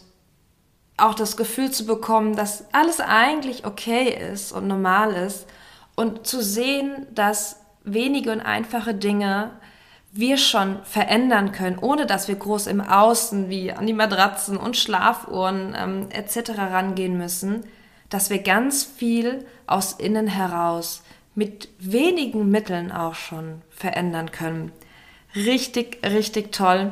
auch 0.97 1.13
das 1.13 1.37
Gefühl 1.37 1.71
zu 1.71 1.85
bekommen, 1.85 2.35
dass 2.35 2.65
alles 2.73 2.99
eigentlich 2.99 3.65
okay 3.65 4.09
ist 4.33 4.51
und 4.51 4.67
normal 4.67 5.13
ist 5.13 5.45
und 5.95 6.25
zu 6.25 6.41
sehen, 6.41 7.05
dass 7.11 7.56
wenige 7.93 8.31
und 8.31 8.41
einfache 8.41 8.93
Dinge 8.93 9.51
wir 10.11 10.37
schon 10.37 10.83
verändern 10.83 11.51
können, 11.51 11.77
ohne 11.79 12.05
dass 12.05 12.27
wir 12.27 12.35
groß 12.35 12.67
im 12.67 12.81
Außen 12.81 13.49
wie 13.49 13.71
an 13.71 13.85
die 13.85 13.93
Matratzen 13.93 14.57
und 14.57 14.77
Schlafuhren 14.77 15.75
ähm, 15.77 16.07
etc. 16.11 16.51
rangehen 16.57 17.17
müssen 17.17 17.63
dass 18.09 18.29
wir 18.29 18.39
ganz 18.39 18.83
viel 18.83 19.45
aus 19.65 19.93
innen 19.93 20.27
heraus 20.27 21.03
mit 21.35 21.69
wenigen 21.79 22.49
Mitteln 22.49 22.91
auch 22.91 23.15
schon 23.15 23.61
verändern 23.69 24.31
können. 24.31 24.71
Richtig, 25.35 25.99
richtig 26.03 26.51
toll. 26.51 26.91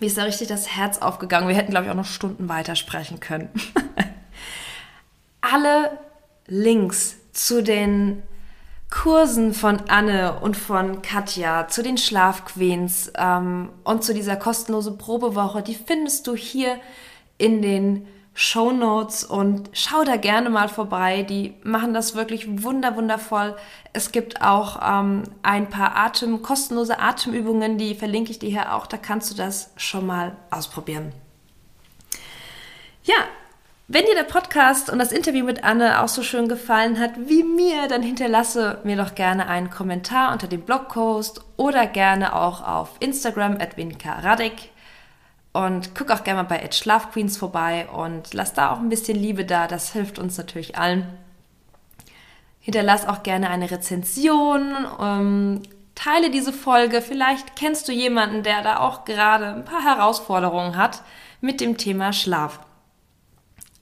Mir 0.00 0.06
ist 0.06 0.18
da 0.18 0.24
richtig 0.24 0.48
das 0.48 0.76
Herz 0.76 0.98
aufgegangen. 0.98 1.48
Wir 1.48 1.54
hätten, 1.54 1.70
glaube 1.70 1.86
ich, 1.86 1.92
auch 1.92 1.96
noch 1.96 2.04
Stunden 2.04 2.48
weitersprechen 2.48 3.20
können. 3.20 3.48
Alle 5.40 5.98
Links 6.46 7.16
zu 7.32 7.62
den 7.62 8.22
Kursen 8.94 9.54
von 9.54 9.82
Anne 9.88 10.38
und 10.40 10.56
von 10.56 11.02
Katja, 11.02 11.66
zu 11.66 11.82
den 11.82 11.98
Schlafqueens 11.98 13.12
ähm, 13.16 13.70
und 13.82 14.04
zu 14.04 14.14
dieser 14.14 14.36
kostenlosen 14.36 14.98
Probewoche, 14.98 15.62
die 15.62 15.74
findest 15.74 16.28
du 16.28 16.36
hier 16.36 16.78
in 17.36 17.60
den 17.60 18.06
Show 18.34 18.70
Notes 18.70 19.24
und 19.24 19.68
schau 19.72 20.04
da 20.04 20.16
gerne 20.16 20.48
mal 20.48 20.68
vorbei. 20.68 21.22
Die 21.22 21.54
machen 21.64 21.92
das 21.92 22.14
wirklich 22.14 22.62
wunder 22.62 22.96
wundervoll. 22.96 23.56
Es 23.92 24.12
gibt 24.12 24.40
auch 24.40 24.80
ähm, 24.82 25.24
ein 25.42 25.68
paar 25.68 25.96
Atem 25.96 26.40
kostenlose 26.40 27.00
Atemübungen, 27.00 27.78
die 27.78 27.96
verlinke 27.96 28.30
ich 28.30 28.38
dir 28.38 28.48
hier 28.48 28.74
auch. 28.74 28.86
Da 28.86 28.96
kannst 28.96 29.28
du 29.30 29.34
das 29.34 29.72
schon 29.76 30.06
mal 30.06 30.36
ausprobieren. 30.50 31.12
Ja, 33.02 33.16
wenn 33.86 34.06
dir 34.06 34.14
der 34.14 34.24
Podcast 34.24 34.88
und 34.88 34.98
das 34.98 35.12
Interview 35.12 35.44
mit 35.44 35.62
Anne 35.62 36.02
auch 36.02 36.08
so 36.08 36.22
schön 36.22 36.48
gefallen 36.48 36.98
hat 36.98 37.12
wie 37.28 37.42
mir, 37.42 37.86
dann 37.86 38.02
hinterlasse 38.02 38.78
mir 38.82 38.96
doch 38.96 39.14
gerne 39.14 39.46
einen 39.46 39.68
Kommentar 39.68 40.32
unter 40.32 40.46
dem 40.46 40.62
Blogpost 40.62 41.42
oder 41.58 41.86
gerne 41.86 42.34
auch 42.34 42.66
auf 42.66 42.96
Instagram 43.00 43.58
at 43.60 43.76
Radek 44.24 44.70
und 45.52 45.94
guck 45.94 46.10
auch 46.10 46.24
gerne 46.24 46.42
mal 46.42 46.48
bei 46.48 46.60
Edge 46.60 46.76
Schlaf 46.76 47.12
Queens 47.12 47.36
vorbei 47.36 47.86
und 47.88 48.32
lass 48.32 48.54
da 48.54 48.72
auch 48.72 48.78
ein 48.78 48.88
bisschen 48.88 49.16
Liebe 49.16 49.44
da. 49.44 49.68
Das 49.68 49.92
hilft 49.92 50.18
uns 50.18 50.38
natürlich 50.38 50.78
allen. 50.78 51.06
Hinterlass 52.60 53.06
auch 53.06 53.22
gerne 53.22 53.50
eine 53.50 53.70
Rezension. 53.70 54.74
Ähm, 54.98 55.62
teile 55.94 56.30
diese 56.30 56.54
Folge. 56.54 57.02
Vielleicht 57.02 57.54
kennst 57.54 57.86
du 57.86 57.92
jemanden, 57.92 58.42
der 58.42 58.62
da 58.62 58.78
auch 58.78 59.04
gerade 59.04 59.46
ein 59.46 59.66
paar 59.66 59.84
Herausforderungen 59.84 60.78
hat 60.78 61.02
mit 61.42 61.60
dem 61.60 61.76
Thema 61.76 62.14
Schlaf. 62.14 62.60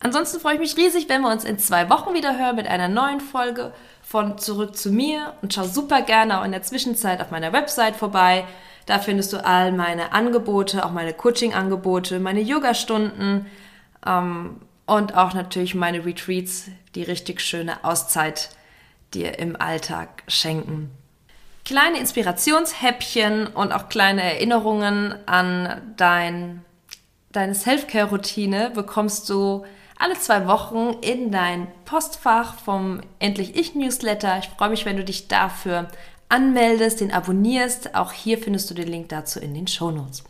Ansonsten 0.03 0.41
freue 0.41 0.55
ich 0.55 0.61
mich 0.61 0.77
riesig, 0.77 1.09
wenn 1.09 1.23
wir 1.23 1.31
uns 1.31 1.45
in 1.45 1.59
zwei 1.59 1.89
Wochen 1.89 2.15
wieder 2.15 2.39
hören 2.39 2.57
mit 2.57 2.67
einer 2.67 2.89
neuen 2.89 3.21
Folge 3.21 3.73
von 4.03 4.37
Zurück 4.39 4.77
zu 4.77 4.91
mir 4.91 5.35
und 5.43 5.55
schau 5.55 5.65
super 5.65 6.03
gerne 6.03 6.41
auch 6.41 6.45
in 6.45 6.53
der 6.53 6.63
Zwischenzeit 6.63 7.21
auf 7.21 7.31
meiner 7.31 7.53
Website 7.53 7.97
vorbei 7.97 8.45
da 8.87 8.99
findest 8.99 9.33
du 9.33 9.45
all 9.45 9.73
meine 9.73 10.13
Angebote, 10.13 10.85
auch 10.85 10.91
meine 10.91 11.13
Coaching-Angebote, 11.13 12.19
meine 12.19 12.41
Yoga-Stunden 12.41 13.47
ähm, 14.05 14.61
und 14.87 15.17
auch 15.17 15.35
natürlich 15.35 15.75
meine 15.75 16.05
Retreats, 16.05 16.67
die 16.95 17.03
richtig 17.03 17.41
schöne 17.41 17.85
Auszeit 17.85 18.51
dir 19.15 19.39
im 19.39 19.61
Alltag 19.61 20.25
schenken. 20.27 20.91
Kleine 21.65 21.99
Inspirationshäppchen 21.99 23.47
und 23.47 23.73
auch 23.73 23.89
kleine 23.89 24.23
Erinnerungen 24.23 25.15
an 25.27 25.95
dein, 25.97 26.65
deine 27.31 27.55
Self-Care-Routine 27.55 28.73
bekommst 28.75 29.31
du 29.31 29.65
alle 30.03 30.19
zwei 30.19 30.47
Wochen 30.49 30.97
in 31.01 31.31
dein 31.31 31.69
Postfach 31.85 32.59
vom 32.59 33.01
Endlich 33.21 33.55
Ich 33.55 33.75
Newsletter. 33.75 34.39
Ich 34.39 34.49
freue 34.49 34.71
mich, 34.71 34.85
wenn 34.85 34.97
du 34.97 35.05
dich 35.05 35.29
dafür 35.29 35.89
anmeldest, 36.29 37.01
den 37.01 37.13
abonnierst. 37.13 37.95
Auch 37.95 38.13
hier 38.13 38.39
findest 38.39 38.69
du 38.69 38.75
den 38.75 38.89
Link 38.89 39.11
dazu 39.11 39.39
in 39.39 39.55
den 39.55 39.69
Show 39.69 39.93
Notes. 39.93 40.25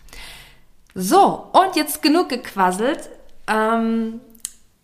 So, 0.95 1.49
und 1.53 1.75
jetzt 1.75 2.03
genug 2.03 2.29
gequasselt. 2.29 3.09
Ähm, 3.47 4.21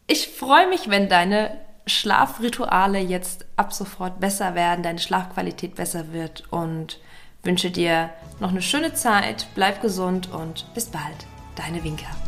ich 0.06 0.28
freue 0.28 0.68
mich, 0.68 0.88
wenn 0.88 1.10
deine 1.10 1.50
Schlafrituale 1.86 2.98
jetzt 2.98 3.44
ab 3.56 3.74
sofort 3.74 4.20
besser 4.20 4.54
werden, 4.54 4.82
deine 4.82 4.98
Schlafqualität 5.00 5.74
besser 5.74 6.12
wird 6.12 6.44
und 6.50 6.98
wünsche 7.42 7.70
dir 7.70 8.10
noch 8.40 8.50
eine 8.50 8.62
schöne 8.62 8.94
Zeit, 8.94 9.48
bleib 9.54 9.82
gesund 9.82 10.32
und 10.32 10.72
bis 10.72 10.86
bald. 10.86 11.26
Deine 11.56 11.84
Winker. 11.84 12.27